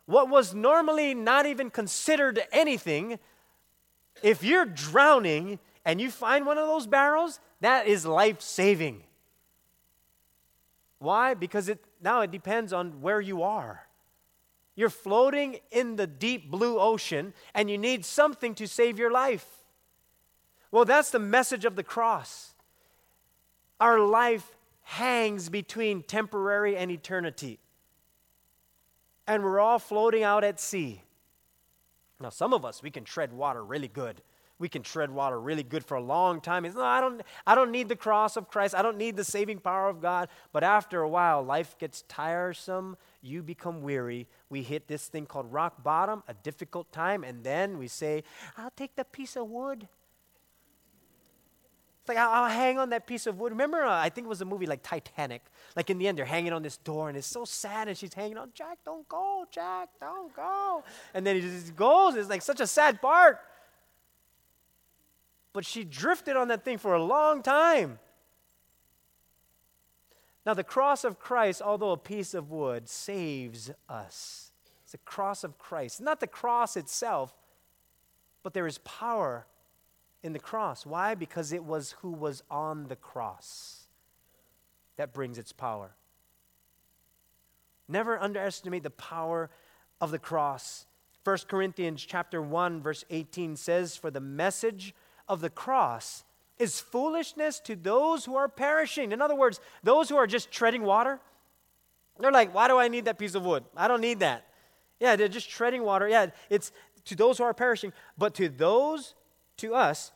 What 0.04 0.28
was 0.28 0.54
normally 0.54 1.14
not 1.14 1.46
even 1.46 1.70
considered 1.70 2.40
anything, 2.52 3.18
if 4.22 4.42
you're 4.42 4.66
drowning 4.66 5.58
and 5.84 6.00
you 6.00 6.10
find 6.10 6.44
one 6.44 6.58
of 6.58 6.66
those 6.66 6.86
barrels, 6.86 7.40
that 7.60 7.86
is 7.86 8.04
life 8.04 8.40
saving. 8.40 9.04
Why? 10.98 11.34
Because 11.34 11.68
it 11.68 11.82
now 12.02 12.20
it 12.20 12.30
depends 12.30 12.72
on 12.72 13.00
where 13.00 13.20
you 13.20 13.42
are. 13.42 13.86
You're 14.74 14.90
floating 14.90 15.58
in 15.70 15.96
the 15.96 16.06
deep 16.06 16.50
blue 16.50 16.78
ocean 16.78 17.34
and 17.54 17.70
you 17.70 17.78
need 17.78 18.04
something 18.04 18.54
to 18.54 18.66
save 18.66 18.98
your 18.98 19.10
life. 19.10 19.46
Well, 20.70 20.84
that's 20.84 21.10
the 21.10 21.18
message 21.18 21.64
of 21.64 21.76
the 21.76 21.82
cross. 21.82 22.54
Our 23.80 23.98
life 23.98 24.56
hangs 24.82 25.48
between 25.48 26.02
temporary 26.02 26.76
and 26.76 26.90
eternity. 26.90 27.58
And 29.26 29.44
we're 29.44 29.60
all 29.60 29.78
floating 29.78 30.22
out 30.22 30.44
at 30.44 30.60
sea. 30.60 31.02
Now, 32.20 32.28
some 32.28 32.52
of 32.52 32.64
us, 32.64 32.82
we 32.82 32.90
can 32.90 33.04
tread 33.04 33.32
water 33.32 33.64
really 33.64 33.88
good. 33.88 34.22
We 34.58 34.68
can 34.68 34.82
tread 34.82 35.10
water 35.10 35.40
really 35.40 35.62
good 35.62 35.84
for 35.84 35.96
a 35.96 36.02
long 36.02 36.40
time. 36.40 36.66
It's, 36.66 36.74
no, 36.74 36.82
I 36.82 37.00
don't, 37.00 37.22
I 37.46 37.54
don't 37.54 37.70
need 37.70 37.88
the 37.88 37.96
cross 37.96 38.36
of 38.36 38.48
Christ. 38.48 38.74
I 38.74 38.82
don't 38.82 38.98
need 38.98 39.16
the 39.16 39.24
saving 39.24 39.60
power 39.60 39.88
of 39.88 40.02
God. 40.02 40.28
But 40.52 40.62
after 40.62 41.00
a 41.00 41.08
while, 41.08 41.42
life 41.42 41.78
gets 41.78 42.02
tiresome 42.02 42.98
you 43.22 43.42
become 43.42 43.82
weary. 43.82 44.26
We 44.48 44.62
hit 44.62 44.88
this 44.88 45.08
thing 45.08 45.26
called 45.26 45.52
rock 45.52 45.82
bottom, 45.82 46.22
a 46.28 46.34
difficult 46.34 46.90
time, 46.92 47.24
and 47.24 47.44
then 47.44 47.78
we 47.78 47.88
say, 47.88 48.24
I'll 48.56 48.72
take 48.76 48.96
the 48.96 49.04
piece 49.04 49.36
of 49.36 49.48
wood. 49.48 49.88
It's 52.00 52.08
like, 52.08 52.16
I'll, 52.16 52.48
hang 52.48 52.78
on 52.78 52.90
that 52.90 53.06
piece 53.06 53.26
of 53.26 53.38
wood. 53.38 53.52
Remember, 53.52 53.84
uh, 53.84 54.00
I 54.00 54.08
think 54.08 54.24
it 54.24 54.28
was 54.28 54.40
a 54.40 54.46
movie 54.46 54.64
like 54.66 54.82
Titanic. 54.82 55.42
Like 55.76 55.90
in 55.90 55.98
the 55.98 56.08
end, 56.08 56.16
they're 56.16 56.24
hanging 56.24 56.52
on 56.52 56.62
this 56.62 56.78
door, 56.78 57.08
and 57.08 57.18
it's 57.18 57.26
so 57.26 57.44
sad, 57.44 57.88
and 57.88 57.96
she's 57.96 58.14
hanging 58.14 58.38
on, 58.38 58.50
Jack, 58.54 58.78
don't 58.84 59.06
go, 59.08 59.44
Jack, 59.50 59.90
don't 60.00 60.34
go. 60.34 60.82
And 61.12 61.26
then 61.26 61.36
he 61.36 61.42
just 61.42 61.76
goes. 61.76 62.14
It's 62.14 62.30
like 62.30 62.42
such 62.42 62.60
a 62.60 62.66
sad 62.66 63.02
part. 63.02 63.38
But 65.52 65.66
she 65.66 65.84
drifted 65.84 66.36
on 66.36 66.48
that 66.48 66.64
thing 66.64 66.78
for 66.78 66.94
a 66.94 67.02
long 67.02 67.42
time. 67.42 67.98
Now, 70.46 70.54
the 70.54 70.64
cross 70.64 71.04
of 71.04 71.18
Christ, 71.18 71.60
although 71.60 71.92
a 71.92 71.98
piece 71.98 72.32
of 72.34 72.50
wood, 72.50 72.88
saves 72.88 73.70
us. 73.88 74.52
It's 74.82 74.92
the 74.92 74.98
cross 74.98 75.44
of 75.44 75.58
Christ. 75.58 76.00
Not 76.00 76.20
the 76.20 76.26
cross 76.26 76.76
itself, 76.76 77.36
but 78.42 78.54
there 78.54 78.66
is 78.66 78.78
power 78.78 79.46
in 80.22 80.32
the 80.32 80.38
cross. 80.38 80.86
Why? 80.86 81.14
Because 81.14 81.52
it 81.52 81.64
was 81.64 81.92
who 82.00 82.10
was 82.10 82.42
on 82.50 82.88
the 82.88 82.96
cross 82.96 83.86
that 84.96 85.12
brings 85.12 85.38
its 85.38 85.52
power. 85.52 85.92
Never 87.88 88.18
underestimate 88.18 88.82
the 88.82 88.90
power 88.90 89.50
of 90.00 90.10
the 90.10 90.18
cross. 90.18 90.86
1 91.24 91.38
Corinthians 91.48 92.04
chapter 92.04 92.40
1 92.40 92.80
verse 92.80 93.04
18 93.10 93.56
says 93.56 93.96
for 93.96 94.10
the 94.10 94.20
message 94.20 94.94
of 95.28 95.40
the 95.40 95.50
cross 95.50 96.24
is 96.60 96.78
foolishness 96.78 97.58
to 97.60 97.74
those 97.74 98.24
who 98.24 98.36
are 98.36 98.48
perishing. 98.48 99.12
In 99.12 99.22
other 99.22 99.34
words, 99.34 99.60
those 99.82 100.08
who 100.08 100.16
are 100.16 100.26
just 100.26 100.52
treading 100.52 100.82
water. 100.82 101.18
They're 102.18 102.30
like, 102.30 102.54
why 102.54 102.68
do 102.68 102.78
I 102.78 102.88
need 102.88 103.06
that 103.06 103.18
piece 103.18 103.34
of 103.34 103.44
wood? 103.44 103.64
I 103.76 103.88
don't 103.88 104.02
need 104.02 104.20
that. 104.20 104.46
Yeah, 105.00 105.16
they're 105.16 105.28
just 105.28 105.48
treading 105.48 105.82
water. 105.82 106.06
Yeah, 106.06 106.26
it's 106.50 106.70
to 107.06 107.16
those 107.16 107.38
who 107.38 107.44
are 107.44 107.54
perishing. 107.54 107.92
But 108.18 108.34
to 108.34 108.50
those, 108.50 109.14
to 109.56 109.74
us, 109.74 110.12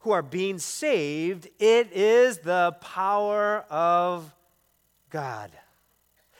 who 0.00 0.12
are 0.12 0.22
being 0.22 0.60
saved, 0.60 1.48
it 1.58 1.92
is 1.92 2.38
the 2.38 2.76
power 2.80 3.64
of 3.68 4.32
God. 5.10 5.50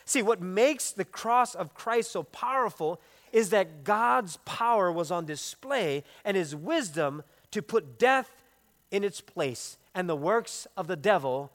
See, 0.05 0.23
what 0.23 0.41
makes 0.41 0.93
the 0.93 1.05
cross 1.05 1.57
of 1.57 1.75
Christ 1.75 2.13
so 2.13 2.23
powerful 2.23 3.01
is 3.33 3.51
that 3.51 3.83
God's 3.85 4.39
power 4.45 4.91
was 4.93 5.11
on 5.11 5.27
display 5.27 6.05
and 6.25 6.37
his 6.37 6.55
wisdom 6.55 7.25
to 7.51 7.61
put 7.61 7.99
death 7.99 8.31
in 8.91 9.05
its 9.05 9.21
place 9.21 9.79
and 9.95 10.09
the 10.09 10.17
works 10.17 10.67
of 10.77 10.87
the 10.87 10.97
devil 10.97 11.51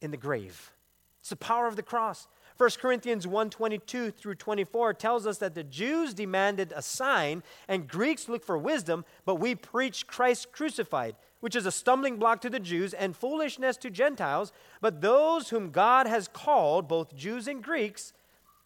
in 0.00 0.10
the 0.10 0.16
grave. 0.16 0.72
It's 1.20 1.30
the 1.30 1.36
power 1.36 1.66
of 1.66 1.76
the 1.76 1.82
cross. 1.82 2.28
1 2.56 2.80
Corinthians 2.80 3.26
1:22 3.26 4.10
through 4.10 4.34
24 4.34 4.92
tells 4.94 5.26
us 5.26 5.38
that 5.38 5.54
the 5.54 5.62
Jews 5.62 6.12
demanded 6.12 6.72
a 6.74 6.82
sign 6.82 7.42
and 7.68 7.88
Greeks 7.88 8.28
looked 8.28 8.44
for 8.44 8.58
wisdom, 8.58 9.04
but 9.24 9.36
we 9.36 9.54
preach 9.54 10.06
Christ 10.06 10.50
crucified. 10.52 11.14
which 11.40 11.54
is 11.54 11.66
a 11.66 11.72
stumbling 11.72 12.16
block 12.16 12.40
to 12.40 12.50
the 12.50 12.58
Jews 12.58 12.92
and 12.92 13.16
foolishness 13.16 13.76
to 13.78 13.90
Gentiles, 13.90 14.52
but 14.80 15.00
those 15.00 15.50
whom 15.50 15.70
God 15.70 16.06
has 16.06 16.28
called, 16.28 16.88
both 16.88 17.14
Jews 17.14 17.46
and 17.46 17.62
Greeks, 17.62 18.12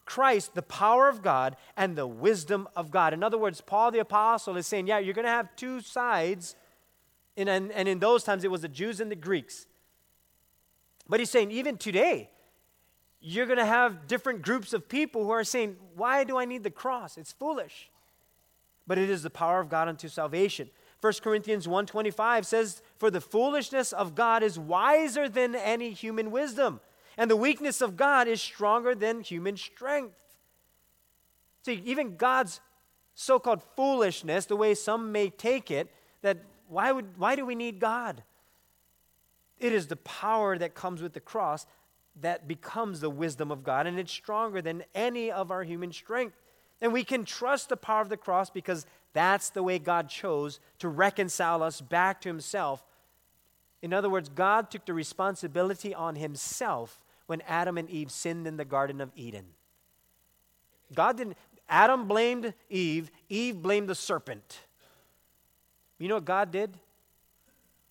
Christ, 0.05 0.53
the 0.53 0.63
power 0.63 1.07
of 1.07 1.21
God 1.21 1.55
and 1.77 1.95
the 1.95 2.07
wisdom 2.07 2.67
of 2.75 2.91
God. 2.91 3.13
In 3.13 3.23
other 3.23 3.37
words, 3.37 3.61
Paul 3.61 3.91
the 3.91 3.99
Apostle 3.99 4.57
is 4.57 4.67
saying, 4.67 4.87
yeah, 4.87 4.97
you're 4.97 5.13
going 5.13 5.25
to 5.25 5.31
have 5.31 5.55
two 5.55 5.81
sides, 5.81 6.55
and, 7.37 7.49
and, 7.49 7.71
and 7.71 7.87
in 7.87 7.99
those 7.99 8.23
times 8.23 8.43
it 8.43 8.51
was 8.51 8.61
the 8.61 8.67
Jews 8.67 8.99
and 8.99 9.09
the 9.11 9.15
Greeks. 9.15 9.67
But 11.07 11.19
he's 11.19 11.29
saying, 11.29 11.51
even 11.51 11.77
today, 11.77 12.29
you're 13.19 13.45
going 13.45 13.57
to 13.57 13.65
have 13.65 14.07
different 14.07 14.41
groups 14.41 14.73
of 14.73 14.87
people 14.87 15.23
who 15.23 15.31
are 15.31 15.43
saying, 15.43 15.77
why 15.95 16.23
do 16.23 16.37
I 16.37 16.45
need 16.45 16.63
the 16.63 16.71
cross? 16.71 17.17
It's 17.17 17.31
foolish. 17.31 17.89
But 18.85 18.97
it 18.97 19.09
is 19.09 19.23
the 19.23 19.29
power 19.29 19.59
of 19.59 19.69
God 19.69 19.87
unto 19.87 20.07
salvation. 20.07 20.69
1 21.03 21.13
Corinthians 21.21 21.67
1:25 21.67 22.45
says, 22.45 22.81
"For 22.97 23.11
the 23.11 23.19
foolishness 23.19 23.91
of 23.91 24.15
God 24.15 24.41
is 24.41 24.57
wiser 24.57 25.27
than 25.27 25.53
any 25.53 25.91
human 25.91 26.31
wisdom, 26.31 26.79
and 27.17 27.29
the 27.29 27.35
weakness 27.35 27.81
of 27.81 27.97
God 27.97 28.25
is 28.29 28.41
stronger 28.41 28.95
than 28.95 29.19
human 29.19 29.57
strength." 29.57 30.15
See, 31.63 31.81
even 31.83 32.15
God's 32.15 32.61
so-called 33.15 33.63
foolishness, 33.75 34.45
the 34.45 34.55
way 34.55 34.73
some 34.73 35.11
may 35.11 35.29
take 35.29 35.69
it, 35.69 35.93
that 36.21 36.37
why 36.73 36.91
would 36.91 37.17
why 37.17 37.35
do 37.35 37.45
we 37.45 37.55
need 37.55 37.79
God? 37.79 38.23
It 39.59 39.71
is 39.71 39.87
the 39.87 39.95
power 39.95 40.57
that 40.57 40.73
comes 40.73 41.01
with 41.01 41.13
the 41.13 41.19
cross 41.19 41.65
that 42.21 42.47
becomes 42.47 42.99
the 42.99 43.09
wisdom 43.09 43.51
of 43.51 43.63
God, 43.63 43.87
and 43.87 43.97
it's 43.97 44.11
stronger 44.11 44.61
than 44.61 44.83
any 44.93 45.31
of 45.31 45.51
our 45.51 45.63
human 45.63 45.91
strength. 45.91 46.35
And 46.81 46.91
we 46.91 47.03
can 47.03 47.23
trust 47.23 47.69
the 47.69 47.77
power 47.77 48.01
of 48.01 48.09
the 48.09 48.17
cross 48.17 48.49
because 48.49 48.85
that's 49.13 49.49
the 49.49 49.63
way 49.63 49.79
God 49.79 50.09
chose 50.09 50.59
to 50.79 50.89
reconcile 50.89 51.63
us 51.63 51.79
back 51.79 52.19
to 52.21 52.29
Himself. 52.29 52.83
In 53.81 53.93
other 53.93 54.09
words, 54.09 54.29
God 54.29 54.69
took 54.69 54.85
the 54.85 54.93
responsibility 54.93 55.95
on 55.95 56.15
Himself 56.15 56.99
when 57.25 57.41
Adam 57.41 57.77
and 57.77 57.89
Eve 57.89 58.11
sinned 58.11 58.47
in 58.47 58.57
the 58.57 58.65
Garden 58.65 58.99
of 58.99 59.11
Eden. 59.15 59.45
God 60.93 61.17
didn't, 61.17 61.37
Adam 61.69 62.07
blamed 62.07 62.53
Eve, 62.69 63.09
Eve 63.29 63.61
blamed 63.61 63.87
the 63.87 63.95
serpent. 63.95 64.59
You 66.03 66.09
know 66.09 66.15
what 66.15 66.25
God 66.25 66.51
did? 66.51 66.77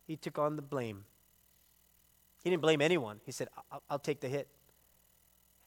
He 0.06 0.16
took 0.16 0.38
on 0.38 0.56
the 0.56 0.60
blame. 0.60 1.04
He 2.44 2.50
didn't 2.50 2.60
blame 2.60 2.82
anyone. 2.82 3.20
He 3.24 3.32
said, 3.32 3.48
I'll, 3.72 3.82
I'll 3.88 3.98
take 3.98 4.20
the 4.20 4.28
hit. 4.28 4.48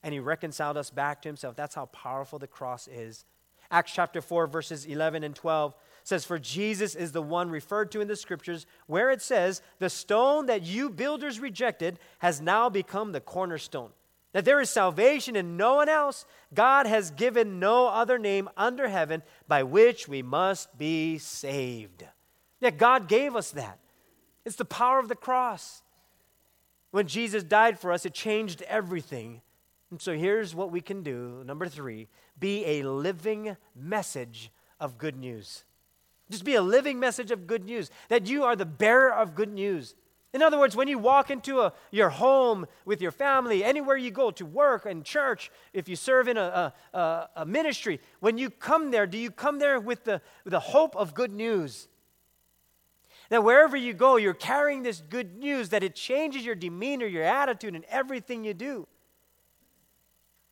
And 0.03 0.13
He 0.13 0.19
reconciled 0.19 0.77
us 0.77 0.91
back 0.91 1.23
to 1.23 1.29
Himself. 1.29 1.55
That's 1.55 1.73
how 1.73 1.87
powerful 1.87 2.37
the 2.37 2.45
cross 2.45 2.87
is. 2.87 3.25
Acts 3.71 3.93
chapter 3.93 4.21
4, 4.21 4.45
verses 4.45 4.85
11 4.85 5.23
and 5.23 5.33
12 5.33 5.73
says, 6.03 6.23
For 6.23 6.37
Jesus 6.37 6.93
is 6.93 7.13
the 7.13 7.21
one 7.23 7.49
referred 7.49 7.91
to 7.93 8.01
in 8.01 8.07
the 8.07 8.15
scriptures 8.15 8.67
where 8.85 9.09
it 9.09 9.23
says, 9.23 9.63
The 9.79 9.89
stone 9.89 10.45
that 10.45 10.61
you 10.61 10.91
builders 10.91 11.39
rejected 11.39 11.97
has 12.19 12.41
now 12.41 12.69
become 12.69 13.11
the 13.11 13.21
cornerstone. 13.21 13.89
That 14.33 14.45
there 14.45 14.61
is 14.61 14.69
salvation 14.69 15.35
in 15.35 15.57
no 15.57 15.77
one 15.77 15.89
else. 15.89 16.27
God 16.53 16.85
has 16.85 17.09
given 17.09 17.59
no 17.59 17.87
other 17.87 18.19
name 18.19 18.49
under 18.55 18.87
heaven 18.87 19.23
by 19.47 19.63
which 19.63 20.07
we 20.07 20.21
must 20.21 20.77
be 20.77 21.17
saved. 21.17 22.03
Yet 22.59 22.77
God 22.77 23.07
gave 23.07 23.35
us 23.35 23.51
that. 23.51 23.79
It's 24.45 24.55
the 24.55 24.65
power 24.65 24.99
of 24.99 25.09
the 25.09 25.15
cross. 25.15 25.81
When 26.91 27.07
Jesus 27.07 27.43
died 27.43 27.79
for 27.79 27.91
us, 27.91 28.05
it 28.05 28.13
changed 28.13 28.61
everything. 28.63 29.41
And 29.91 30.01
so 30.01 30.13
here's 30.13 30.55
what 30.55 30.71
we 30.71 30.81
can 30.81 31.03
do. 31.03 31.43
Number 31.45 31.67
three 31.67 32.07
be 32.39 32.65
a 32.65 32.83
living 32.83 33.55
message 33.75 34.51
of 34.79 34.97
good 34.97 35.15
news. 35.15 35.63
Just 36.29 36.43
be 36.43 36.55
a 36.55 36.61
living 36.61 36.99
message 36.99 37.31
of 37.31 37.47
good 37.47 37.65
news, 37.65 37.91
that 38.09 38.27
you 38.27 38.43
are 38.43 38.55
the 38.55 38.65
bearer 38.65 39.13
of 39.13 39.35
good 39.35 39.53
news. 39.53 39.95
In 40.33 40.41
other 40.41 40.59
words, 40.59 40.75
when 40.75 40.89
you 40.89 40.99
walk 40.99 41.31
into 41.31 41.61
a, 41.61 41.71
your 41.91 42.09
home 42.09 42.65
with 42.83 43.01
your 43.01 43.11
family, 43.11 43.63
anywhere 43.63 43.95
you 43.95 44.11
go 44.11 44.31
to 44.31 44.45
work 44.45 44.85
and 44.85 45.05
church, 45.05 45.49
if 45.71 45.87
you 45.87 45.95
serve 45.95 46.27
in 46.27 46.35
a, 46.35 46.73
a, 46.93 47.29
a 47.37 47.45
ministry, 47.45 48.01
when 48.19 48.37
you 48.37 48.49
come 48.49 48.91
there, 48.91 49.07
do 49.07 49.17
you 49.17 49.31
come 49.31 49.59
there 49.59 49.79
with 49.79 50.03
the, 50.03 50.21
with 50.43 50.51
the 50.51 50.59
hope 50.59 50.93
of 50.97 51.13
good 51.13 51.31
news? 51.31 51.87
That 53.29 53.43
wherever 53.43 53.75
you 53.75 53.93
go, 53.93 54.17
you're 54.17 54.33
carrying 54.33 54.83
this 54.83 55.01
good 55.01 55.37
news, 55.37 55.69
that 55.69 55.83
it 55.83 55.95
changes 55.95 56.45
your 56.45 56.55
demeanor, 56.55 57.05
your 57.05 57.23
attitude, 57.23 57.75
and 57.75 57.85
everything 57.85 58.43
you 58.43 58.53
do 58.53 58.87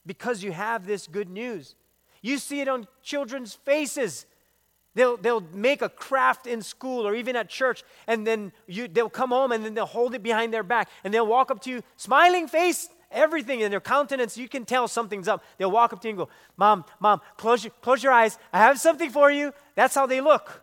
because 0.05 0.43
you 0.43 0.51
have 0.51 0.86
this 0.86 1.07
good 1.07 1.30
news. 1.30 1.76
You 2.21 2.38
see 2.38 2.61
it 2.61 2.67
on 2.67 2.88
children's 3.01 3.53
faces. 3.53 4.26
They'll, 4.95 5.17
they'll 5.17 5.41
make 5.53 5.82
a 5.82 5.89
craft 5.89 6.45
in 6.45 6.61
school 6.61 7.07
or 7.07 7.15
even 7.15 7.36
at 7.36 7.49
church, 7.49 7.84
and 8.07 8.26
then 8.26 8.51
you, 8.67 8.88
they'll 8.88 9.09
come 9.09 9.30
home 9.30 9.51
and 9.51 9.65
then 9.65 9.74
they'll 9.74 9.86
hold 9.86 10.13
it 10.13 10.24
behind 10.24 10.53
their 10.53 10.63
back 10.63 10.89
and 11.03 11.13
they'll 11.13 11.28
walk 11.28 11.51
up 11.51 11.61
to 11.63 11.69
you, 11.69 11.82
smiling 11.97 12.47
face, 12.47 12.89
everything 13.11 13.61
in 13.61 13.71
their 13.71 13.82
countenance. 13.82 14.38
You 14.38 14.47
can 14.47 14.65
tell 14.65 14.88
something's 14.88 15.28
up. 15.28 15.43
They'll 15.57 15.71
walk 15.71 15.93
up 15.93 16.01
to 16.01 16.07
you 16.07 16.11
and 16.11 16.17
go, 16.17 16.30
Mom, 16.57 16.86
Mom, 16.99 17.21
close 17.38 17.63
your, 17.63 17.71
close 17.82 18.03
your 18.03 18.13
eyes. 18.13 18.38
I 18.51 18.59
have 18.59 18.80
something 18.80 19.09
for 19.09 19.32
you. 19.32 19.53
That's 19.76 19.95
how 19.95 20.05
they 20.05 20.21
look. 20.21 20.62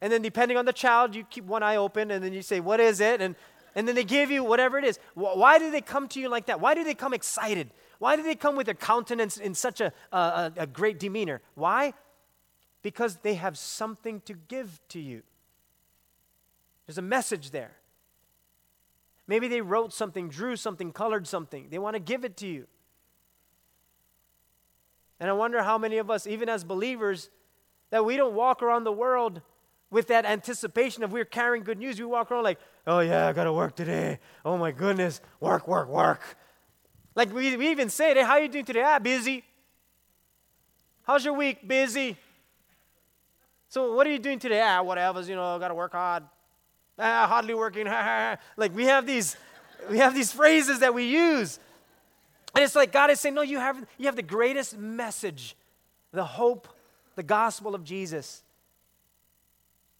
And 0.00 0.12
then, 0.12 0.22
depending 0.22 0.56
on 0.56 0.64
the 0.64 0.72
child, 0.72 1.14
you 1.14 1.24
keep 1.24 1.44
one 1.44 1.62
eye 1.62 1.76
open 1.76 2.10
and 2.10 2.22
then 2.22 2.32
you 2.32 2.42
say, 2.42 2.60
What 2.60 2.80
is 2.80 3.00
it? 3.00 3.20
And 3.20 3.34
and 3.74 3.86
then 3.86 3.94
they 3.94 4.02
give 4.02 4.30
you 4.30 4.42
whatever 4.42 4.76
it 4.76 4.84
is. 4.84 4.98
Why 5.14 5.58
do 5.58 5.70
they 5.70 5.80
come 5.80 6.08
to 6.08 6.20
you 6.20 6.28
like 6.28 6.46
that? 6.46 6.60
Why 6.60 6.74
do 6.74 6.82
they 6.82 6.94
come 6.94 7.14
excited? 7.14 7.70
Why 7.98 8.16
do 8.16 8.24
they 8.24 8.34
come 8.34 8.56
with 8.56 8.66
their 8.66 8.74
countenance 8.74 9.36
in 9.36 9.54
such 9.54 9.80
a, 9.80 9.92
a, 10.10 10.52
a 10.56 10.66
great 10.66 10.98
demeanor? 10.98 11.42
Why? 11.54 11.92
Because 12.82 13.18
they 13.18 13.34
have 13.34 13.56
something 13.56 14.20
to 14.22 14.34
give 14.34 14.80
to 14.88 14.98
you. 14.98 15.22
There's 16.86 16.98
a 16.98 17.02
message 17.02 17.50
there. 17.50 17.76
Maybe 19.28 19.46
they 19.46 19.60
wrote 19.60 19.92
something, 19.92 20.28
drew 20.28 20.56
something, 20.56 20.90
colored 20.90 21.26
something. 21.26 21.68
They 21.70 21.78
want 21.78 21.94
to 21.94 22.00
give 22.00 22.24
it 22.24 22.36
to 22.38 22.46
you. 22.46 22.66
And 25.20 25.28
I 25.28 25.34
wonder 25.34 25.62
how 25.62 25.78
many 25.78 25.98
of 25.98 26.10
us, 26.10 26.26
even 26.26 26.48
as 26.48 26.64
believers, 26.64 27.28
that 27.90 28.04
we 28.04 28.16
don't 28.16 28.34
walk 28.34 28.62
around 28.62 28.84
the 28.84 28.92
world 28.92 29.42
with 29.90 30.08
that 30.08 30.26
anticipation 30.26 31.02
of 31.02 31.12
we're 31.12 31.24
carrying 31.24 31.64
good 31.64 31.78
news. 31.78 31.98
We 31.98 32.06
walk 32.06 32.30
around 32.30 32.44
like, 32.44 32.58
oh 32.86 33.00
yeah, 33.00 33.26
I 33.26 33.32
got 33.32 33.44
to 33.44 33.52
work 33.52 33.74
today. 33.74 34.18
Oh 34.44 34.58
my 34.58 34.70
goodness, 34.70 35.20
work, 35.40 35.66
work, 35.66 35.88
work. 35.88 36.36
Like 37.14 37.32
we, 37.32 37.56
we 37.56 37.70
even 37.70 37.88
say, 37.88 38.14
hey, 38.14 38.22
how 38.22 38.32
are 38.32 38.40
you 38.40 38.48
doing 38.48 38.64
today? 38.64 38.82
Ah, 38.84 38.98
busy. 38.98 39.44
How's 41.02 41.24
your 41.24 41.34
week? 41.34 41.66
Busy. 41.66 42.16
So 43.70 43.94
what 43.94 44.06
are 44.06 44.10
you 44.10 44.18
doing 44.18 44.38
today? 44.38 44.62
Ah, 44.62 44.82
whatever, 44.82 45.20
you 45.22 45.34
know, 45.34 45.58
got 45.58 45.68
to 45.68 45.74
work 45.74 45.92
hard. 45.92 46.24
Ah, 46.98 47.26
hardly 47.26 47.54
working. 47.54 47.86
like 48.56 48.74
we 48.74 48.84
have 48.84 49.06
these, 49.06 49.36
we 49.90 49.98
have 49.98 50.14
these 50.14 50.32
phrases 50.32 50.80
that 50.80 50.92
we 50.92 51.04
use. 51.04 51.58
And 52.54 52.64
it's 52.64 52.74
like 52.74 52.92
God 52.92 53.10
is 53.10 53.20
saying, 53.20 53.34
no, 53.34 53.42
you 53.42 53.58
have, 53.58 53.84
you 53.98 54.06
have 54.06 54.16
the 54.16 54.22
greatest 54.22 54.76
message, 54.76 55.56
the 56.12 56.24
hope, 56.24 56.68
the 57.14 57.22
gospel 57.22 57.74
of 57.74 57.84
Jesus 57.84 58.42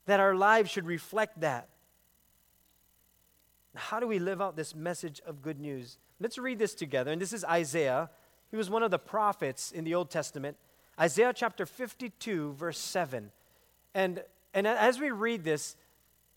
that 0.08 0.20
our 0.20 0.34
lives 0.34 0.70
should 0.70 0.86
reflect 0.86 1.42
that. 1.42 1.68
How 3.74 4.00
do 4.00 4.08
we 4.08 4.18
live 4.18 4.40
out 4.40 4.56
this 4.56 4.74
message 4.74 5.20
of 5.26 5.42
good 5.42 5.60
news? 5.60 5.98
Let's 6.18 6.38
read 6.38 6.58
this 6.58 6.74
together. 6.74 7.12
And 7.12 7.20
this 7.20 7.34
is 7.34 7.44
Isaiah. 7.44 8.08
He 8.50 8.56
was 8.56 8.70
one 8.70 8.82
of 8.82 8.90
the 8.90 8.98
prophets 8.98 9.70
in 9.70 9.84
the 9.84 9.94
Old 9.94 10.08
Testament. 10.08 10.56
Isaiah 10.98 11.34
chapter 11.34 11.66
52, 11.66 12.54
verse 12.54 12.78
7. 12.78 13.30
And, 13.94 14.24
and 14.54 14.66
as 14.66 14.98
we 14.98 15.10
read 15.10 15.44
this, 15.44 15.76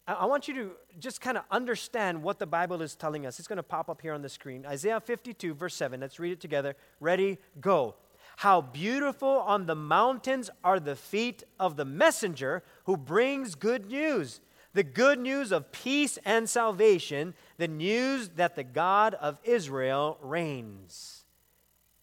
I 0.05 0.25
want 0.25 0.49
you 0.49 0.53
to 0.55 0.71
just 0.99 1.21
kind 1.21 1.37
of 1.37 1.45
understand 1.49 2.21
what 2.23 2.39
the 2.39 2.45
Bible 2.45 2.81
is 2.81 2.93
telling 2.95 3.25
us. 3.25 3.39
It's 3.39 3.47
going 3.47 3.55
to 3.55 3.63
pop 3.63 3.89
up 3.89 4.01
here 4.01 4.13
on 4.13 4.21
the 4.21 4.29
screen. 4.29 4.65
Isaiah 4.65 4.99
52, 4.99 5.53
verse 5.53 5.75
7. 5.75 6.01
Let's 6.01 6.19
read 6.19 6.33
it 6.33 6.41
together. 6.41 6.75
Ready? 6.99 7.37
Go. 7.61 7.95
How 8.37 8.61
beautiful 8.61 9.29
on 9.29 9.65
the 9.65 9.75
mountains 9.75 10.49
are 10.63 10.79
the 10.79 10.95
feet 10.95 11.43
of 11.59 11.75
the 11.75 11.85
messenger 11.85 12.63
who 12.85 12.97
brings 12.97 13.55
good 13.55 13.87
news. 13.89 14.41
The 14.73 14.83
good 14.83 15.19
news 15.19 15.51
of 15.51 15.71
peace 15.71 16.17
and 16.23 16.49
salvation, 16.49 17.33
the 17.57 17.67
news 17.67 18.29
that 18.29 18.55
the 18.55 18.63
God 18.63 19.13
of 19.15 19.37
Israel 19.43 20.17
reigns. 20.21 21.25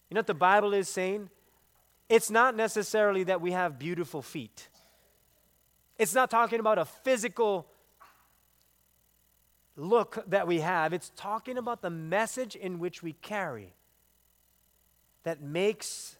You 0.09 0.15
know 0.15 0.19
what 0.19 0.27
the 0.27 0.33
Bible 0.35 0.73
is 0.73 0.87
saying? 0.87 1.29
It's 2.09 2.29
not 2.29 2.55
necessarily 2.55 3.23
that 3.25 3.41
we 3.41 3.51
have 3.51 3.79
beautiful 3.79 4.21
feet. 4.21 4.67
It's 5.97 6.15
not 6.15 6.31
talking 6.31 6.59
about 6.59 6.77
a 6.77 6.85
physical 6.85 7.67
look 9.75 10.23
that 10.27 10.47
we 10.47 10.59
have. 10.59 10.93
It's 10.93 11.11
talking 11.15 11.57
about 11.57 11.81
the 11.81 11.89
message 11.89 12.55
in 12.55 12.79
which 12.79 13.01
we 13.01 13.13
carry 13.13 13.73
that 15.23 15.41
makes 15.41 16.17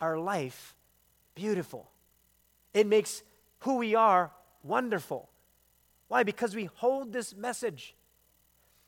our 0.00 0.18
life 0.18 0.74
beautiful. 1.34 1.90
It 2.74 2.86
makes 2.86 3.22
who 3.60 3.76
we 3.76 3.94
are 3.94 4.30
wonderful. 4.62 5.28
Why? 6.08 6.22
Because 6.22 6.54
we 6.54 6.66
hold 6.66 7.12
this 7.12 7.34
message. 7.34 7.94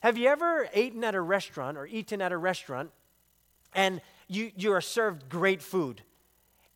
Have 0.00 0.18
you 0.18 0.28
ever 0.28 0.68
eaten 0.74 1.04
at 1.04 1.14
a 1.14 1.20
restaurant 1.20 1.78
or 1.78 1.86
eaten 1.86 2.20
at 2.20 2.32
a 2.32 2.36
restaurant 2.36 2.90
and 3.74 4.00
you, 4.28 4.50
you 4.56 4.72
are 4.72 4.80
served 4.80 5.28
great 5.28 5.62
food? 5.62 6.02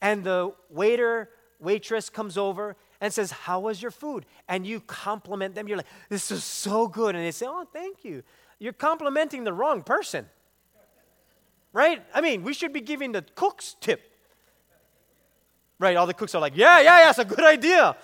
And 0.01 0.24
the 0.24 0.53
waiter, 0.70 1.30
waitress 1.59 2.09
comes 2.09 2.39
over 2.39 2.76
and 3.01 3.12
says, 3.12 3.32
How 3.32 3.61
was 3.61 3.82
your 3.82 3.91
food? 3.91 4.24
And 4.49 4.66
you 4.66 4.80
compliment 4.80 5.55
them. 5.55 5.68
You're 5.68 5.78
like, 5.78 5.87
This 6.09 6.30
is 6.30 6.45
so 6.45 6.87
good. 6.87 7.14
And 7.14 7.24
they 7.24 7.32
say, 7.32 7.47
Oh, 7.49 7.66
thank 7.72 8.05
you. 8.05 8.22
You're 8.59 8.72
complimenting 8.72 9.45
the 9.45 9.53
wrong 9.53 9.82
person. 9.82 10.26
Right? 11.72 12.03
I 12.14 12.20
mean, 12.20 12.43
we 12.43 12.55
should 12.55 12.72
be 12.72 12.80
giving 12.80 13.12
the 13.12 13.22
cook's 13.34 13.76
tip. 13.80 14.11
Right? 15.79 15.97
All 15.97 16.07
the 16.07 16.14
cooks 16.14 16.35
are 16.35 16.41
like, 16.41 16.57
Yeah, 16.57 16.81
yeah, 16.81 17.01
yeah, 17.01 17.11
it's 17.11 17.18
a 17.18 17.24
good 17.24 17.45
idea. 17.45 17.97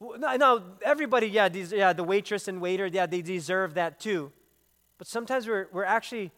No, 0.00 0.62
everybody, 0.82 1.28
yeah, 1.28 1.48
these, 1.48 1.72
yeah, 1.72 1.92
the 1.92 2.04
waitress 2.04 2.48
and 2.48 2.60
waiter, 2.60 2.86
yeah, 2.86 3.06
they 3.06 3.22
deserve 3.22 3.74
that 3.74 4.00
too. 4.00 4.32
But 4.98 5.06
sometimes 5.06 5.46
we're, 5.46 5.68
we're 5.72 5.84
actually 5.84 6.30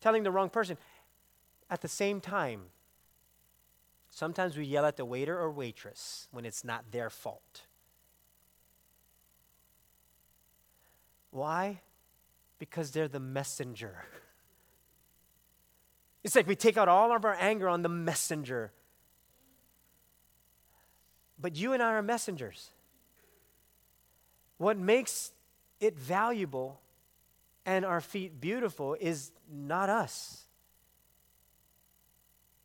telling 0.00 0.22
the 0.22 0.30
wrong 0.30 0.50
person. 0.50 0.76
At 1.70 1.80
the 1.80 1.88
same 1.88 2.20
time, 2.20 2.62
sometimes 4.10 4.56
we 4.56 4.64
yell 4.64 4.84
at 4.84 4.96
the 4.96 5.04
waiter 5.04 5.38
or 5.38 5.50
waitress 5.50 6.28
when 6.30 6.44
it's 6.44 6.62
not 6.62 6.92
their 6.92 7.10
fault. 7.10 7.62
Why? 11.30 11.80
Because 12.58 12.90
they're 12.90 13.08
the 13.08 13.20
messenger. 13.20 14.04
It's 16.22 16.36
like 16.36 16.46
we 16.46 16.56
take 16.56 16.76
out 16.76 16.88
all 16.88 17.14
of 17.14 17.24
our 17.24 17.36
anger 17.38 17.68
on 17.68 17.82
the 17.82 17.88
messenger. 17.88 18.72
But 21.44 21.56
you 21.56 21.74
and 21.74 21.82
I 21.82 21.92
are 21.92 22.00
messengers. 22.00 22.70
What 24.56 24.78
makes 24.78 25.32
it 25.78 25.94
valuable 25.94 26.80
and 27.66 27.84
our 27.84 28.00
feet 28.00 28.40
beautiful 28.40 28.96
is 28.98 29.30
not 29.52 29.90
us. 29.90 30.44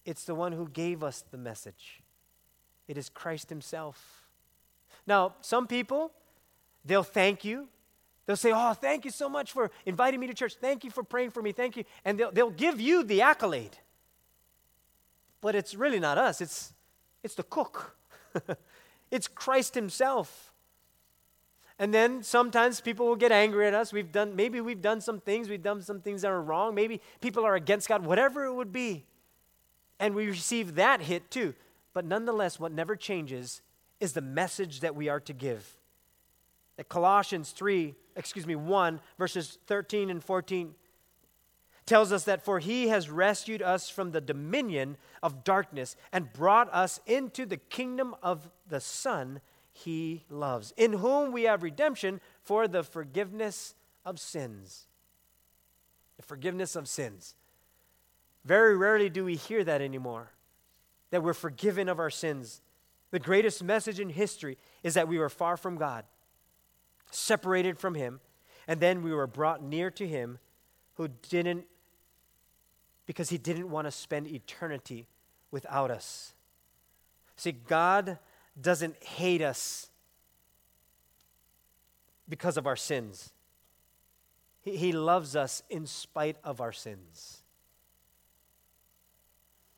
It's 0.05 0.23
the 0.23 0.33
one 0.33 0.53
who 0.53 0.69
gave 0.69 1.03
us 1.03 1.25
the 1.29 1.37
message. 1.37 2.01
It 2.87 2.97
is 2.97 3.09
Christ 3.09 3.49
Himself. 3.49 4.29
Now, 5.05 5.35
some 5.41 5.67
people, 5.67 6.13
they'll 6.85 7.03
thank 7.03 7.43
you. 7.43 7.67
They'll 8.27 8.37
say, 8.37 8.53
Oh, 8.55 8.71
thank 8.71 9.03
you 9.03 9.11
so 9.11 9.27
much 9.27 9.51
for 9.51 9.71
inviting 9.85 10.21
me 10.21 10.27
to 10.27 10.33
church. 10.33 10.55
Thank 10.55 10.85
you 10.85 10.89
for 10.89 11.03
praying 11.03 11.31
for 11.31 11.43
me. 11.43 11.51
Thank 11.51 11.75
you. 11.75 11.83
And 12.05 12.17
they'll, 12.17 12.31
they'll 12.31 12.49
give 12.49 12.79
you 12.79 13.03
the 13.03 13.23
accolade. 13.23 13.77
But 15.41 15.53
it's 15.53 15.75
really 15.75 15.99
not 15.99 16.17
us, 16.17 16.39
it's, 16.39 16.71
it's 17.23 17.35
the 17.35 17.43
cook, 17.43 17.97
it's 19.11 19.27
Christ 19.27 19.75
Himself. 19.75 20.53
And 21.79 21.93
then 21.93 22.23
sometimes 22.23 22.81
people 22.81 23.07
will 23.07 23.15
get 23.15 23.31
angry 23.31 23.65
at 23.65 23.73
us. 23.73 23.93
We've 23.93 24.11
done, 24.11 24.35
maybe 24.35 24.59
we've 24.59 24.81
done 24.81 24.99
some 24.99 25.21
things, 25.21 25.47
we've 25.47 25.63
done 25.63 25.81
some 25.81 26.01
things 26.01 26.23
that 26.23 26.31
are 26.31 26.41
wrong. 26.41 26.75
Maybe 26.75 26.99
people 27.21 27.45
are 27.45 27.55
against 27.55 27.87
God, 27.87 28.05
whatever 28.05 28.43
it 28.43 28.53
would 28.53 28.73
be. 28.73 29.05
And 29.97 30.13
we 30.13 30.27
receive 30.27 30.75
that 30.75 31.01
hit 31.01 31.31
too. 31.31 31.53
But 31.93 32.03
nonetheless, 32.03 32.59
what 32.59 32.73
never 32.73 32.97
changes 32.97 33.61
is 34.01 34.11
the 34.11 34.21
message 34.21 34.81
that 34.81 34.95
we 34.95 35.07
are 35.07 35.21
to 35.21 35.33
give. 35.33 35.77
That 36.75 36.89
Colossians 36.89 37.51
3, 37.51 37.95
excuse 38.15 38.45
me, 38.45 38.55
1, 38.55 38.99
verses 39.17 39.57
13 39.67 40.09
and 40.09 40.23
14 40.23 40.75
tells 41.85 42.11
us 42.11 42.25
that 42.25 42.43
for 42.43 42.59
he 42.59 42.89
has 42.89 43.09
rescued 43.09 43.61
us 43.61 43.89
from 43.89 44.11
the 44.11 44.21
dominion 44.21 44.95
of 45.23 45.43
darkness 45.43 45.95
and 46.11 46.31
brought 46.31 46.71
us 46.73 46.99
into 47.07 47.45
the 47.45 47.57
kingdom 47.57 48.15
of 48.21 48.47
the 48.69 48.79
Son 48.79 49.41
he 49.71 50.23
loves, 50.29 50.73
in 50.77 50.93
whom 50.93 51.31
we 51.31 51.43
have 51.43 51.63
redemption 51.63 52.19
for 52.41 52.67
the 52.67 52.83
forgiveness 52.83 53.75
of 54.05 54.19
sins. 54.19 54.87
The 56.17 56.23
forgiveness 56.23 56.75
of 56.75 56.87
sins. 56.87 57.35
Very 58.45 58.75
rarely 58.75 59.09
do 59.09 59.25
we 59.25 59.35
hear 59.35 59.63
that 59.63 59.81
anymore, 59.81 60.31
that 61.11 61.23
we're 61.23 61.33
forgiven 61.33 61.87
of 61.89 61.99
our 61.99 62.09
sins. 62.09 62.61
The 63.11 63.19
greatest 63.19 63.63
message 63.63 63.99
in 63.99 64.09
history 64.09 64.57
is 64.83 64.93
that 64.93 65.07
we 65.07 65.17
were 65.17 65.29
far 65.29 65.57
from 65.57 65.77
God, 65.77 66.05
separated 67.11 67.79
from 67.79 67.95
Him, 67.95 68.19
and 68.67 68.79
then 68.79 69.01
we 69.01 69.13
were 69.13 69.27
brought 69.27 69.63
near 69.63 69.89
to 69.91 70.07
Him 70.07 70.39
who 70.95 71.09
didn't, 71.29 71.65
because 73.05 73.29
He 73.29 73.37
didn't 73.37 73.69
want 73.69 73.87
to 73.87 73.91
spend 73.91 74.27
eternity 74.27 75.07
without 75.51 75.89
us. 75.91 76.33
See, 77.35 77.53
God 77.53 78.19
doesn't 78.61 79.01
hate 79.03 79.41
us 79.41 79.89
because 82.27 82.57
of 82.57 82.67
our 82.67 82.75
sins. 82.75 83.31
He, 84.61 84.77
he 84.77 84.91
loves 84.91 85.35
us 85.35 85.63
in 85.69 85.85
spite 85.85 86.37
of 86.43 86.61
our 86.61 86.71
sins. 86.71 87.43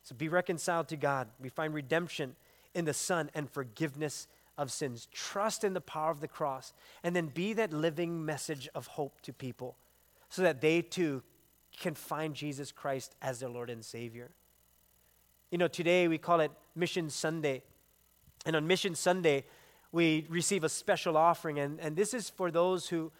So 0.02 0.14
be 0.14 0.28
reconciled 0.28 0.88
to 0.88 0.96
God. 0.96 1.28
We 1.40 1.48
find 1.48 1.72
redemption 1.72 2.34
in 2.74 2.84
the 2.84 2.94
Son 2.94 3.30
and 3.34 3.48
forgiveness 3.48 4.26
of 4.58 4.70
sins. 4.70 5.08
Trust 5.12 5.64
in 5.64 5.74
the 5.74 5.80
power 5.80 6.10
of 6.10 6.20
the 6.20 6.28
cross. 6.28 6.72
And 7.02 7.14
then 7.14 7.26
be 7.28 7.52
that 7.54 7.72
living 7.72 8.24
message 8.24 8.68
of 8.74 8.86
hope 8.88 9.20
to 9.22 9.32
people 9.32 9.76
so 10.28 10.42
that 10.42 10.60
they 10.60 10.82
too 10.82 11.22
can 11.78 11.94
find 11.94 12.34
Jesus 12.34 12.72
Christ 12.72 13.14
as 13.22 13.40
their 13.40 13.48
Lord 13.48 13.70
and 13.70 13.84
Savior. 13.84 14.30
You 15.50 15.58
know, 15.58 15.68
today 15.68 16.08
we 16.08 16.18
call 16.18 16.40
it 16.40 16.50
Mission 16.74 17.10
Sunday. 17.10 17.62
And 18.44 18.56
on 18.56 18.66
Mission 18.66 18.94
Sunday, 18.94 19.44
we 19.92 20.26
receive 20.28 20.64
a 20.64 20.68
special 20.68 21.16
offering. 21.16 21.58
And, 21.58 21.78
and 21.80 21.96
this 21.96 22.14
is 22.14 22.30
for 22.30 22.50
those 22.50 22.88
who, 22.88 23.12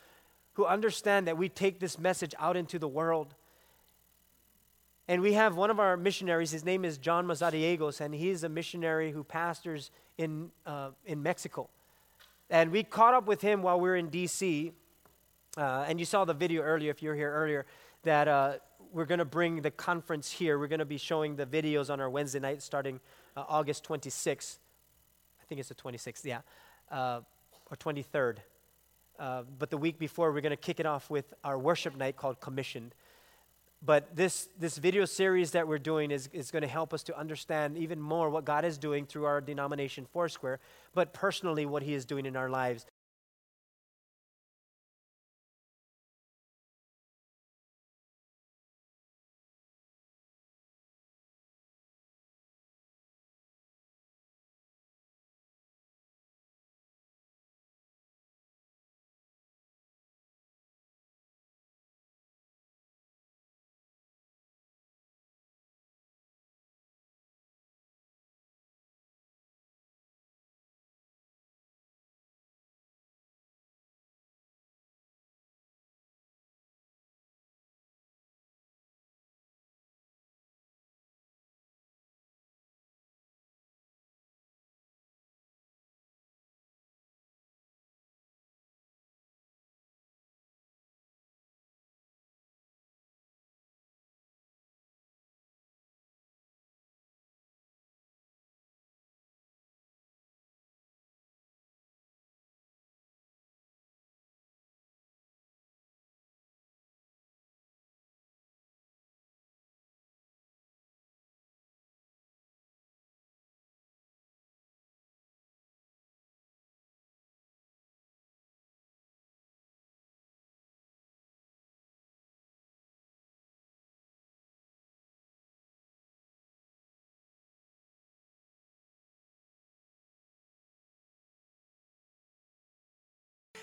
who 0.55 0.67
understand 0.67 1.27
that 1.29 1.37
we 1.37 1.49
take 1.49 1.79
this 1.79 1.99
message 1.99 2.35
out 2.39 2.57
into 2.57 2.79
the 2.79 2.89
world. 2.89 3.35
And 5.07 5.21
we 5.21 5.35
have 5.35 5.57
one 5.57 5.71
of 5.71 5.79
our 5.79 5.97
missionaries, 5.97 6.51
his 6.51 6.65
name 6.65 6.85
is 6.85 6.97
John 6.97 7.27
Mazariegos, 7.27 8.01
and 8.01 8.15
he's 8.15 8.45
a 8.45 8.49
missionary 8.49 9.13
who 9.13 9.25
pastors 9.25 9.91
in, 10.17 10.51
uh, 10.65 10.91
in 11.05 11.23
Mexico. 11.23 11.69
And 12.49 12.71
we 12.71 12.83
caught 12.83 13.15
up 13.15 13.27
with 13.27 13.41
him 13.41 13.63
while 13.63 13.81
we 13.81 13.89
were 13.89 13.97
in 13.97 14.09
D.C. 14.09 14.73
Uh, 15.57 15.85
and 15.89 15.99
you 15.99 16.07
saw 16.07 16.25
the 16.25 16.35
video 16.35 16.63
earlier, 16.63 16.91
if 16.91 17.03
you 17.03 17.11
were 17.11 17.15
here 17.15 17.33
earlier, 17.33 17.67
that 18.05 18.29
uh, 18.29 18.55
we're 18.93 19.05
going 19.05 19.19
to 19.19 19.25
bring 19.25 19.63
the 19.63 19.71
conference 19.71 20.31
here. 20.31 20.59
We're 20.59 20.69
going 20.69 20.79
to 20.79 20.85
be 20.85 20.99
showing 20.99 21.37
the 21.37 21.47
videos 21.47 21.91
on 21.91 22.01
our 22.01 22.11
Wednesday 22.11 22.41
night 22.41 22.63
starting 22.63 23.01
uh, 23.37 23.45
August 23.49 23.85
26th 23.85 24.59
think 25.53 25.61
it's 25.61 25.69
the 25.69 25.75
26th, 25.75 26.25
yeah, 26.25 26.41
uh, 26.91 27.21
or 27.71 27.77
23rd. 27.77 28.39
Uh, 29.19 29.43
but 29.59 29.69
the 29.69 29.77
week 29.77 29.99
before, 29.99 30.33
we're 30.33 30.41
going 30.41 30.51
to 30.51 30.57
kick 30.57 30.81
it 30.81 30.87
off 30.87 31.11
with 31.11 31.35
our 31.45 31.59
worship 31.59 31.95
night 31.95 32.17
called 32.17 32.41
Commissioned. 32.41 32.95
But 33.85 34.17
this, 34.17 34.49
this 34.59 34.79
video 34.79 35.05
series 35.05 35.51
that 35.51 35.69
we're 35.69 35.79
doing 35.79 36.11
is, 36.11 36.31
is 36.33 36.51
going 36.51 36.63
to 36.63 36.69
help 36.69 36.95
us 36.95 37.03
to 37.03 37.19
understand 37.19 37.77
even 37.77 38.01
more 38.01 38.31
what 38.31 38.47
God 38.47 38.65
is 38.65 38.79
doing 38.79 39.05
through 39.05 39.27
our 39.27 39.43
denomination, 39.43 40.07
Foursquare, 40.11 40.59
but 40.95 41.13
personally 41.13 41.67
what 41.67 41.83
He 41.83 41.93
is 41.93 42.07
doing 42.07 42.25
in 42.25 42.35
our 42.35 42.49
lives. 42.49 42.87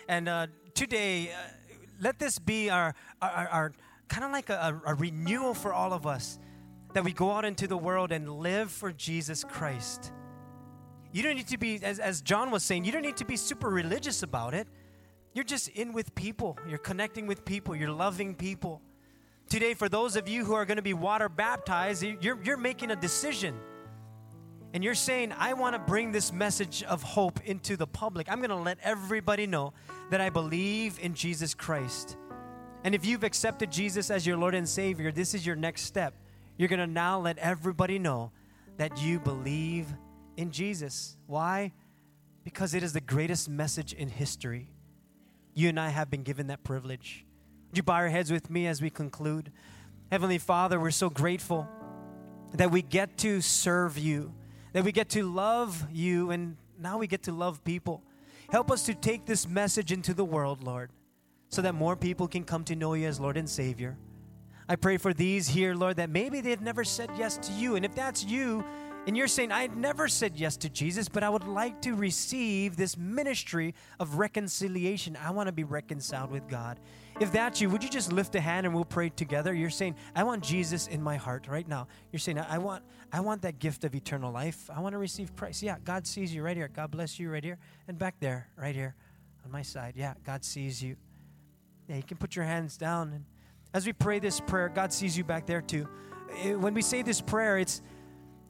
And 0.07 0.29
uh, 0.29 0.47
today, 0.73 1.31
uh, 1.31 1.35
let 2.01 2.19
this 2.19 2.39
be 2.39 2.69
our, 2.69 2.95
our, 3.21 3.47
our 3.47 3.73
kind 4.07 4.23
of 4.23 4.31
like 4.31 4.49
a, 4.49 4.81
a 4.85 4.95
renewal 4.95 5.53
for 5.53 5.73
all 5.73 5.93
of 5.93 6.07
us 6.07 6.39
that 6.93 7.03
we 7.03 7.13
go 7.13 7.31
out 7.31 7.45
into 7.45 7.67
the 7.67 7.77
world 7.77 8.11
and 8.11 8.29
live 8.29 8.71
for 8.71 8.91
Jesus 8.91 9.43
Christ. 9.43 10.11
You 11.11 11.23
don't 11.23 11.35
need 11.35 11.47
to 11.47 11.57
be, 11.57 11.83
as, 11.83 11.99
as 11.99 12.21
John 12.21 12.51
was 12.51 12.63
saying, 12.63 12.85
you 12.85 12.91
don't 12.91 13.01
need 13.01 13.17
to 13.17 13.25
be 13.25 13.35
super 13.35 13.69
religious 13.69 14.23
about 14.23 14.53
it. 14.53 14.67
You're 15.33 15.43
just 15.43 15.69
in 15.69 15.93
with 15.93 16.13
people, 16.15 16.57
you're 16.67 16.79
connecting 16.79 17.27
with 17.27 17.45
people, 17.45 17.75
you're 17.75 17.91
loving 17.91 18.35
people. 18.35 18.81
Today, 19.47 19.73
for 19.73 19.89
those 19.89 20.15
of 20.15 20.27
you 20.27 20.45
who 20.45 20.53
are 20.53 20.65
going 20.65 20.77
to 20.77 20.83
be 20.83 20.93
water 20.93 21.29
baptized, 21.29 22.03
you're, 22.03 22.37
you're 22.43 22.57
making 22.57 22.91
a 22.91 22.95
decision. 22.95 23.55
And 24.73 24.83
you're 24.83 24.95
saying, 24.95 25.33
I 25.37 25.53
want 25.53 25.75
to 25.75 25.79
bring 25.79 26.11
this 26.11 26.31
message 26.31 26.83
of 26.83 27.01
hope 27.01 27.41
into 27.43 27.75
the 27.75 27.87
public. 27.87 28.29
I'm 28.29 28.37
going 28.37 28.49
to 28.49 28.55
let 28.55 28.77
everybody 28.83 29.47
know 29.47 29.73
that 30.11 30.21
I 30.21 30.29
believe 30.29 30.99
in 30.99 31.15
Jesus 31.15 31.53
Christ. 31.53 32.17
And 32.83 32.93
if 32.93 33.05
you've 33.05 33.23
accepted 33.23 33.71
Jesus 33.71 34.09
as 34.11 34.25
your 34.25 34.37
Lord 34.37 34.55
and 34.55 34.69
Savior, 34.69 35.11
this 35.11 35.33
is 35.33 35.45
your 35.45 35.55
next 35.55 35.83
step. 35.83 36.13
You're 36.57 36.69
going 36.69 36.79
to 36.79 36.87
now 36.87 37.19
let 37.19 37.37
everybody 37.39 37.99
know 37.99 38.31
that 38.77 39.01
you 39.01 39.19
believe 39.19 39.87
in 40.37 40.51
Jesus. 40.51 41.17
Why? 41.25 41.73
Because 42.43 42.73
it 42.73 42.83
is 42.83 42.93
the 42.93 43.01
greatest 43.01 43.49
message 43.49 43.93
in 43.93 44.07
history. 44.07 44.69
You 45.53 45.69
and 45.69 45.79
I 45.79 45.89
have 45.89 46.09
been 46.09 46.23
given 46.23 46.47
that 46.47 46.63
privilege. 46.63 47.25
Would 47.69 47.77
you 47.77 47.83
bow 47.83 47.99
your 47.99 48.09
heads 48.09 48.31
with 48.31 48.49
me 48.49 48.67
as 48.67 48.81
we 48.81 48.89
conclude? 48.89 49.51
Heavenly 50.11 50.37
Father, 50.37 50.79
we're 50.79 50.91
so 50.91 51.09
grateful 51.09 51.67
that 52.53 52.71
we 52.71 52.81
get 52.81 53.17
to 53.19 53.41
serve 53.41 53.97
you, 53.97 54.33
that 54.73 54.83
we 54.83 54.91
get 54.91 55.09
to 55.09 55.23
love 55.23 55.85
you, 55.91 56.31
and 56.31 56.57
now 56.79 56.97
we 56.97 57.07
get 57.07 57.23
to 57.23 57.31
love 57.31 57.63
people. 57.63 58.03
Help 58.51 58.71
us 58.71 58.85
to 58.85 58.93
take 58.93 59.25
this 59.25 59.47
message 59.47 59.91
into 59.91 60.13
the 60.13 60.25
world, 60.25 60.63
Lord, 60.63 60.91
so 61.49 61.61
that 61.61 61.75
more 61.75 61.95
people 61.95 62.27
can 62.27 62.43
come 62.43 62.63
to 62.65 62.75
know 62.75 62.93
you 62.93 63.07
as 63.07 63.19
Lord 63.19 63.37
and 63.37 63.49
Savior. 63.49 63.97
I 64.67 64.75
pray 64.75 64.97
for 64.97 65.13
these 65.13 65.47
here, 65.47 65.73
Lord, 65.73 65.97
that 65.97 66.09
maybe 66.09 66.41
they've 66.41 66.61
never 66.61 66.83
said 66.83 67.09
yes 67.17 67.37
to 67.37 67.51
you. 67.53 67.75
And 67.75 67.83
if 67.83 67.95
that's 67.95 68.23
you, 68.23 68.63
and 69.07 69.17
you're 69.17 69.27
saying, 69.27 69.51
I 69.51 69.67
never 69.67 70.07
said 70.07 70.33
yes 70.35 70.57
to 70.57 70.69
Jesus, 70.69 71.09
but 71.09 71.23
I 71.23 71.29
would 71.29 71.47
like 71.47 71.81
to 71.81 71.95
receive 71.95 72.75
this 72.75 72.95
ministry 72.97 73.73
of 73.99 74.19
reconciliation. 74.19 75.17
I 75.19 75.31
want 75.31 75.47
to 75.47 75.51
be 75.51 75.63
reconciled 75.63 76.29
with 76.29 76.47
God. 76.47 76.79
If 77.19 77.31
that's 77.31 77.59
you, 77.59 77.69
would 77.69 77.83
you 77.83 77.89
just 77.89 78.11
lift 78.11 78.35
a 78.35 78.39
hand 78.39 78.67
and 78.67 78.75
we'll 78.75 78.85
pray 78.85 79.09
together? 79.09 79.53
You're 79.53 79.71
saying, 79.71 79.95
I 80.15 80.23
want 80.23 80.43
Jesus 80.43 80.87
in 80.87 81.01
my 81.01 81.15
heart 81.15 81.47
right 81.47 81.67
now. 81.67 81.87
You're 82.11 82.19
saying, 82.19 82.37
I 82.37 82.59
want, 82.59 82.83
I 83.11 83.21
want 83.21 83.41
that 83.41 83.59
gift 83.59 83.83
of 83.83 83.95
eternal 83.95 84.31
life. 84.31 84.69
I 84.73 84.81
want 84.81 84.93
to 84.93 84.99
receive 84.99 85.35
Christ. 85.35 85.63
Yeah, 85.63 85.77
God 85.83 86.05
sees 86.05 86.33
you 86.33 86.43
right 86.43 86.55
here. 86.55 86.67
God 86.67 86.91
bless 86.91 87.19
you 87.19 87.31
right 87.31 87.43
here. 87.43 87.57
And 87.87 87.97
back 87.97 88.19
there, 88.19 88.47
right 88.55 88.75
here 88.75 88.95
on 89.43 89.51
my 89.51 89.63
side. 89.63 89.93
Yeah, 89.95 90.13
God 90.23 90.43
sees 90.43 90.81
you. 90.83 90.95
Yeah, 91.87 91.95
you 91.95 92.03
can 92.03 92.17
put 92.17 92.35
your 92.35 92.45
hands 92.45 92.77
down. 92.77 93.11
And 93.13 93.25
as 93.73 93.85
we 93.85 93.93
pray 93.93 94.19
this 94.19 94.39
prayer, 94.39 94.69
God 94.69 94.93
sees 94.93 95.17
you 95.17 95.23
back 95.23 95.47
there 95.47 95.61
too. 95.61 95.87
Eh, 96.43 96.53
when 96.53 96.73
we 96.73 96.81
say 96.81 97.01
this 97.01 97.19
prayer, 97.21 97.57
it's 97.57 97.81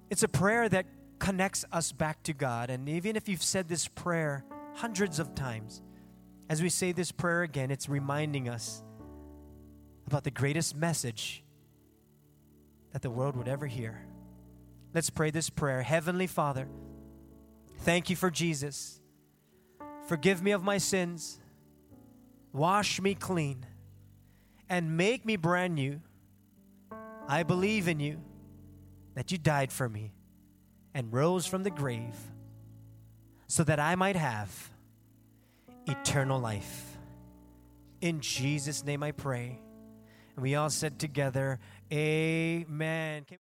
it's 0.09 0.23
a 0.23 0.27
prayer 0.27 0.67
that 0.67 0.85
connects 1.19 1.63
us 1.71 1.91
back 1.91 2.23
to 2.23 2.33
God. 2.33 2.69
And 2.69 2.89
even 2.89 3.15
if 3.15 3.29
you've 3.29 3.43
said 3.43 3.69
this 3.69 3.87
prayer 3.87 4.43
hundreds 4.75 5.19
of 5.19 5.35
times, 5.35 5.81
as 6.49 6.61
we 6.61 6.69
say 6.69 6.91
this 6.91 7.11
prayer 7.11 7.43
again, 7.43 7.69
it's 7.69 7.87
reminding 7.87 8.49
us 8.49 8.83
about 10.07 10.23
the 10.23 10.31
greatest 10.31 10.75
message 10.75 11.43
that 12.91 13.03
the 13.03 13.09
world 13.09 13.35
would 13.35 13.47
ever 13.47 13.67
hear. 13.67 14.01
Let's 14.93 15.09
pray 15.09 15.29
this 15.29 15.49
prayer. 15.49 15.83
Heavenly 15.83 16.27
Father, 16.27 16.67
thank 17.79 18.09
you 18.09 18.15
for 18.15 18.31
Jesus. 18.31 18.99
Forgive 20.07 20.41
me 20.41 20.51
of 20.51 20.63
my 20.63 20.79
sins, 20.79 21.39
wash 22.51 22.99
me 22.99 23.13
clean, 23.13 23.65
and 24.67 24.97
make 24.97 25.25
me 25.25 25.35
brand 25.35 25.75
new. 25.75 26.01
I 27.27 27.43
believe 27.43 27.87
in 27.87 27.99
you 27.99 28.19
that 29.13 29.31
you 29.31 29.37
died 29.37 29.71
for 29.71 29.87
me 29.87 30.13
and 30.95 31.13
rose 31.13 31.45
from 31.45 31.61
the 31.61 31.69
grave 31.69 32.15
so 33.45 33.63
that 33.63 33.79
I 33.79 33.93
might 33.95 34.15
have 34.15 34.71
eternal 35.85 36.39
life. 36.39 36.97
In 38.01 38.21
Jesus' 38.21 38.83
name 38.83 39.03
I 39.03 39.11
pray. 39.11 39.59
And 40.35 40.43
we 40.43 40.55
all 40.55 40.69
said 40.69 40.97
together, 40.97 41.59
Amen. 41.91 43.25